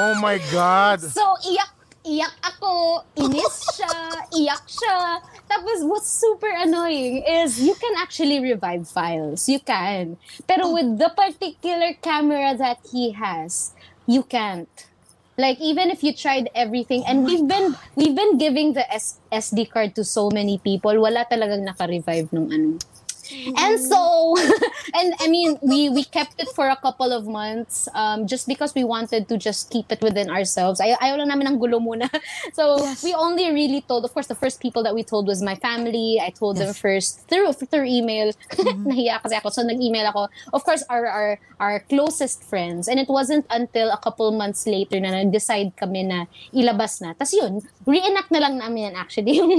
[0.00, 1.04] Oh my God.
[1.04, 1.75] So, iyak,
[2.06, 3.94] iyak ako, inis siya,
[4.30, 5.18] iyak siya.
[5.50, 9.50] Tapos, what's super annoying is you can actually revive files.
[9.50, 10.16] You can.
[10.46, 13.74] Pero with the particular camera that he has,
[14.06, 14.70] you can't.
[15.36, 19.68] Like even if you tried everything, and we've been we've been giving the S- SD
[19.68, 22.80] card to so many people, wala talagang naka-revive nung ano.
[23.32, 24.36] And so,
[24.98, 28.74] and I mean, we we kept it for a couple of months, um, just because
[28.74, 30.80] we wanted to just keep it within ourselves.
[30.80, 32.08] Ay ayaw lang namin ng gulo muna.
[32.56, 34.04] So we only really told.
[34.04, 36.18] Of course, the first people that we told was my family.
[36.22, 38.32] I told them first through through email.
[38.88, 40.28] Nahiya kasi ako, so nag-email ako.
[40.54, 45.00] Of course, our our our closest friends, and it wasn't until a couple months later
[45.00, 47.12] na nag-decide kami na ilabas na.
[47.12, 49.52] Tapos yun, reenact na lang namin yan actually yung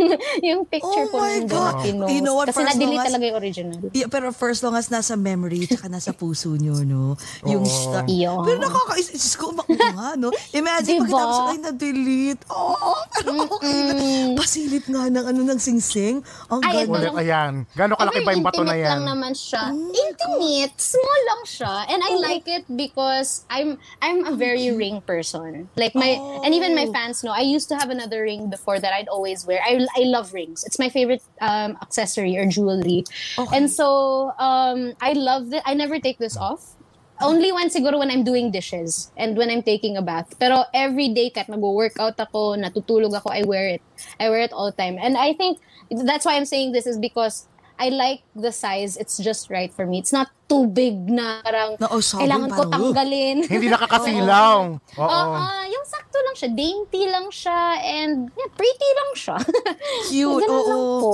[0.44, 2.14] yung picture Oh po na pinost.
[2.14, 3.57] You know what, Kasi na-delete talaga yung original.
[3.96, 7.16] Yeah, pero first long as nasa memory tsaka nasa puso nyo, no?
[7.48, 8.04] Yung star.
[8.12, 8.44] Iyo.
[8.44, 10.30] Pero nakakais, Diyos ko, umakbo nga, no?
[10.52, 11.08] Imagine, Diba?
[11.08, 12.44] pagkatapos, ay, na-delete.
[12.52, 13.94] Oo, pero okay na.
[14.36, 16.20] Pasilip nga ng ano, ng singsing.
[16.52, 17.10] Ang Ay, ganda.
[17.10, 17.54] Ulit, ayan.
[17.72, 18.98] Gano'ng kalaki ba yung bato na yan?
[18.98, 19.72] lang naman siya.
[19.72, 20.76] intimate.
[20.78, 21.74] Small lang siya.
[21.90, 25.70] And I like it because I'm I'm a very ring person.
[25.76, 27.32] Like my and even my fans know.
[27.32, 29.62] I used to have another ring before that I'd always wear.
[29.64, 30.64] I I love rings.
[30.66, 33.04] It's my favorite um accessory or jewelry.
[33.54, 35.64] And so um I love it.
[35.66, 36.76] I never take this off.
[37.18, 40.38] Only when siguro when I'm doing dishes and when I'm taking a bath.
[40.38, 43.82] Pero every day kahit mag-workout ako, natutulog ako, I wear it.
[44.22, 45.02] I wear it all the time.
[45.02, 45.58] And I think
[45.90, 47.50] that's why I'm saying this is because
[47.80, 48.98] I like the size.
[48.98, 49.98] It's just right for me.
[49.98, 52.74] It's not too big na parang Na, oh, sabi, kailangan ko parang, uh.
[52.74, 53.38] tanggalin.
[53.50, 54.58] Hindi nakakasilaw.
[54.98, 55.06] Oo.
[55.06, 56.50] Oo, yung sakto lang siya.
[56.54, 59.38] Dainty lang siya and yeah, pretty lang siya.
[60.10, 61.02] Cute, oo.
[61.02, 61.14] po.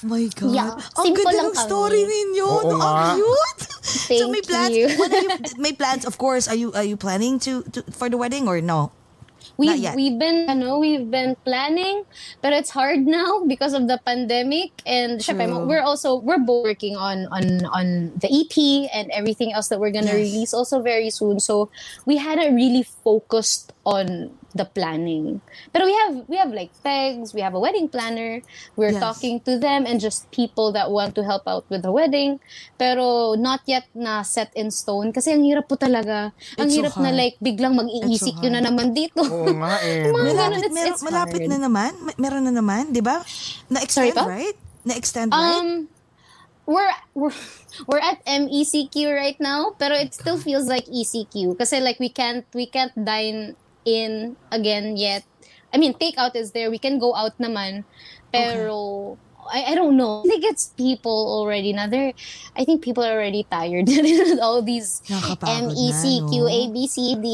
[0.00, 0.54] Oh my God.
[0.54, 1.66] Yeah, Ang simple ganda lang ng kami.
[1.68, 2.48] story ninyo.
[2.48, 2.76] Oo no?
[2.80, 3.08] Ang nga.
[3.16, 3.62] cute.
[3.84, 4.72] so Thank may plans.
[4.72, 4.86] you.
[4.96, 6.48] When are you, may plans, of course.
[6.48, 8.92] Are you are you planning to, to for the wedding or no?
[9.60, 9.92] We've yet.
[9.92, 12.08] we've been ano, we've been planning,
[12.40, 15.68] but it's hard now because of the pandemic and syempre, True.
[15.68, 19.92] we're also we're both working on on on the EP and everything else that we're
[19.92, 20.32] gonna Yes.
[20.32, 21.40] release also very soon.
[21.44, 21.68] So
[22.08, 25.38] we hadn't really focused on the planning.
[25.70, 28.42] But we have we have like pegs, we have a wedding planner.
[28.74, 28.98] We're Yes.
[28.98, 32.42] talking to them and just people that want to help out with the wedding.
[32.74, 36.34] Pero not yet na set in stone kasi ang hirap po talaga.
[36.58, 37.18] Ang It's so hirap na hard.
[37.18, 39.22] like biglang mag-i-ECQ It's so na naman dito.
[39.22, 40.10] Oo nga eh.
[40.10, 41.50] Mga ganun, Malapit, it's- it's malapit hard.
[41.50, 41.90] na naman.
[42.16, 43.22] Meron na naman, di ba?
[43.68, 44.56] Na-extend, Sorry right?
[44.82, 45.62] Na-extend, right?
[45.62, 45.86] Um,
[46.66, 47.34] we're we're
[47.90, 52.46] we're at MECQ right now, pero it still feels like ECQ kasi like we can't
[52.54, 53.54] we can't dine
[53.90, 55.26] in again yet.
[55.74, 56.70] I mean, takeout is there.
[56.70, 57.86] We can go out naman,
[58.34, 59.16] pero
[59.50, 60.22] I, I don't know.
[60.24, 61.86] I think it's people already now.
[61.86, 62.12] They're
[62.54, 66.48] I think people are already tired with all these Nakakapagod na, MECQ, no?
[66.48, 67.26] A B C D.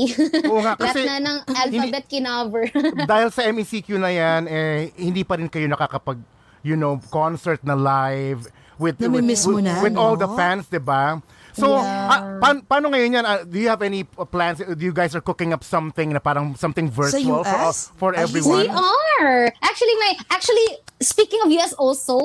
[0.49, 2.65] Oo nga, Lahat na ng alphabet kinover.
[3.11, 6.21] dahil sa MECQ na yan, eh, hindi pa rin kayo nakakapag,
[6.65, 11.21] you know, concert na live with with, with, na, with all the fans, di ba?
[11.57, 13.25] So, ah, pa- paano ngayon yan?
[13.25, 14.61] Ah, do you have any uh, plans?
[14.61, 17.77] Do you guys are cooking up something na parang something virtual for, US?
[17.97, 18.69] for everyone?
[18.69, 19.49] We are.
[19.65, 20.69] Actually, my actually
[21.01, 22.21] speaking of US also,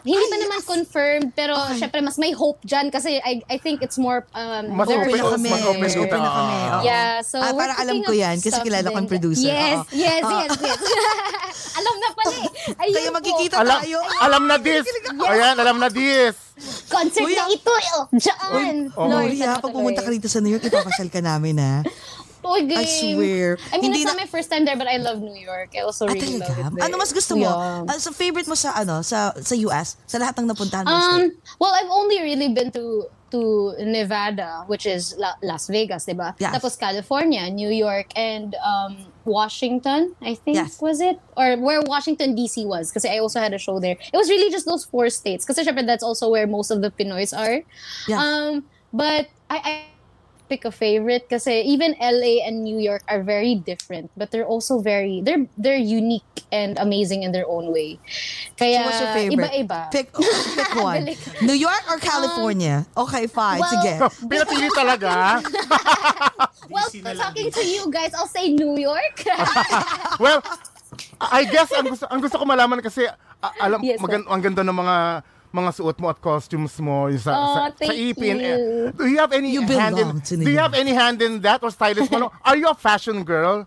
[0.00, 0.66] hindi pa Ay, naman yes.
[0.66, 4.86] confirmed pero syempre mas may hope dyan kasi I I think it's more um Mas
[4.86, 5.78] very open- na kami.
[5.78, 6.56] mas open na kami.
[6.56, 6.80] Ah.
[6.80, 9.12] Yeah, so Ah, parang alam ko yan kasi kilala ko ang din.
[9.12, 9.46] producer.
[9.46, 9.92] Yes, Oo.
[9.92, 10.32] yes, Ah.
[10.40, 10.80] yes, yes.
[11.78, 12.48] alam na pala eh.
[12.78, 13.98] Ayun Kaya magkikita Alam, tayo.
[14.20, 14.84] alam na this.
[15.20, 16.34] Ayan, alam na this.
[16.86, 17.40] Concert Kuya.
[17.40, 17.72] na ito.
[17.72, 18.76] Oh, Diyan.
[18.92, 19.06] oh.
[19.06, 21.74] Lord, Lori, ha, sana pag pumunta ka rito sa New York, ipapasyal ka namin, ha?
[22.44, 22.78] Uy, game.
[22.78, 23.58] I swear.
[23.72, 25.76] I mean, Hindi it's not na- my first time there, but I love New York.
[25.76, 26.84] I also Ah, really love it there.
[26.88, 27.44] Ano mas gusto mo?
[27.44, 27.84] Yeah.
[27.88, 30.00] Ah, so favorite mo sa ano sa sa US?
[30.08, 30.92] Sa lahat ng napuntahan mo?
[30.92, 31.22] Um,
[31.60, 36.34] well, I've only really been to to Nevada, which is La- Las Vegas, diba?
[36.42, 36.50] Yes.
[36.50, 40.82] Tapos California, New York, and um, Washington, I think Yes.
[40.82, 41.14] was it?
[41.38, 43.94] Or where Washington DC was, because I also had a show there.
[43.94, 47.30] It was really just those four states, because that's also where most of the Pinoys
[47.30, 47.62] are.
[48.10, 48.18] Yes.
[48.18, 49.72] Um, but I, I
[50.50, 54.82] pick a favorite kasi even LA and New York are very different, but they're also
[54.82, 58.02] very they're they're unique and amazing in their own way.
[58.58, 59.54] Kaya So what's your favorite?
[59.54, 59.80] iba-iba.
[59.94, 61.14] Pick, pick one.
[61.46, 62.82] New York or California?
[62.98, 63.62] okay, fine.
[63.62, 63.94] well, Sige.
[64.80, 65.38] Talaga.
[66.70, 66.86] Well,
[67.18, 69.26] talking to you guys, I'll say New York.
[70.22, 70.38] well,
[71.18, 73.10] I guess ang gusto ang gusto ko malaman kasi
[73.58, 74.96] alam Yes, magan, ang ganda ng mga
[75.50, 78.94] mga suot mo at costumes mo yung sa Oh, sa, sa thank you.
[78.94, 81.70] do you have any You hand in Do you have any hand in that or
[81.74, 82.30] stylist mo?
[82.46, 83.66] Are you a fashion girl?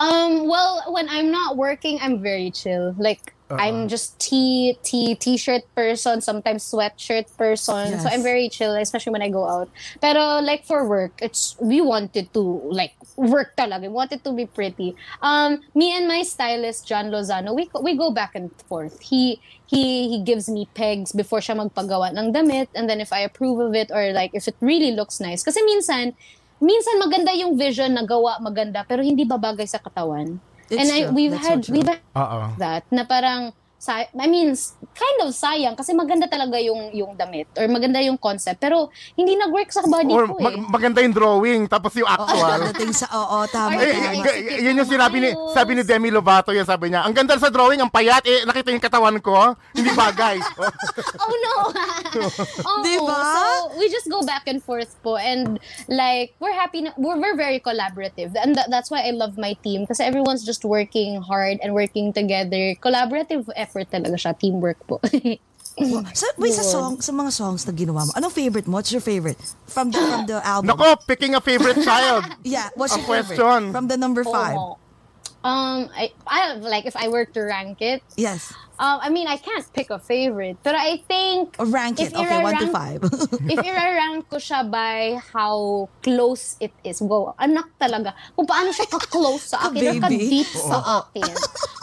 [0.00, 2.94] um, well, when I'm not working, I'm very chill.
[2.98, 8.00] Like I'm just t t t-shirt person, sometimes sweatshirt person.
[8.00, 9.68] So I'm very chill, especially when I go out.
[10.00, 12.40] Pero like for work, it's we wanted to
[12.72, 13.86] like work talaga.
[13.86, 14.98] We wanted to be pretty.
[15.22, 18.98] Um, me and my stylist John Lozano, we we go back and forth.
[18.98, 19.38] He
[19.70, 23.62] he he gives me pegs before siya magpagawa ng damit, and then if I approve
[23.62, 26.18] of it or like if it really looks nice, kasi minsan
[26.62, 30.42] minsan maganda yung vision na gawa maganda pero hindi babagay sa katawan.
[30.72, 31.12] It's and I, true.
[31.12, 31.74] we've That's so had true.
[31.78, 32.56] we've had Oo.
[32.58, 33.52] that na parang
[33.82, 34.54] sa- I mean,
[34.94, 38.86] kind of sayang kasi maganda talaga yung yung damit or maganda yung concept pero
[39.18, 40.70] hindi nag-work sa body Or ko mag- eh.
[40.70, 42.62] maganda yung drawing tapos yung actual.
[42.70, 44.22] dating sa, oo, tama, Or tama.
[44.38, 47.02] yun yung ng sinabi ni sabi ni Demi Lovato yan sabi niya.
[47.02, 50.38] Ang ganda sa drawing, ang payat eh nakita yung katawan ko, hindi bagay.
[51.26, 51.54] oh no.
[52.70, 53.18] oh, Diba?
[53.18, 53.42] So
[53.82, 55.58] we just go back and forth po and
[55.90, 59.58] like we're happy na, we're, we're very collaborative and tha- that's why I love my
[59.58, 62.78] team kasi everyone's just working hard and working together.
[62.78, 65.00] Collaborative effort talaga siya, teamwork po.
[66.12, 68.76] Sa, wait, sa song, sa mga songs na ginawa mo, anong favorite mo?
[68.76, 69.40] What's your favorite?
[69.64, 70.68] From the, from the album?
[70.68, 72.28] Nako, picking a favorite child.
[72.44, 73.40] Yeah, what's Ang your favorite?
[73.40, 73.72] question.
[73.72, 74.52] From the number five.
[74.60, 74.76] Oh.
[75.42, 78.54] Um, I, I like if I were to rank it, Yes.
[78.78, 82.14] Um, I mean, I can't pick a favorite, but I think Or rank it.
[82.14, 82.98] Okay, one to five.
[83.50, 88.14] if i-rank ko siya by how close it is, go, anak talaga.
[88.34, 91.30] Kung paano siya ka-close sa akin, ka-deep sa akin.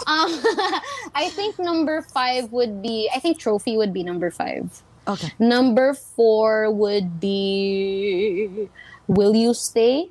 [0.07, 0.31] Um,
[1.15, 4.67] I think number five would be, I think Trophy would be number five.
[5.07, 5.31] okay.
[5.39, 8.67] Number four would be
[9.07, 10.09] Will You Stay?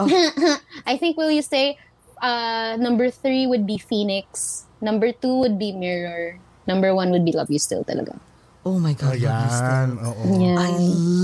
[0.00, 1.76] I think Will You Stay?
[2.22, 4.62] Uh, number three would be Phoenix.
[4.80, 6.38] Number two would be Mirror.
[6.66, 8.14] Number one would be Love You Still talaga.
[8.62, 9.18] Oh my God.
[9.18, 9.66] love you still.
[9.66, 10.22] Ayan, oo.
[10.38, 10.54] Yeah.
[10.54, 10.70] I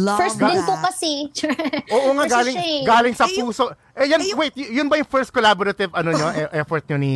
[0.02, 0.50] love First that.
[0.50, 1.10] din po kasi.
[1.94, 2.82] Oo nga, Kasi galing, siya eh.
[2.82, 3.70] galing sa yung- puso.
[3.94, 6.98] Eh, yan, yung- wait, y- yun ba yung first collaborative ano nyo, e- effort nyo
[6.98, 7.14] ni,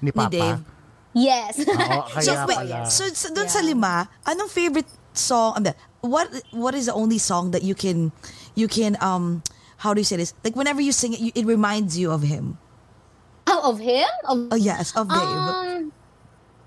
[0.00, 0.32] ni Papa?
[0.32, 0.64] Dave.
[1.12, 1.60] yes.
[1.68, 2.88] Oo, So, kaya wait, pala.
[2.88, 5.60] so, so dun sa lima, anong favorite song,
[6.00, 8.08] what what is the only song that you can
[8.56, 9.44] you can um
[9.84, 10.32] how do you say this?
[10.40, 12.56] Like whenever you sing it, you, it reminds you of him.
[13.48, 14.08] Oh, of him?
[14.28, 15.18] Of Oh yes, of Dave.
[15.18, 15.92] Um,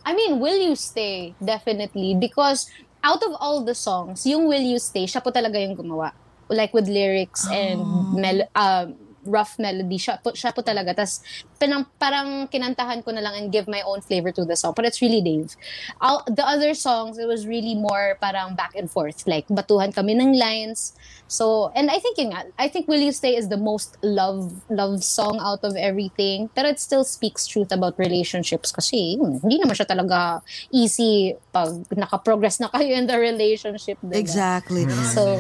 [0.02, 2.18] I mean, Will You Stay, definitely.
[2.18, 2.66] Because
[3.04, 6.12] out of all the songs, yung Will You Stay, siya po talaga yung gumawa.
[6.50, 8.12] Like with lyrics and Oh.
[8.18, 9.98] mel- um, rough melody.
[9.98, 10.96] Siya po, siya po talaga.
[10.96, 11.22] Tapos
[11.60, 14.74] pinang, parang kinantahan ko na lang and give my own flavor to the song.
[14.76, 15.56] But it's really Dave.
[16.02, 19.28] All, the other songs, it was really more parang back and forth.
[19.28, 20.94] Like, batuhan kami ng lines.
[21.32, 24.52] So, and I think yun nga, I think Will You Stay is the most love
[24.68, 26.52] love song out of everything.
[26.52, 30.44] Pero it still speaks truth about relationships kasi yun, hindi naman siya talaga
[30.76, 33.96] easy pag naka-progress na kayo in the relationship.
[34.04, 34.20] Diba?
[34.20, 34.84] Exactly.
[35.16, 35.40] So,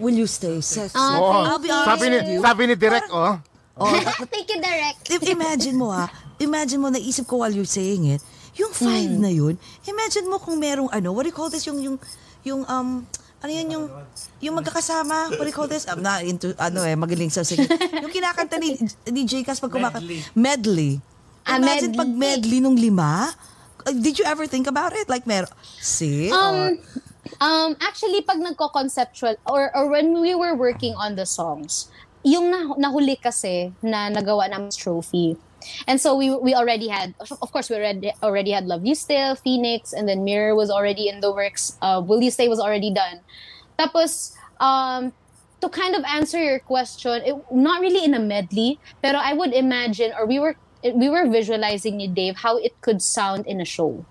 [0.00, 0.60] Will you stay?
[0.64, 0.92] Sis?
[0.96, 1.44] Ah, Oo.
[1.44, 2.40] I'll be honest sabi ni, with you.
[2.40, 3.40] sabi ni Direk, oh.
[3.76, 3.92] Oh,
[4.32, 5.04] take it direct.
[5.12, 6.08] I- imagine mo ah,
[6.40, 8.24] imagine mo, naisip ko while you're saying it,
[8.56, 11.76] yung five na yun, imagine mo kung merong ano, what do you call this, yung,
[11.84, 11.96] yung,
[12.40, 13.04] yung, um,
[13.44, 13.84] ano yun yung,
[14.40, 15.84] yung magkakasama, what do you call this?
[15.84, 17.68] I'm not into, ano eh, magaling sa singing.
[18.00, 18.80] Yung kinakanta ni,
[19.12, 20.08] ni J-Cas pag kumakanta.
[20.32, 20.96] Medley.
[21.44, 22.00] Ah, Imagine medley.
[22.00, 23.28] pag medley nung lima,
[23.84, 25.04] uh, did you ever think about it?
[25.06, 25.44] Like, mer
[25.78, 26.32] see?
[26.32, 26.80] Um,
[27.38, 31.92] um, actually, pag nagko-conceptual, or, or when we were working on the songs,
[32.26, 35.38] yung na, nahuli kasi na nagawa namin trophy.
[35.86, 39.34] And so we we already had, of course, we already already had Love You Still,
[39.38, 41.78] Phoenix, and then Mirror was already in the works.
[41.80, 43.22] Uh, Will You Stay was already done.
[43.78, 45.14] Tapos, um,
[45.62, 49.54] to kind of answer your question, it, not really in a medley, pero I would
[49.54, 53.66] imagine, or we were we were visualizing ni Dave how it could sound in a
[53.66, 54.04] show.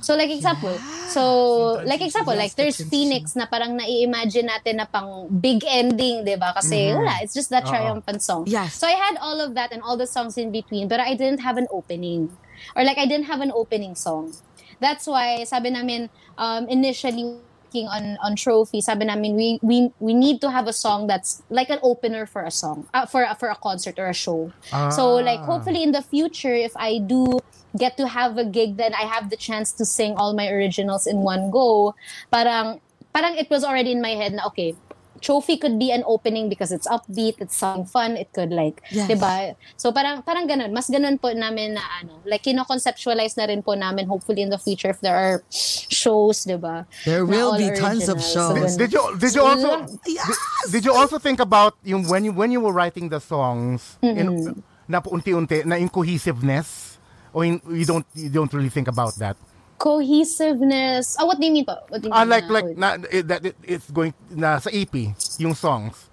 [0.00, 0.76] So like example,
[1.08, 6.40] so like example, like there's Phoenix na parang nai-imagine natin na pang big ending, 'di
[6.40, 6.56] ba?
[6.56, 8.44] Kasi wala, it's just that triumphant song.
[8.48, 8.80] Yes.
[8.80, 11.44] So I had all of that and all the songs in between, but I didn't
[11.44, 12.32] have an opening.
[12.76, 14.32] Or like I didn't have an opening song.
[14.80, 16.08] That's why sabi namin
[16.40, 17.36] um, initially
[17.70, 21.44] working on on trophy, sabi namin we we we need to have a song that's
[21.52, 24.52] like an opener for a song, uh, for for a concert or a show.
[24.90, 27.38] So like hopefully in the future if I do
[27.76, 31.06] get to have a gig then I have the chance to sing all my originals
[31.06, 31.94] in one go.
[32.32, 32.80] Parang
[33.14, 34.74] parang it was already in my head na okay,
[35.20, 39.06] trophy could be an opening because it's upbeat, it's something fun, it could like, Yes.
[39.06, 39.54] 'di ba?
[39.76, 43.76] So parang parang ganun, mas ganun po namin na ano, like kino-conceptualize na rin po
[43.76, 46.86] namin hopefully in the future if there are shows, 'di ba?
[47.04, 48.56] There will be tons of shows.
[48.56, 48.78] ganun.
[48.80, 50.26] Did you did you also Yes!
[50.26, 50.38] did,
[50.80, 54.56] did you also think about yung when you when you were writing the songs in
[54.90, 56.98] na unti-unti na yung cohesiveness
[57.32, 59.36] or in, you don't you don't really think about that
[59.80, 61.16] Cohesiveness.
[61.18, 61.76] Oh, what do you mean po?
[61.88, 64.58] What do you ah mean like na like na, it, that it, it's going na
[64.60, 64.92] sa EP
[65.40, 66.08] yung songs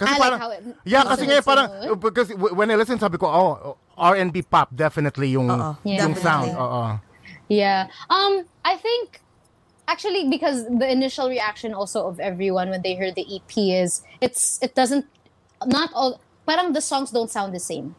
[0.00, 1.66] kasi Ah, like parang how it- yeah kasi ngayon parang
[2.00, 6.24] because when I listen sabi ko oh R&B pop definitely yung Oo, yung definitely.
[6.24, 6.84] sound oo
[7.50, 7.90] Yeah.
[8.06, 9.18] Um, I think
[9.90, 14.56] actually because the initial reaction also of everyone when they heard the EP is it's
[14.62, 15.04] it doesn't
[15.66, 17.98] not all parang the songs don't sound the same.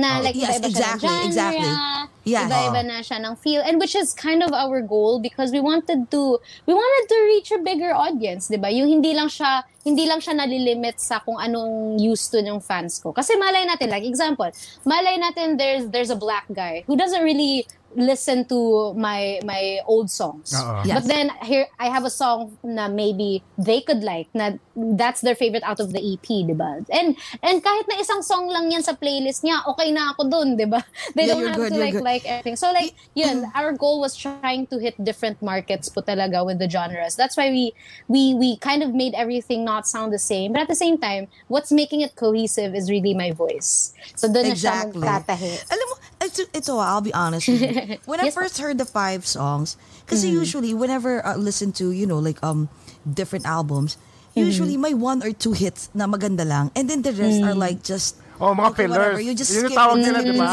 [0.00, 1.68] Na like Yes, iba-iba siya ng exactly, exactly.
[1.68, 2.46] genre, Yes.
[2.46, 6.06] Iba-iba na siya ng feel and which is kind of our goal because we wanted
[6.14, 6.38] to
[6.70, 8.70] we wanted to reach a bigger audience, 'di ba?
[8.70, 13.02] Yung hindi lang siya hindi lang siya nalilimit sa kung anong used to ng fans
[13.02, 13.10] ko.
[13.10, 14.46] Kasi malay natin like example,
[14.86, 17.66] malay natin there's there's a black guy who doesn't really
[17.98, 20.54] listen to my my old songs.
[20.54, 20.86] Oo.
[20.86, 21.02] Yes.
[21.02, 25.34] But then here I have a song na maybe they could like na that's their
[25.34, 26.80] favorite out of the EP, 'di ba?
[26.92, 30.56] And and kahit na isang song lang yan sa playlist niya, okay na ako dun,
[30.56, 30.80] 'di ba?
[31.16, 32.02] They Yeah, don't have good, to like good.
[32.02, 32.56] like everything.
[32.56, 36.68] So like yun, our goal was trying to hit different markets po talaga with the
[36.70, 37.14] genres.
[37.16, 37.72] That's why we
[38.08, 40.52] we we kind of made everything not sound the same.
[40.52, 43.92] But at the same time, what's making it cohesive is really my voice.
[44.16, 45.02] So doon na siya Exactly.
[45.02, 45.68] magtatahi.
[45.70, 47.50] Alam mo, ito, ito ah, I'll be honest.
[48.04, 49.76] When I Yes, first heard the five songs,
[50.06, 52.68] kasi usually whenever I listen to, you know, like um
[53.06, 53.96] different albums,
[54.34, 57.82] usually may one or two hits na maganda lang and then the rest are like
[57.82, 58.98] just Oh, mga okay, fillers.
[58.98, 59.20] whatever.
[59.22, 60.50] You just Yun yung skip tawag nila, di ba?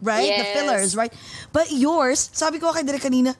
[0.00, 0.32] Right?
[0.32, 0.54] The Yes.
[0.56, 1.12] fillers, right?
[1.52, 3.36] But yours, sabi ko kay Direk kanina,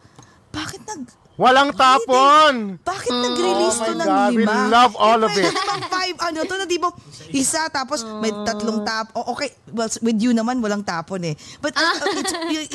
[0.52, 4.68] bakit nag walang tapon bakit nag-release Oh to my ng God, we lima?
[4.68, 5.48] love all Eh, of it.
[5.88, 6.92] five, ano to, na di ba,
[7.32, 9.16] isa, tapos may tatlong tap.
[9.16, 11.34] Oh, okay, well, with you naman, walang tapon eh.
[11.60, 12.32] But uh, uh, it's,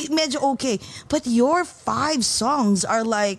[0.10, 0.82] medyo okay.
[1.06, 3.38] But your five songs are like,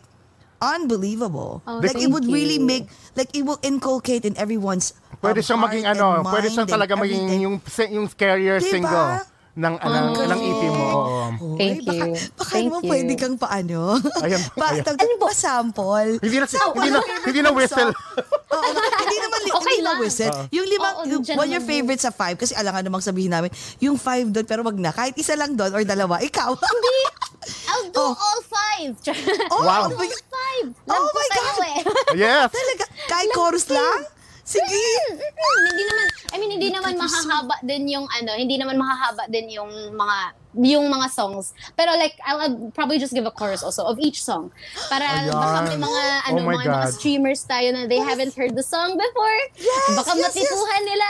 [0.62, 1.60] unbelievable.
[1.66, 2.64] Oh, like, it would really you.
[2.64, 2.86] make,
[3.18, 7.26] like, it will inculcate in everyone's Pwede um, siyang maging ano, pwede siyang talaga maging
[7.26, 7.42] everything.
[7.42, 7.56] yung
[7.92, 8.70] yung scarier Diba?
[8.70, 9.10] single
[9.52, 10.86] ng ano, ng EP mo.
[10.88, 11.20] Oo.
[11.60, 12.16] Thank baka, you.
[12.34, 12.90] Baka Thank naman you.
[12.90, 13.78] pwede kang paano.
[14.24, 14.80] Ayan, pa, ayan.
[14.82, 16.16] tag- pa-sample.
[16.24, 17.92] Hindi na So, hindi na ano hindi na whistle.
[17.92, 19.96] Oo, hindi naman li- Okay hindi na lang.
[20.00, 20.32] whistle.
[20.50, 24.00] Yung limang, Oo, yung, one your favorite sa five, kasi alangan namang sabihin namin, yung
[24.00, 24.88] five doon, pero wag na.
[24.88, 26.56] Kahit isa lang doon or dalawa, ikaw.
[27.68, 28.14] I'll do Oh.
[28.14, 28.94] all five.
[29.52, 29.90] oh, Wow.
[29.90, 30.22] oh my God.
[30.30, 30.68] five.
[30.88, 31.58] Oh my God.
[31.66, 31.80] eh.
[32.16, 32.50] Yes.
[32.52, 34.06] Talaga, kahit chorus lang?
[34.42, 34.66] Sige.
[34.66, 35.18] Mm,
[35.70, 39.70] hindi naman, I mean, hindi naman mahahaba din yung ano, hindi naman mahahaba din yung
[39.94, 40.18] mga
[40.52, 41.56] yung mga songs.
[41.76, 44.52] Pero like, I'll, I'll probably just give a chorus also of each song.
[44.92, 45.32] Para Ayan.
[45.32, 48.62] baka may mga, ano, Oh my mga, mga streamers tayo na they haven't heard the
[48.62, 49.38] song before.
[49.56, 51.08] Yes, baka yes, matipuhan nila.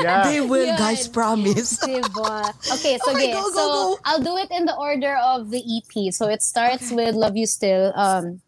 [0.00, 0.22] Yeah.
[0.28, 0.78] They will, Yun.
[0.80, 1.76] guys, promise.
[1.84, 2.48] Diba?
[2.80, 3.98] Okay, so Okay, okay, go, go, so go.
[4.04, 6.12] I'll do it in the order of the EP.
[6.14, 7.92] So it starts with Love You Still.
[7.92, 8.40] Um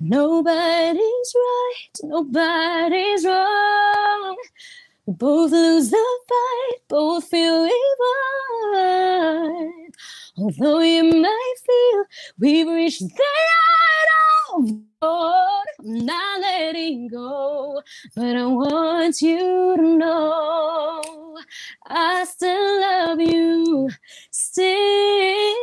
[0.00, 4.36] Nobody's right, nobody's wrong.
[5.06, 7.70] We both lose the fight, both feel we.
[10.38, 12.04] Although you might feel
[12.38, 13.24] we've reached the
[14.62, 17.82] end of road, I'm not letting go.
[18.16, 21.38] But I want you to know
[21.86, 23.90] I still love you.
[24.30, 25.56] Still,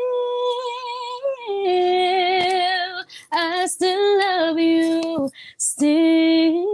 [5.78, 6.66] Still.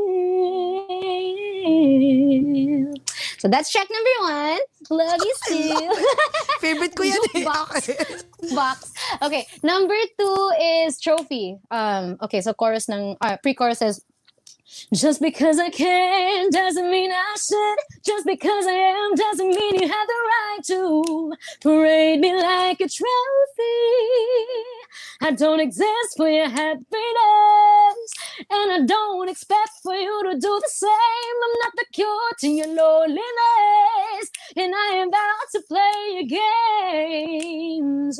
[3.43, 4.59] So that's track number one.
[4.89, 5.91] Love you still.
[6.63, 7.43] Favorite ko yan eh.
[7.43, 7.99] Okay.
[8.55, 8.95] box.
[9.19, 10.39] Okay, number two
[10.88, 11.59] is trophy.
[11.67, 13.99] Um, okay, so chorus ng uh, pre-chorus says,
[14.94, 18.04] just because I can doesn't mean I should.
[18.04, 22.88] Just because I am doesn't mean you have the right to parade me like a
[22.88, 23.74] trophy.
[25.22, 26.84] I don't exist for your happiness,
[28.50, 30.90] and I don't expect for you to do the same.
[30.90, 36.28] I'm not the cure to your loneliness, and I am about to play your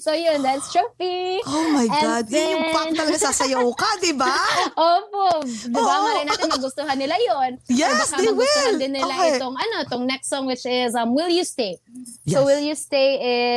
[0.00, 1.40] So yun, that's trophy.
[1.46, 2.24] Oh my And God.
[2.28, 4.28] Yun yung then- pop talaga sasayaw ka, di ba?
[4.76, 5.78] Opo, di ba?
[5.80, 6.04] Oo.
[6.04, 7.56] Malay natin magustuhan nila yon.
[7.72, 8.80] Yes, baka they magustuhan will.
[8.82, 9.38] din nila Okay.
[9.38, 11.80] itong, ano, itong next song which is um, Will You Stay?
[12.28, 12.44] So Yes.
[12.44, 13.08] Will You Stay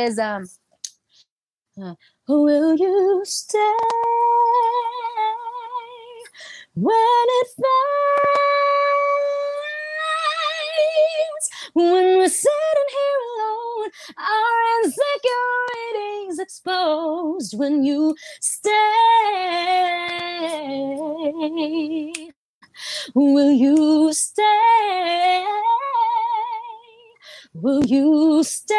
[0.06, 0.48] is, um,
[1.76, 1.94] uh,
[2.24, 3.76] Will You Stay
[6.78, 8.77] when it fades?
[11.74, 18.72] When we're sitting here alone, our insecurities exposed when you stay.
[23.14, 25.44] Will you stay?
[27.54, 28.76] Will you stay?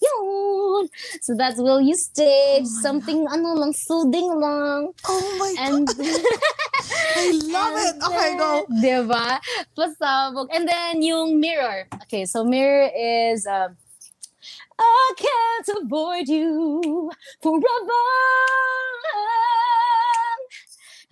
[0.00, 0.88] Yun.
[1.20, 2.64] So that's Will You Stay?
[2.64, 4.92] Something ano lang, soothing lang.
[5.04, 6.00] Oh my And God.
[7.16, 7.94] I love it.
[8.02, 8.64] Okay, go.
[8.80, 9.38] Diba?
[9.76, 10.48] Pasabog.
[10.52, 11.86] And then yung mirror.
[12.08, 13.76] Okay, so mirror is um,
[14.80, 17.10] I can't avoid you
[17.42, 18.04] forever.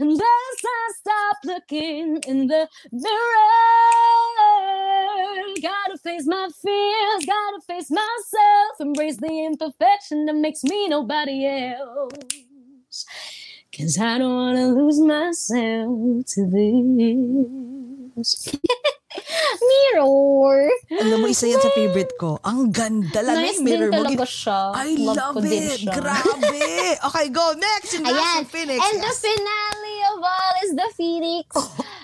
[0.00, 3.08] Unless I stop looking in the mirror.
[5.60, 13.06] Gotta face my fears, gotta face myself, embrace the imperfection that makes me nobody else.
[13.76, 16.46] Cause I don't wanna lose myself to
[18.16, 18.56] this.
[19.58, 20.68] Mirror.
[21.00, 22.36] Alam mo, isa yan sa favorite ko.
[22.44, 24.04] Ang ganda lang Nice mirror mo.
[24.04, 24.60] talaga siya.
[24.76, 25.80] I Love love, it.
[25.80, 25.92] siya.
[25.92, 26.68] Grabe.
[27.08, 27.54] Okay, go.
[27.54, 28.44] Next, in Ayan.
[28.44, 28.78] Phoenix.
[28.80, 29.20] And the Yes.
[29.20, 31.46] finale of all is the Phoenix.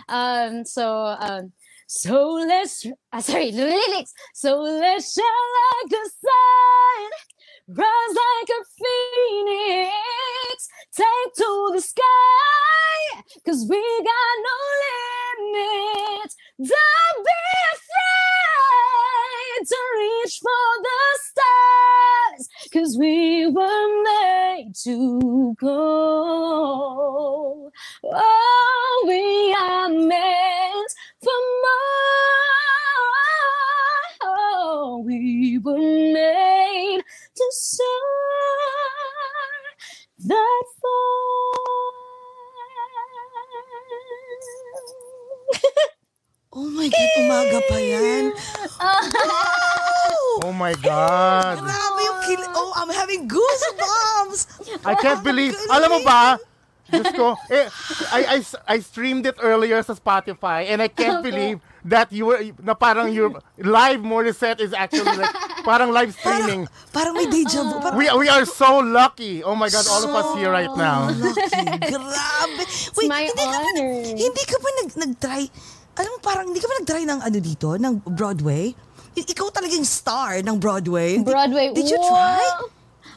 [0.09, 0.85] Um, so,
[1.19, 1.53] um,
[1.87, 4.13] so let's, ah, sorry, the lyrics.
[4.33, 7.09] So let's shine like the sun,
[7.69, 16.37] rise like a phoenix, take to the sky, cause we got no limits.
[16.59, 17.43] Don't be
[17.75, 27.71] afraid to reach for the stars, cause we were made to go.
[28.05, 30.93] Oh, we are meant
[50.65, 51.61] my God.
[51.61, 52.43] Grabe yung kill.
[52.57, 54.41] Oh, I'm having goosebumps.
[54.89, 55.53] I can't believe.
[55.69, 56.41] Alam mo ba?
[56.85, 57.69] Diyos ko, eh,
[58.13, 58.39] I, I,
[58.69, 63.09] I streamed it earlier sa Spotify and I can't believe that you were, na parang
[63.09, 65.33] your live Morissette is actually like,
[65.65, 66.69] parang live streaming.
[66.93, 67.81] Parang may deja vu.
[67.81, 69.41] Parang We, we are so lucky.
[69.41, 71.09] Oh my God, all of us here right now.
[71.09, 71.65] lucky.
[71.89, 72.63] Grabe.
[73.01, 73.93] Wait, my hindi ka ba, nag, honor.
[74.13, 75.43] hindi ka ba nag, nag-try,
[75.97, 78.77] alam mo parang hindi ka ba nag-try ng ano dito, ng Broadway?
[79.15, 81.17] Ikaw talagang star ng Broadway.
[81.19, 81.73] Did- Broadway.
[81.73, 82.11] Did, you Wow.
[82.11, 82.43] try?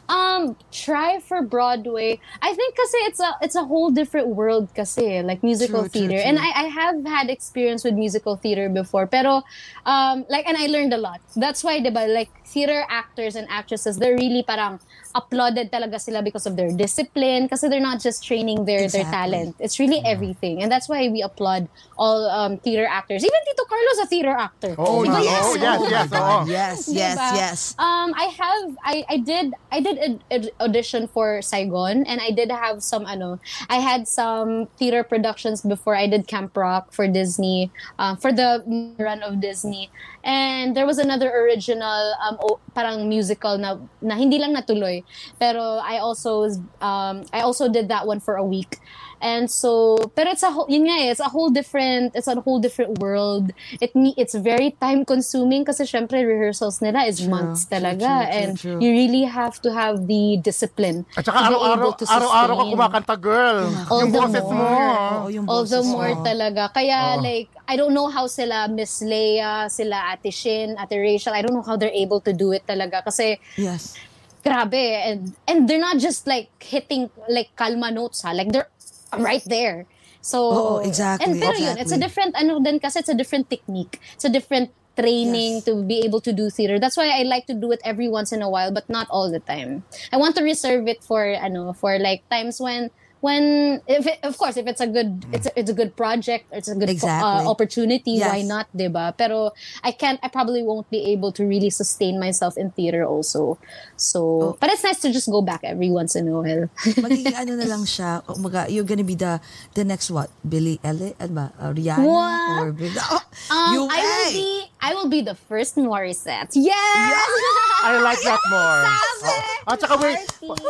[0.08, 2.16] Um, try for Broadway.
[2.40, 6.08] I think kasi it's a it's a whole different world kasi like musical True, true,
[6.08, 6.16] theater.
[6.16, 6.24] true.
[6.24, 9.04] And I, I have had experience with musical theater before.
[9.04, 9.44] Pero
[9.84, 11.20] um like and I learned a lot.
[11.36, 14.80] That's why 'di ba like theater actors and actresses they're really parang
[15.14, 19.56] applauded talaga sila because of their discipline kasi they're not just training their their talent.
[19.58, 20.62] It's really everything.
[20.62, 23.24] And that's why we applaud all um theater actors.
[23.24, 24.72] Even Tito Carlos a theater actor.
[24.78, 25.22] Oh, Diba?
[25.22, 25.42] yes.
[25.44, 26.22] Oh, yes, my yes, God.
[26.22, 26.50] oo.
[26.50, 27.30] Yes, yes, Diba?
[27.36, 27.58] yes.
[27.78, 32.30] Um, I have, I, I did, I did an an audition for Saigon, and I
[32.30, 35.96] did have some, ano, I had some theater productions before.
[35.96, 38.62] I did Camp Rock for Disney, um, for the
[38.98, 39.90] run of Disney,
[40.28, 45.00] and there was another original, um, o- parang musical na, na hindi lang natuloy,
[45.40, 46.44] pero I also,
[46.84, 48.76] um, I also did that one for a week.
[49.20, 52.38] And so, pero it's a whole, yun nga eh, it's a whole different, it's a
[52.38, 53.50] whole different world.
[53.82, 57.98] It it's very time consuming kasi syempre rehearsals nila is months true, talaga.
[57.98, 58.78] true, true, and true.
[58.78, 61.02] you really have to have the discipline.
[61.18, 63.66] At saka araw-araw, araw-araw ka kumakanta, girl.
[63.90, 64.54] All yung the boses mo.
[64.54, 64.92] more.
[64.94, 66.22] Oo, yung All the more mo.
[66.22, 66.62] talaga.
[66.70, 67.22] Kaya Oh.
[67.22, 71.54] like, I don't know how sila Miss Leia, sila Ate Shin, Ate Rachel, I don't
[71.54, 73.02] know how they're able to do it talaga.
[73.02, 73.98] Kasi Yes.
[74.38, 78.70] grabe and and they're not just like hitting like kalma notes ha like they're
[79.16, 79.86] right there.
[80.20, 82.02] So Oo, exactly, and pero yun it's a exactly.
[82.02, 84.00] different ano din kasi it's a different technique.
[84.14, 85.64] It's a different training Yes.
[85.70, 86.82] to be able to do theater.
[86.82, 89.30] That's why I like to do it every once in a while but not all
[89.30, 89.86] the time.
[90.12, 94.38] I want to reserve it for ano for like times when when if it, of
[94.38, 97.26] course if it's a good it's a, it's a good project it's a good Exactly.
[97.26, 98.46] uh, opportunity why Yes.
[98.46, 99.50] not diba pero
[99.82, 103.58] I can't I probably won't be able to really sustain myself in theater also
[103.98, 104.56] so Oh.
[104.60, 106.70] but it's nice to just go back every once in a while
[107.02, 109.42] Magiging ano na lang siya, oh, maga, you're gonna be the
[109.74, 110.30] the next what?
[110.42, 111.18] Billy Elliot?
[111.18, 111.46] Ano ba?
[111.58, 112.06] Uh, Rihanna?
[112.06, 112.58] What?
[112.62, 117.26] Or Billie, oh, um, you, I will be I will be the first Morissette yes
[117.88, 118.82] I like that more.
[118.82, 119.70] Oh.
[119.70, 120.18] At saka wait,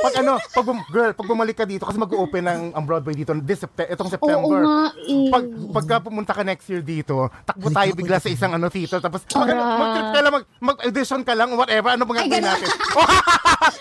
[0.05, 3.33] pag ano, pag bum- girl, pag bumalik ka dito kasi mag-open ang, ang Broadway dito
[3.41, 4.61] this Sept- itong September.
[4.61, 5.27] nga, eh.
[5.29, 9.27] Pag pagka pumunta ka next year dito, takbo tayo bigla sa isang ano theater tapos
[9.27, 12.69] mag, mag-trip ka lang, mag, mag-audition ka lang, whatever, ano bang gagawin natin?
[12.99, 13.05] Oh,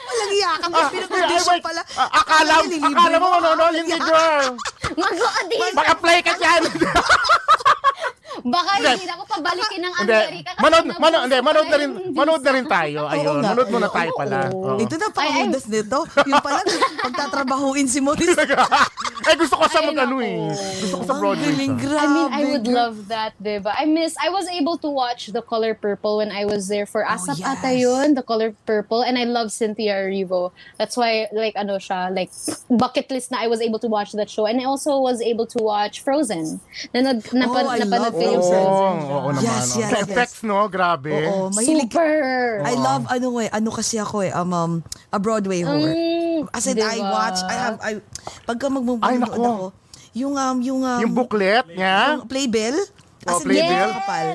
[0.07, 1.63] Walang iyakan mo, pinag-audition ay, wait.
[1.63, 1.81] pala.
[1.93, 3.35] Ah, akala, akala mo mo.
[3.35, 4.47] manonood yung girl.
[5.03, 6.61] mag-audition Mag-apply ka dyan.
[8.43, 9.05] baka Hindi.
[9.05, 12.51] na ako pabalikin ng Amerika kasi manood, manood, hindi, manood na na rin, manood na
[12.53, 12.99] rin tayo.
[13.07, 13.49] Ayun, nga.
[13.53, 14.37] manood muna tayo pala.
[14.51, 14.77] Oo.
[14.77, 15.99] Ito na, pangundas nito.
[16.25, 16.59] Yung pala,
[17.05, 18.37] pagtatrabahuin si Maurice.
[18.37, 20.27] eh, gusto ko siya Ay, mag-ano nako.
[20.27, 20.37] eh.
[20.81, 22.01] Gusto ko sa Broadway galing, grabe.
[22.01, 23.73] I mean, I would love that, diba?
[23.73, 27.03] I miss, I was able to watch The Color Purple when I was there for
[27.03, 27.47] ASAP yes.
[27.47, 29.01] ata yun, The Color Purple.
[29.03, 30.51] And I love Cynthia Erivo.
[30.77, 32.31] That's why, like, ano siya, like,
[32.69, 34.45] bucket list na I was able to watch that show.
[34.45, 36.59] And I also was able to watch Frozen.
[36.93, 39.43] Nanood, Oh, I napanood yung Oo, oo naman.
[39.43, 39.79] Yes, oh.
[39.79, 40.05] yes, Sa yes.
[40.05, 40.65] effects, no?
[40.67, 41.13] Grabe.
[41.13, 41.89] Oo, mahilig.
[41.89, 42.13] Super!
[42.63, 44.73] I love, ano eh, ano kasi ako eh, um, um,
[45.09, 45.91] a Broadway whore.
[45.91, 47.09] Mm, As in, I diba?
[47.09, 47.91] watch, I have, I,
[48.43, 48.97] pagka nako.
[48.97, 49.65] ako,
[50.13, 52.17] yung, um, yung, um, Yung booklet niya.
[52.17, 52.77] yung playbill,
[53.27, 53.89] Oh, as in, playbill.
[53.91, 53.97] yes.
[53.97, 54.27] kapal.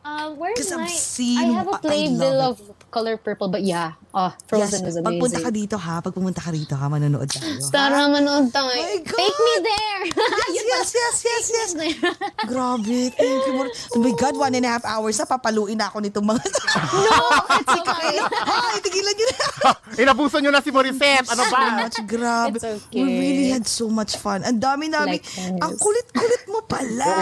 [0.00, 0.96] Uh, where's Because I've my...
[0.96, 2.56] seen- I have a I playbill of
[2.90, 4.00] Color Purple, but yeah.
[4.10, 5.46] Oh, Frozen yes, is pagpunta amazing.
[5.46, 7.62] ka dito ha, pag pumunta ka rito ha, manonood tayo.
[7.70, 8.74] Tara, manood tayo.
[8.74, 9.14] My God!
[9.14, 10.02] Take me there!
[10.50, 11.92] Yes, yes, yes, yes, yes.
[12.50, 13.68] Grabe, thank you.
[13.94, 16.40] Oh my God, one and a half hours na, papaluin na ako nitong mga...
[17.04, 17.20] no,
[17.52, 18.16] it's okay.
[18.48, 19.36] Ay, tigilan nyo na.
[20.00, 21.28] Inabuso nyo na si Morissette.
[21.28, 21.84] Ano so ba?
[21.84, 22.56] much, grabe.
[22.56, 22.96] It's okay.
[22.96, 24.40] We really had so much fun.
[24.42, 25.20] Ang dami namin.
[25.20, 25.60] Likewise.
[25.60, 27.12] Ang kulit-kulit mo pala.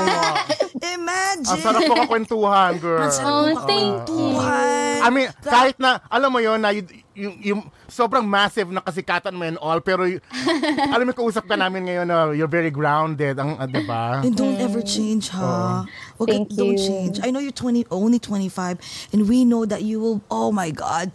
[0.79, 1.51] Imagine.
[1.51, 3.03] Ang sarap ko kakwentuhan, girl.
[3.03, 4.99] Ang sarap Oh, mo thank kakwentuhan.
[5.03, 6.71] I mean, kahit na, alam mo yon na
[7.15, 10.21] yung, yung sobrang massive na kasikatan mo and all, pero y-
[10.95, 14.23] alam mo, kausap ka namin ngayon na you're very grounded, ang, uh, di ba?
[14.23, 15.85] And don't ever change, ha?
[16.19, 16.87] Wag Thank don't you.
[16.87, 17.19] change.
[17.23, 18.79] I know you're 20, only 25,
[19.13, 21.11] and we know that you will, oh my God.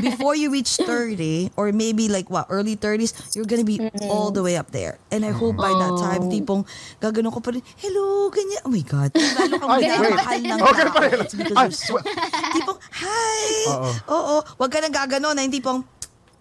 [0.00, 4.42] Before you reach 30, or maybe like what, early 30s, you're gonna be all the
[4.42, 4.98] way up there.
[5.10, 6.68] And I hope by that time, tipong
[7.00, 8.60] gaganon ko pa rin, hello, ganyan.
[8.64, 9.10] Oh my God.
[9.16, 10.44] Lalo kang Ay, wait.
[10.44, 11.04] ng Okay pa tao.
[11.08, 11.18] rin.
[11.24, 11.94] It's because Ay, you're so,
[12.52, 13.44] tipong, hi.
[13.72, 13.90] Oo.
[14.12, 14.36] Oo.
[14.60, 15.84] Wag ka nang gaganon, na hindi pong,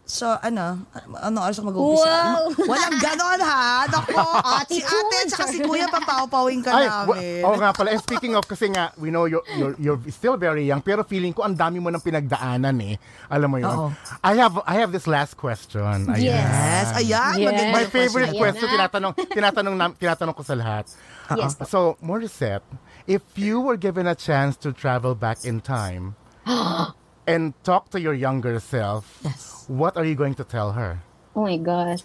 [0.10, 0.90] So, ano,
[1.22, 2.10] ano oras ako mag-uumpisa?
[2.10, 2.50] Wow.
[2.74, 3.86] Walang ganon ha.
[3.86, 4.18] Nako,
[4.74, 7.46] si ate at saka si kuya papawpawin ka Ay, namin.
[7.46, 7.94] oh nga pala.
[7.94, 11.30] And speaking of, kasi nga, we know you're, you're, you're still very young, pero feeling
[11.30, 12.98] ko ang dami mo ng pinagdaanan eh.
[13.30, 13.70] Alam mo yun.
[13.70, 13.94] Oo.
[14.26, 16.10] I have I have this last question.
[16.10, 16.42] Ayan.
[16.42, 17.38] Yes, ayan.
[17.38, 17.46] Yes.
[17.46, 18.74] maganda My favorite Ayan question, na.
[18.82, 20.90] tinatanong, tinatanong, nam- tinatanong ko sa lahat.
[21.38, 21.54] Yes.
[21.70, 22.66] So, Morissette,
[23.06, 26.18] if you were given a chance to travel back in time
[27.30, 29.66] and talk to your younger self, Yes.
[29.68, 31.00] what are you going to tell her?
[31.36, 32.02] Oh my god.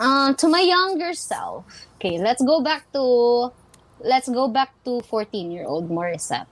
[0.00, 1.64] Um, to my younger self.
[1.96, 3.52] Okay, let's go back to
[4.04, 6.46] let's go back to 14-year-old Morissette.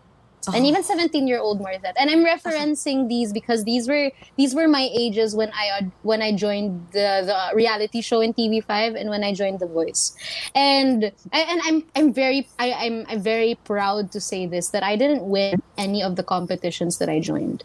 [0.57, 1.93] and even 17 year old Morissette.
[2.01, 4.11] And I'm referencing these because these were
[4.41, 8.97] these were my ages when I when I joined the, the reality show in TV5
[8.99, 10.17] and when I joined The Voice.
[10.55, 14.97] And and I'm I'm very I, I'm I'm very proud to say this that I
[14.97, 17.63] didn't win any of the competitions that I joined.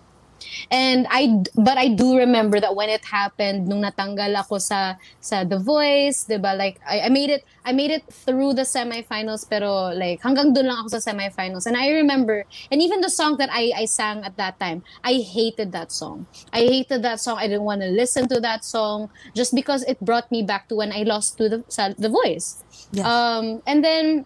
[0.72, 5.44] And I but I do remember that when it happened nung natanggal ako sa sa
[5.44, 6.56] The Voice, 'di ba?
[6.56, 10.70] Like I, I made it I made it through the semifinals pero like hanggang doon
[10.70, 11.66] lang ako sa semifinals.
[11.66, 15.22] And I remember and even the song that I I sang at that time, I
[15.22, 16.28] hated that song.
[16.52, 17.38] I hated that song.
[17.38, 20.76] I didn't want to listen to that song just because it brought me back to
[20.76, 22.64] when I lost to the sa, The Voice.
[22.92, 23.06] Yeah.
[23.06, 24.26] Um and then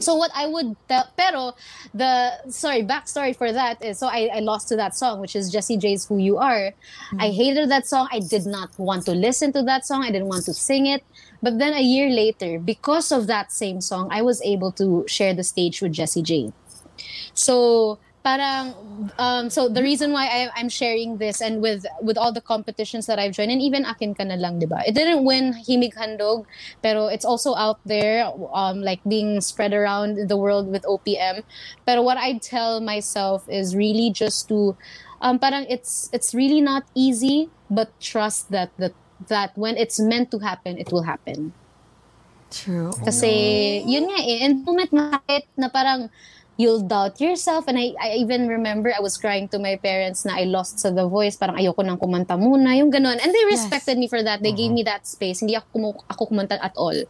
[0.00, 1.54] so what I would tell, pero
[1.94, 5.50] the sorry backstory for that is so I, I lost to that song, which is
[5.50, 6.72] Jessie J's "Who You Are."
[7.18, 7.34] I mm.
[7.34, 8.08] hated that song.
[8.12, 10.02] I did not want to listen to that song.
[10.02, 11.04] I didn't want to sing it.
[11.42, 15.34] But then a year later, because of that same song, I was able to share
[15.34, 16.52] the stage with Jessie J.
[17.34, 18.74] So parang
[19.18, 23.06] um, so the reason why I, I'm sharing this and with with all the competitions
[23.06, 24.84] that I've joined and even akin ka na lang, 'di ba?
[24.84, 26.44] It didn't win Himig Handog,
[26.82, 31.42] pero it's also out there um, like being spread around the world with OPM.
[31.86, 34.76] Pero what I tell myself is really just to
[35.24, 38.92] um, parang it's it's really not easy, but trust that that
[39.28, 41.52] that when it's meant to happen, it will happen.
[42.50, 42.90] True.
[43.06, 43.30] Kasi,
[43.86, 44.42] yun nga eh.
[44.42, 46.10] And moment na parang
[46.60, 47.64] you'll doubt yourself.
[47.64, 50.92] And I, I even remember I was crying to my parents na I lost sa
[50.92, 51.40] The Voice.
[51.40, 52.76] Parang ayoko nang kumanta muna.
[52.76, 53.16] Yung ganun.
[53.16, 54.44] And they respected me for that.
[54.44, 55.40] They gave me that space.
[55.40, 57.08] Hindi ako, kumu- ako kumanta at all.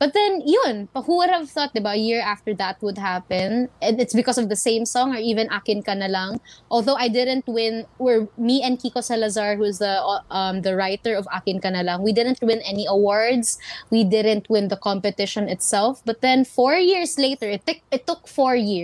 [0.00, 0.88] But then, yun.
[0.96, 3.68] Who would have thought, diba, a year after that would happen?
[3.84, 6.40] And it's because of the same song or even Akin Ka Na Lang.
[6.72, 10.00] Although I didn't win, or me and Kiko Salazar, who's the
[10.32, 13.60] um, the writer of Akin Ka Na Lang, we didn't win any awards.
[13.92, 16.00] We didn't win the competition itself.
[16.08, 18.77] But then, four years later, it, took it took four years.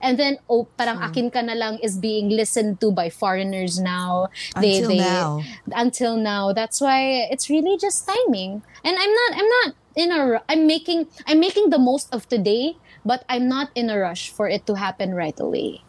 [0.00, 4.28] And then, oh, parang Akin Ka Na Lang is being listened to by foreigners now.
[4.54, 5.28] Until now.
[5.72, 6.52] Until now.
[6.52, 8.62] That's why it's really just timing.
[8.84, 12.76] And I'm not, I'm not in a, I'm making, I'm making the most of today,
[13.04, 15.82] but I'm not in a rush for it to happen right away.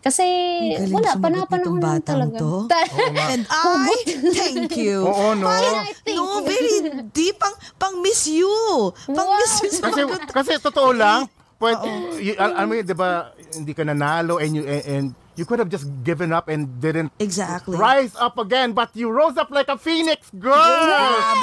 [0.00, 0.24] Kasi,
[0.80, 2.38] Galing wala, panapanahon lang talaga.
[2.40, 2.50] to.
[2.72, 2.88] Ta-
[3.28, 3.92] And I,
[4.32, 5.04] thank you.
[5.12, 5.44] Oo, no?
[5.44, 7.36] Parang, no, very deep.
[7.36, 8.48] Pang, pang miss you.
[9.12, 9.36] Pang Wow.
[9.36, 9.70] miss you.
[9.84, 10.00] Kasi,
[10.32, 11.28] kasi totoo lang,
[11.62, 15.04] al- alam mo yun, di ba, hindi ka nanalo and you, and, and
[15.34, 17.74] you could have just given up and didn't Exactly.
[17.76, 20.54] rise up again, but you rose up like a phoenix, girl!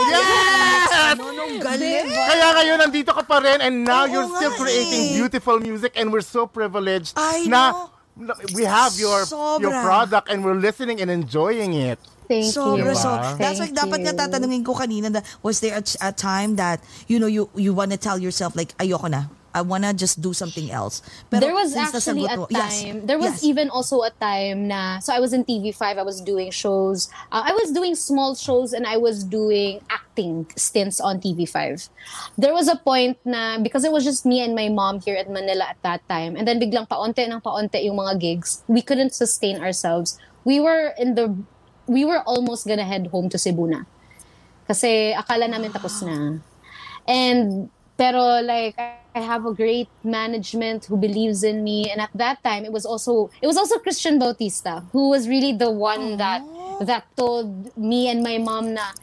[0.08, 1.16] Yes!
[1.16, 2.08] Ano nung galing?
[2.08, 5.18] Kaya ngayon, nandito ka pa rin and now Oo you're still creating eh.
[5.20, 7.72] beautiful music and we're so privileged I na
[8.16, 8.36] know.
[8.56, 9.24] we have your
[9.60, 9.84] your Sobra.
[9.84, 12.00] product and we're listening and enjoying it.
[12.32, 12.96] Thank Sobra, you.
[12.96, 13.36] so Diba?
[13.40, 16.80] that's why Thank dapat nga tatanungin ko kanina na was there a, a time that
[17.12, 20.34] you know you you want to tell yourself like ayoko na I wanna just do
[20.34, 23.06] something else Pero there was actually a mo- yes, time.
[23.06, 23.44] There was yes.
[23.44, 26.00] even also a time na so I was in TV5.
[26.00, 27.10] I was doing shows.
[27.32, 31.90] Uh, I was doing small shows and I was doing acting stints on TV5.
[32.38, 35.30] There was a point na because it was just me and my mom here at
[35.30, 38.64] Manila at that time, and then biglang paonte ng paonte yung mga gigs.
[38.68, 40.20] We couldn't sustain ourselves.
[40.44, 41.32] We were in the
[41.88, 43.84] we were almost gonna head home to Cebu na.
[44.68, 46.40] Kasi akala namin tapos na.
[47.08, 47.68] And
[47.98, 52.64] pero like I have a great management who believes in me and at that time
[52.64, 56.16] it was also it was also Christian Bautista who was really the one oh.
[56.18, 56.42] that
[56.88, 58.96] that told me and my mom na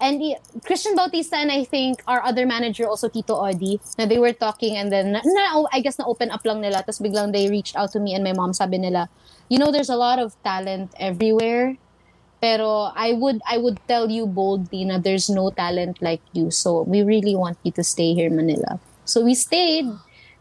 [0.00, 0.16] and
[0.64, 4.80] Christian Bautista and I think our other manager also Tito Odi na they were talking
[4.80, 7.76] and then na, na- I guess na open up lang nila tapos biglang they reached
[7.76, 9.12] out to me and my mom sabi nila
[9.52, 11.76] you know there's a lot of talent everywhere
[12.40, 16.48] pero I would I would tell you boldly na there's no talent like you.
[16.48, 18.80] So we really want you to stay here in Manila.
[19.10, 19.90] So we stayed.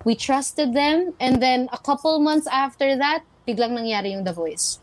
[0.06, 4.78] We trusted them and then a couple months after that, biglang nangyari yung The Voice.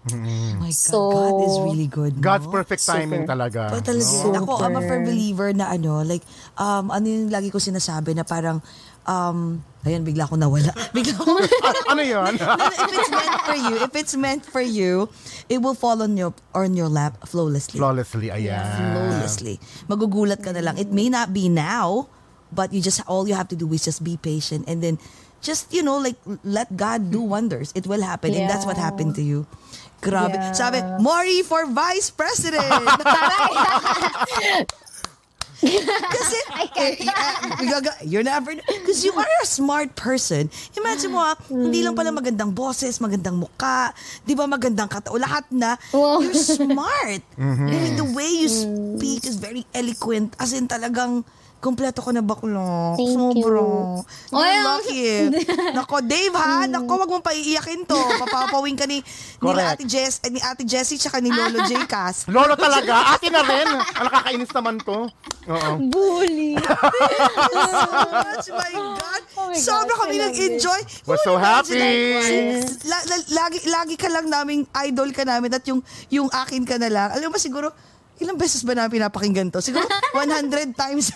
[0.00, 2.24] oh my God So- God is really good no?
[2.24, 3.04] God's perfect Super.
[3.04, 3.68] timing talaga.
[3.68, 4.12] Oh, talaga.
[4.32, 4.44] No?
[4.44, 5.12] Ako, I'm a firm Super.
[5.12, 6.24] believer na ano, like,
[6.56, 8.64] um, ano yung lagi ko sinasabi na parang,
[9.04, 10.72] um, ayan, bigla ako nawala.
[10.96, 11.32] Bigla ako,
[11.68, 12.32] A- ano yun?
[12.32, 14.92] No, if it's meant for you, if it's meant for you,
[15.48, 17.76] it will fall on your on your lap flawlessly.
[17.76, 18.64] Flawlessly, ayan.
[18.76, 19.56] Flawlessly.
[19.84, 20.76] Magugulat ka na lang.
[20.76, 22.08] It may not be now,
[22.50, 24.98] but you just all you have to do is just be patient and then
[25.40, 27.72] just you know like let God do wonders.
[27.74, 28.84] It will happen, and that's what Yeah.
[28.86, 29.46] happened to you.
[30.00, 30.32] Grabe.
[30.32, 30.52] Yeah.
[30.52, 32.64] Sabi, Mori for vice president.
[35.60, 36.38] Kasi,
[36.80, 37.04] eh, eh,
[37.68, 38.56] gaga- you never.
[38.56, 40.48] Because you are a smart person.
[40.72, 43.92] Imagine mo, ah, hindi lang pala magandang boses, magandang muka,
[44.24, 45.76] di ba magandang katao, lahat na.
[45.92, 46.24] Wow.
[46.24, 47.20] You're smart.
[47.36, 50.32] I mean, the way you speak is very eloquent.
[50.40, 51.28] As in talagang,
[51.60, 52.96] Kompleto ko na bakla.
[52.96, 53.44] Thank you.
[53.44, 54.00] Sobrang.
[54.00, 54.64] Oh, You're yeah.
[54.64, 55.04] lucky.
[55.76, 56.64] Nako, Dave ha.
[56.64, 58.00] Nako, wag mong paiiyakin to.
[58.24, 59.04] Papapawin ka ni, ni
[59.44, 59.76] Correct.
[59.76, 61.84] Ate Jess, eh, ni Ate Jessie tsaka ni Lolo J.
[61.84, 62.24] Cas.
[62.32, 63.12] Lolo talaga.
[63.12, 63.68] Atin na rin.
[63.76, 65.04] Ang nakakainis naman to.
[65.52, 65.70] Oo.
[65.92, 66.56] Bully.
[66.64, 69.22] so much, my God.
[69.36, 70.80] Oh my Sobra gosh, kami I love nag-enjoy.
[71.04, 71.76] We're so happy.
[72.88, 76.80] La- la- lagi, lagi ka lang namin, idol ka namin at yung, yung akin ka
[76.80, 77.08] na lang.
[77.12, 77.68] Alam mo siguro,
[78.20, 79.64] ilang beses ba namin pinapakinggan to?
[79.64, 79.84] Siguro
[80.14, 81.10] 100 times.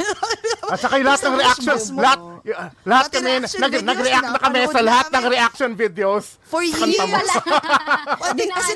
[0.65, 2.03] At saka yung lahat ng Sa reaction, Facebook mo.
[2.03, 6.25] lahat, uh, lahat kami, nag, nag-react na kami sa lahat ng reaction videos.
[6.49, 6.81] For years.
[6.81, 7.19] mo.
[8.17, 8.73] Pati kasi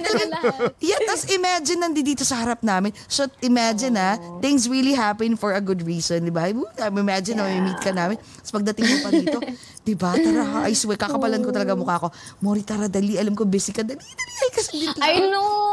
[0.84, 2.92] yeah, tas imagine nandito sa harap namin.
[3.08, 6.50] So imagine ah, things really happen for a good reason, di ba?
[6.88, 8.20] Imagine na may meet ka namin.
[8.20, 9.38] Tapos pagdating mo pa dito,
[9.88, 10.12] di ba?
[10.12, 12.08] Tara ha, I swear, kakapalan ko talaga mukha ko.
[12.44, 13.16] Mori, tara, dali.
[13.16, 13.80] Alam ko, busy ka.
[13.80, 14.36] Dali, dali.
[14.44, 15.00] Ay, kasi dito.
[15.00, 15.68] I know.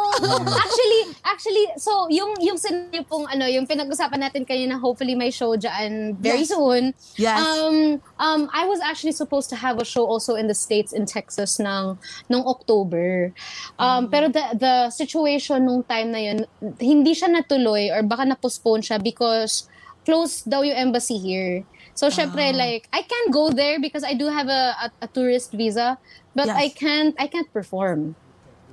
[0.64, 5.60] actually, actually, so yung yung sinabi pong ano, yung pinag-usapan natin kanina, hopefully may show
[5.60, 6.56] dyan very Yes.
[6.56, 6.84] soon.
[7.20, 7.36] Yes.
[7.36, 11.04] Um, um, I was actually supposed to have a show also in the States in
[11.04, 12.00] Texas ng
[12.32, 13.36] nung October.
[13.76, 16.48] Um, pero the the situation nung time na yun,
[16.80, 19.68] hindi siya natuloy or baka na-postpone siya because
[20.08, 21.68] closed daw yung embassy here.
[21.96, 22.58] So, syempre, ah.
[22.58, 25.98] like, I can't go there because I do have a, a, a tourist visa,
[26.36, 26.58] but Yes.
[26.58, 28.16] I can't, I can't perform.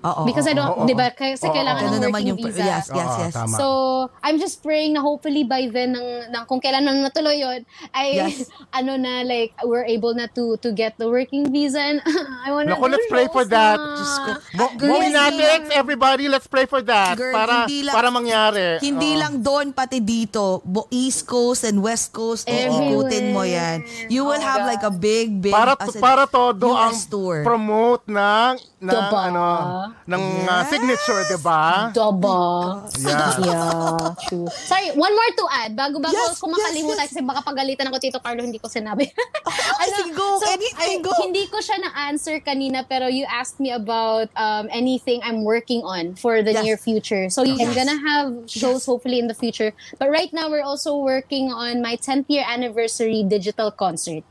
[0.03, 0.85] Oo, Because I oo, don't, oo.
[0.85, 2.59] di ba, kasi Oo, kailangan Ganun ng naman working yung, visa.
[2.61, 3.33] yes, yes, Oo, yes.
[3.33, 3.55] tama.
[3.55, 3.67] So,
[4.19, 7.63] I'm just praying na hopefully by then, ng, ng kung kailan man natuloy yun,
[7.93, 8.51] ay, Yes.
[8.75, 11.99] ano na, like, we're able na to to get the working visa and
[12.47, 13.77] I wanna Naku, do let's pray for that.
[13.77, 13.95] na.
[13.95, 14.31] Diyos ko.
[14.55, 17.15] Mo- Girl, Movie Natics, everybody, let's pray for that.
[17.15, 18.67] Girl, para, hindi lang- para mangyari.
[18.79, 19.21] Hindi Oo.
[19.21, 20.61] lang doon, pati dito.
[20.63, 23.81] Bo- East Coast and West Coast, iikutin mo yan.
[24.09, 24.69] You will Oh, have God.
[24.69, 27.43] like a big, big para as in, para todo ang US tour.
[27.43, 29.21] promote ng ng Diba?
[29.23, 29.45] ano
[30.07, 30.69] ng uh, Yes.
[30.69, 31.91] signature, 'di ba?
[31.91, 32.41] Daba.
[32.99, 33.31] Yeah.
[33.43, 34.47] Yeah, true.
[34.51, 35.73] Sorry, one more to add.
[35.73, 37.13] Bago bago Yes, ko makalimutan yes, yes.
[37.15, 39.07] kasi baka pagalitan ako Tito Carlo, hindi ko sinabi.
[39.83, 40.39] Ano, sige, go.
[40.47, 41.11] Anything, I- go.
[41.19, 46.15] Hindi ko siya na-answer kanina pero you asked me about um, anything I'm working on
[46.15, 46.63] for the Yes.
[46.63, 47.27] near future.
[47.29, 49.75] So I'm gonna have shows hopefully in the future.
[49.99, 54.23] But right now we're also working on my 10th year anniversary digital concert.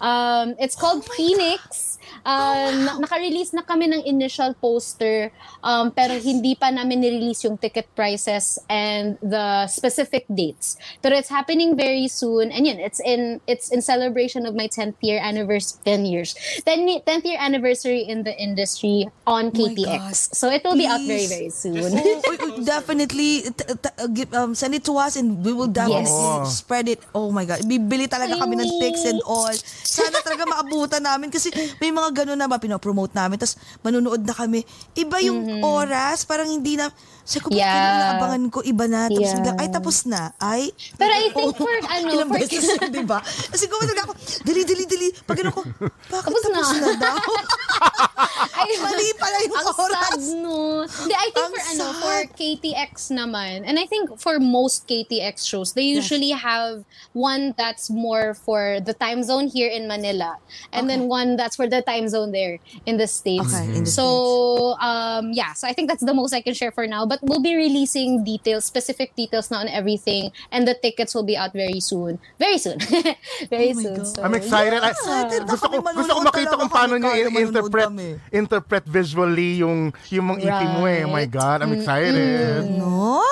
[0.00, 1.87] Um, it's called Phoenix.
[2.28, 5.32] Um, na- Naka-release na kami ng initial poster
[5.64, 10.76] um, pero hindi pa namin nirelease yung ticket prices and the specific dates.
[11.00, 15.00] Pero it's happening very soon and yun, it's in it's in celebration of my 10th
[15.00, 16.36] year anniversary 10 years.
[16.68, 20.36] 10 ye- 10th year anniversary in the industry on Oh KTX.
[20.36, 21.32] So it will be out very Please.
[21.32, 21.96] very soon.
[21.96, 25.56] Oh, oh, oh, definitely t- t- uh, give- um, send it to us and we
[25.56, 26.60] will definitely Yes.
[26.60, 27.00] spread it.
[27.14, 27.64] Oh my God.
[27.64, 29.48] Bibili talaga kami ng pics and all.
[29.80, 31.48] Sana talaga maabutan namin kasi
[31.80, 34.66] may mga ganun na ba pinopromote namin tapos manunood na kami.
[34.92, 36.90] Iba yung oras, parang hindi na
[37.22, 37.60] sa ko Mm-hmm.
[37.60, 38.16] Yeah.
[38.16, 39.54] abangan ko iba na tapos Yeah.
[39.54, 40.32] ay tapos na.
[40.38, 40.72] Ay.
[40.96, 43.20] Pero I think for ano, Ilang for beses yun, di ba?
[43.20, 44.12] Kasi gumagag ako,
[44.42, 45.08] dali, dali, dali.
[45.22, 45.60] Pag ano ko,
[46.08, 46.80] bakit Tapos tapos, na.
[46.80, 46.92] na.
[46.98, 47.16] daw?
[48.58, 50.02] Ay, Mali pala yung ang oras.
[50.02, 50.56] sad, no?
[50.82, 55.46] Hindi, I think Ang for ano, for KTX naman, and I think for most KTX
[55.46, 60.38] shows, they usually have one that's more for the time zone here in Manila,
[60.72, 63.50] and then one that's for the time zone there in the States.
[63.54, 66.70] Okay, in the so, um, yeah, so I think that's the most I can share
[66.72, 71.14] for now, but we'll be releasing details, specific details now on everything, and the tickets
[71.14, 72.18] will be out very soon.
[72.38, 72.78] Very soon.
[73.50, 73.96] very Oh soon.
[74.02, 74.06] God.
[74.06, 74.80] So, I'm excited.
[74.82, 78.18] I- Excited gusto ko gusto ko makita kung paano niyo interpret kami.
[78.34, 81.02] interpret visually yung yung mga EP mo eh.
[81.06, 81.30] Oh my Right.
[81.50, 82.68] God, I'm excited.
[82.74, 83.22] No?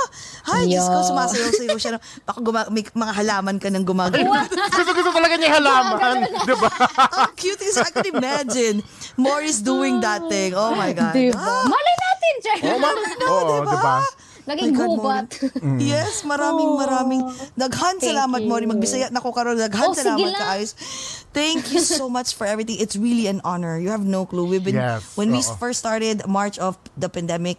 [0.47, 1.09] Ay, Diyos ko, Yeah.
[1.11, 1.91] sumasayaw-sayaw siya.
[2.23, 4.31] Baka guma- may mga halaman ka ng gumagano.
[4.71, 6.71] gusto gusto talaga niya halaman, 'di ba?
[7.21, 8.81] Ang cute is I could imagine
[9.17, 10.55] Morris doing that thing.
[10.55, 11.13] Oh my God.
[11.13, 11.35] Diba?
[11.35, 12.57] Ah, Malay natin, Cher.
[12.65, 12.95] Oo, ma-
[13.27, 13.67] Oo, diba?
[13.67, 13.97] 'di ba?
[14.47, 15.27] Naging My God, gubat.
[15.83, 17.19] Yes, maraming maraming
[17.59, 18.47] daghan Thank salamat you.
[18.47, 20.39] Mori magbisaya nako karon daghan Oh, sige salamat lang.
[20.39, 20.73] ka ayos.
[21.35, 22.79] Thank you so much for everything.
[22.79, 23.75] It's really an honor.
[23.75, 24.47] You have no clue.
[24.47, 25.59] We've been Yes, when we oo.
[25.59, 27.59] first started March of the pandemic,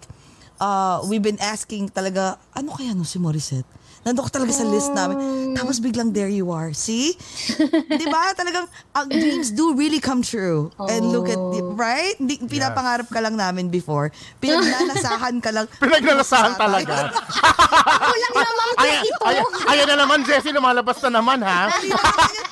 [0.59, 3.67] uh, we've been asking talaga ano kaya no si Morissette?
[4.07, 5.19] Nandun ko talaga sa list namin.
[5.51, 6.71] Tapos biglang there you are.
[6.71, 7.11] See?
[7.91, 8.31] Di ba?
[8.31, 8.63] Talagang
[8.95, 10.71] ang dreams do really come true.
[10.79, 12.15] And look at, the- right?
[12.15, 14.15] Di, pinapangarap ka lang namin before.
[14.39, 15.67] Pinagnanasahan ka lang.
[15.83, 17.11] Pinagnanasahan talaga.
[18.07, 19.23] Kulang naman po Ayan, ito.
[19.25, 21.67] ayan, ayan na naman, Jessie, lumalabas na naman, ha?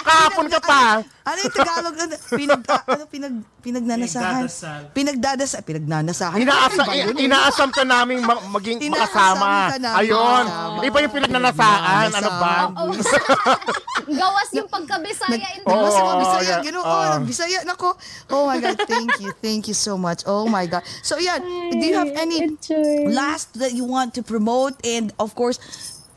[0.02, 1.00] Kahapon ka pa.
[1.26, 1.96] Ano yung Tagalog?
[1.96, 4.46] Ano, pinag, ah, ano pinag, pinagnanasahan?
[4.94, 5.62] Pinagdadasal.
[5.62, 6.38] Pinagnanasahan.
[6.38, 9.74] Inaasa, Ano inaasam ka naming ma- maging makasama.
[9.74, 10.44] ka namin Ayun.
[10.84, 11.14] Iba yung
[11.54, 12.10] pinagnanasaan.
[12.16, 12.56] Ano ba?
[12.74, 12.90] Oh,
[14.06, 16.46] Gawas yung pagkabisaya in Di ba sa mga Oo, Bisaya?
[16.46, 16.60] yeah.
[16.62, 16.86] Ganoon.
[16.86, 17.18] Ah.
[17.20, 17.60] Bisaya.
[17.66, 17.90] Nako.
[18.30, 18.78] Oh my God.
[18.86, 19.34] Thank you.
[19.42, 20.22] Thank you so much.
[20.26, 20.86] Oh my God.
[21.02, 21.42] So yan.
[21.74, 22.54] Do you have any
[23.10, 24.78] last that you want to promote?
[24.86, 25.58] And of course,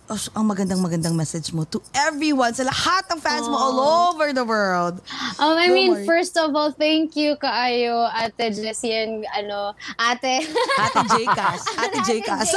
[0.09, 3.79] oh, ang magandang magandang message mo to everyone, sa lahat ng fans mo all
[4.13, 5.01] over the world.
[5.41, 6.07] Um, I Don't mean, worry.
[6.09, 10.45] first of all, thank you kaayo, Ate Jessie and ano, Ate.
[10.45, 11.63] Ate Jcas.
[11.85, 12.49] Ate Jcas.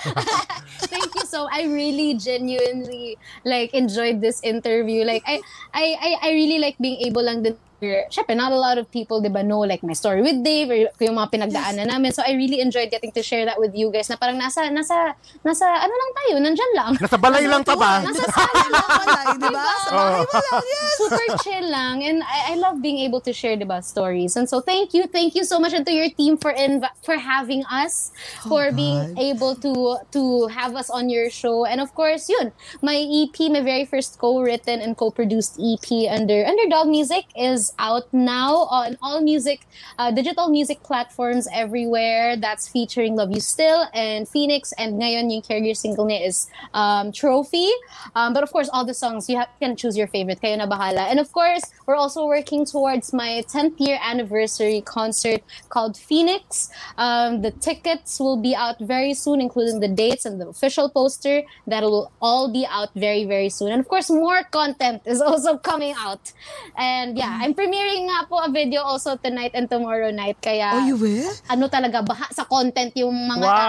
[0.90, 1.48] Thank you so.
[1.52, 5.04] I really genuinely like enjoyed this interview.
[5.04, 5.40] Like I
[5.74, 9.32] I I, really like being able lang din Siyempre, not a lot of people, di
[9.32, 12.12] ba, know like my story with Dave or yung mga pinagdaanan namin.
[12.12, 15.16] So I really enjoyed getting to share that with you guys na parang nasa, nasa,
[15.40, 16.92] nasa, ano lang tayo, nandyan lang.
[17.00, 18.04] Nasa balay lang ka ba?
[18.04, 19.66] Nasa Sa bahay, di ba?
[19.84, 20.92] Sa bahay mo lang, yes.
[20.96, 24.60] super chill lang and I, I love being able to share diba stories and so
[24.60, 28.12] thank you thank you so much and to your team for inv- for having us
[28.48, 32.52] for being able to to have us on your show and of course yun
[32.82, 38.68] my EP my very first co-written and co-produced EP under Underdog Music is out now
[38.70, 39.66] on all music
[39.98, 45.42] uh, digital music platforms everywhere that's featuring Love You Still and Phoenix and ngayon yung
[45.42, 47.68] career single niya is um, Trophy.
[48.14, 50.40] Um, but of course all the songs you have, can choose your favorite.
[50.40, 51.10] Kayo na bahala.
[51.10, 56.70] And of course we're also working towards my 10th year anniversary concert called Phoenix.
[56.96, 61.42] Um, the tickets will be out very soon including the dates and the official poster
[61.66, 63.72] that will all be out very very soon.
[63.72, 66.32] And of course more content is also coming out.
[66.76, 70.82] And yeah I'm premiering nga po a video also tonight and tomorrow night kaya Oh,
[70.82, 71.28] you will?
[71.44, 73.68] ano talaga baha sa content yung mga tao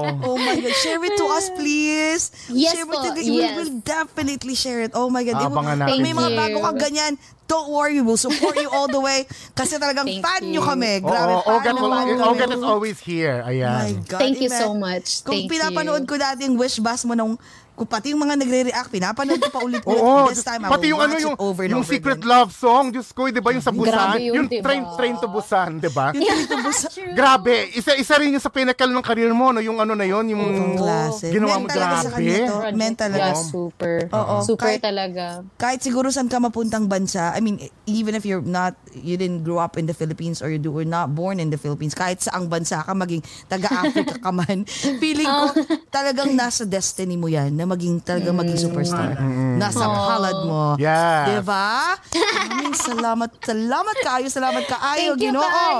[0.00, 0.32] Wow.
[0.32, 0.72] Oh my God.
[0.74, 2.32] Share it to us, please.
[2.48, 3.52] Yes share it po, to the, we yes.
[3.52, 4.96] will definitely share it.
[4.96, 5.36] Oh my God.
[5.36, 6.00] It will- Abangan Pag natin.
[6.00, 6.64] may mga bago you.
[6.64, 7.12] kang ganyan,
[7.44, 7.98] don't worry.
[7.98, 9.28] We will support you all the way.
[9.58, 10.56] Kasi talagang Thank fan you.
[10.56, 11.02] nyo kami.
[11.02, 12.10] Grabe, fan Ogat, nyo will, kami.
[12.16, 13.42] Ogat is always here.
[13.42, 14.06] My Ayan.
[14.06, 14.20] God.
[14.22, 14.62] Thank you Imen.
[14.62, 15.20] so much.
[15.20, 16.08] Kung Thank pinapanood you.
[16.08, 17.36] ko dati yung wish bus mo nung
[17.80, 20.04] kung pati yung mga nagre-react, pinapanood ko pa ulit-ulit.
[20.04, 22.28] Oo, This time, I pati yung ano yung, over yung over secret again.
[22.28, 23.88] love song, Diyos ko, di ba yung sa Busan?
[23.88, 24.60] Grabe yun, yung diba?
[24.60, 26.12] train, train to Busan, di ba?
[26.20, 27.16] Yung Tito Bus- True.
[27.16, 29.64] Grabe, isa isa rin yung sa pinakal ng career mo, no?
[29.64, 31.32] yung ano na yon, yung Ibang klase.
[31.32, 32.44] ginawa mo grabe.
[32.44, 32.56] to.
[32.76, 33.32] Men talaga.
[33.32, 33.96] Yeah, super.
[34.12, 34.34] Oo.
[34.44, 35.24] Super Kahit- talaga.
[35.56, 39.56] kahit siguro saan ka mapuntang bansa, I mean, even if you're not, you didn't grow
[39.56, 42.44] up in the Philippines or you do, were not born in the Philippines, kahit saang
[42.44, 44.68] bansa ka, maging taga-Africa ka man,
[45.02, 45.56] feeling ko
[45.88, 49.14] talagang nasa destiny mo yan na maging talagang maging superstar.
[49.54, 50.74] Nasa palad mo.
[50.74, 51.26] Yes.
[51.30, 51.94] Diba?
[52.10, 55.40] Maraming salamat, salamat kayo, salamat kaayo, Thank you, ginoo.
[55.40, 55.76] kayo.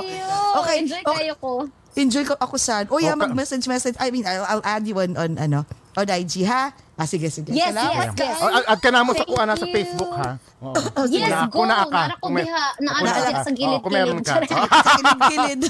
[0.57, 1.15] Okay, Enjoy okay.
[1.19, 1.51] kayo ko.
[1.91, 2.87] Enjoy ko ako saan.
[2.87, 3.27] O yeah, Okay.
[3.27, 3.99] mag-message message.
[3.99, 6.71] I mean, I'll, I'll add you on, on ano, on IG ha?
[6.95, 7.51] Ah, sige, sige.
[7.51, 8.23] Yes, Salamat yes, ka.
[8.23, 8.39] yes.
[8.39, 9.65] Oh, Add ka na mo sa kuha na sa.
[9.67, 10.37] Facebook, ha?
[10.63, 11.03] Oo.
[11.09, 11.65] Yes, Na- go.
[11.65, 11.91] kuna ka.
[11.91, 12.67] Nara ko ko diha
[13.27, 13.41] ka.
[13.43, 14.47] sa Oo, kung meron gilid-gilid.
[14.47, 14.61] ka.
[14.71, 15.61] Sa kilid-kilid.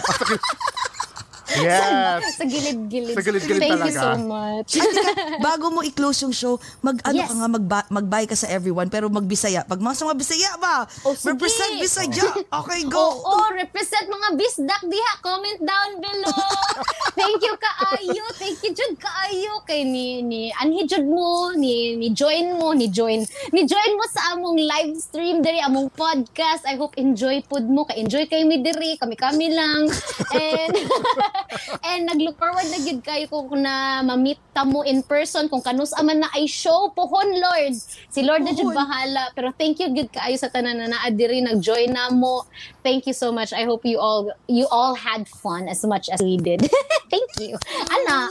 [1.58, 2.38] Yes.
[2.38, 3.14] sa gilid-gilid.
[3.14, 4.02] Sa gilid-gilid Thank you talaga.
[4.02, 4.72] so much.
[5.48, 7.28] Bago mo i-close yung show, mag ano Yes.
[7.28, 9.64] ka nga magba- mag-bye ka sa everyone pero magbisaya.
[9.64, 10.88] Pag mga mga bisaya ba?
[11.04, 11.34] Oh, sige.
[11.34, 12.26] Represent Bisaya.
[12.62, 13.02] Okay, go.
[13.18, 15.12] Oo, represent mga bisdak diha.
[15.20, 16.40] Comment down below.
[17.20, 18.24] Thank you kaayo.
[18.36, 22.88] Thank you jud kaayo kay ni ni anhi jud mo ni ni join mo ni
[22.88, 23.20] join
[23.50, 26.64] ni join mo sa among live stream diri among podcast.
[26.64, 29.90] I hope enjoy pud mo kay enjoy kay mi diri kami kami lang.
[30.34, 30.76] And
[31.88, 35.94] and naglook forward na gid kayo kung na ma-meet ta mo in person kung kanus
[36.02, 37.76] man na ay show pohon Lord.
[38.10, 41.40] Si Lord na jud bahala pero thank you gid kaayo sa tanan na naa diri
[41.40, 42.44] nag-join na mo.
[42.82, 43.54] Thank you so much.
[43.54, 46.66] I hope you all you all had fun as much as we did.
[47.14, 47.56] thank you.
[47.90, 48.28] Ana.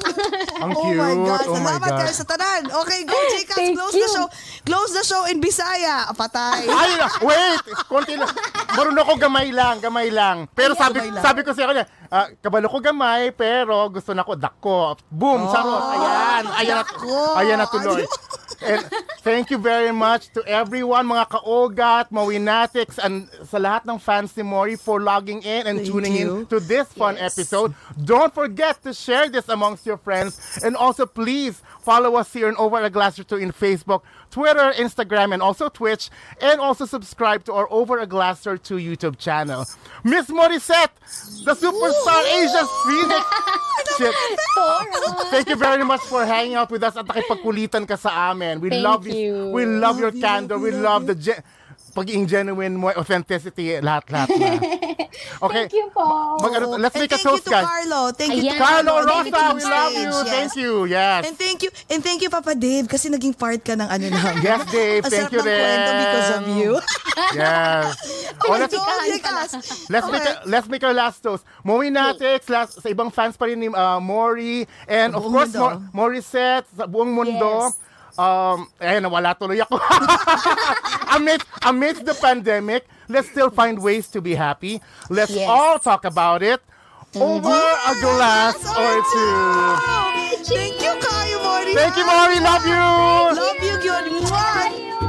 [0.61, 0.99] Ang Oh cute.
[0.99, 1.45] my God.
[1.47, 1.99] Oh my Salamat God.
[2.03, 2.63] kayo sa tanan.
[2.67, 3.57] Okay, go, Jcas.
[3.77, 4.11] Close the you.
[4.11, 4.27] show.
[4.67, 6.11] Close the show in Bisaya.
[6.13, 6.67] Patay.
[6.67, 6.91] Ay,
[7.23, 7.61] wait!
[7.87, 8.31] Konti lang.
[8.75, 10.47] Marunong ako gamay lang, gamay lang.
[10.53, 14.99] Pero sabi sabi ko sa kanya, ah, kabalo ko gamay, pero gusto na ko dako.
[15.11, 15.83] Boom, sarot.
[15.95, 17.15] Ayan, ayan na, dako.
[17.39, 18.05] ayan na tuloy.
[18.61, 18.85] And
[19.25, 24.45] thank you very much to everyone, mga kaogat, mawinatics, and sa lahat ng fans ni
[24.45, 26.45] Mori for logging in and Thank tuning you.
[26.45, 27.33] in to this fun Yes.
[27.33, 27.73] episode.
[27.97, 30.37] Don't forget to share this amongst your friends.
[30.61, 34.73] And also, please follow us here on Over a Glass or Two in Facebook, Twitter,
[34.77, 36.11] Instagram, and also Twitch.
[36.41, 39.65] And also subscribe to our Over a Glass or Two YouTube channel.
[40.05, 40.93] Miss Morissette,
[41.45, 43.25] the superstar Asian Phoenix.
[43.99, 44.15] Shit.
[45.31, 48.61] Thank you very much for hanging out with us at nakipagkulitan ka sa amin.
[48.61, 49.51] We Thank love you.
[49.51, 50.55] We love, your Love you, candor.
[50.57, 51.43] love We you, love love the gen-
[51.91, 54.49] pagiging genuine mo, authenticity, lahat-lahat na.
[55.41, 55.67] Okay.
[55.69, 56.37] Thank you po.
[56.39, 57.67] Mag- ano, let's And make a thank you toast, to guys.
[57.67, 58.01] Carlo.
[58.13, 58.61] Thank you to Ayan.
[58.61, 60.11] Carlo Thank you Rosa, to we love you.
[60.13, 60.29] Yes.
[60.31, 60.73] Thank you.
[60.87, 61.21] Yes.
[61.27, 64.21] And thank you, and thank you, Papa Dave, kasi naging part ka ng ano na.
[64.47, 65.03] Yes, Dave.
[65.03, 66.01] Ang Thank sarap you ng kwento rin.
[66.01, 66.71] because of you.
[67.31, 67.85] Yes.
[68.43, 68.75] Oh, let's,
[69.91, 71.45] let's make a, let's make our last toast.
[71.63, 75.35] Mowi Natix, last, sa ibang fans pa rin ni uh, Mori, and Sa of buong
[75.35, 75.67] course, mundo.
[75.69, 77.71] Mo- Morissette, sa buong mundo.
[77.71, 77.77] Yes.
[78.19, 79.79] Um, ayun, nawala tuloy ako.
[81.17, 84.81] amidst, amidst the pandemic, let's still find ways to be happy.
[85.11, 85.49] Let's Yes.
[85.49, 86.61] all talk about it
[87.15, 89.35] over a glass or two.
[90.47, 91.73] Thank you, Kayo Mori.
[91.75, 92.39] Thank you, Maury.
[92.41, 92.83] Love you.
[93.37, 95.00] Love you, good.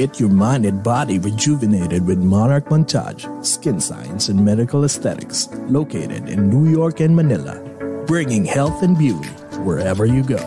[0.00, 6.26] Get your mind and body rejuvenated with Monarch Montage, Skin Science and Medical Aesthetics, located
[6.26, 7.60] in New York and Manila,
[8.06, 9.28] bringing health and beauty
[9.60, 10.38] wherever you go.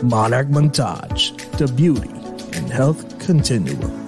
[0.05, 2.11] Monarch Montage, the beauty
[2.57, 4.04] and health continuum.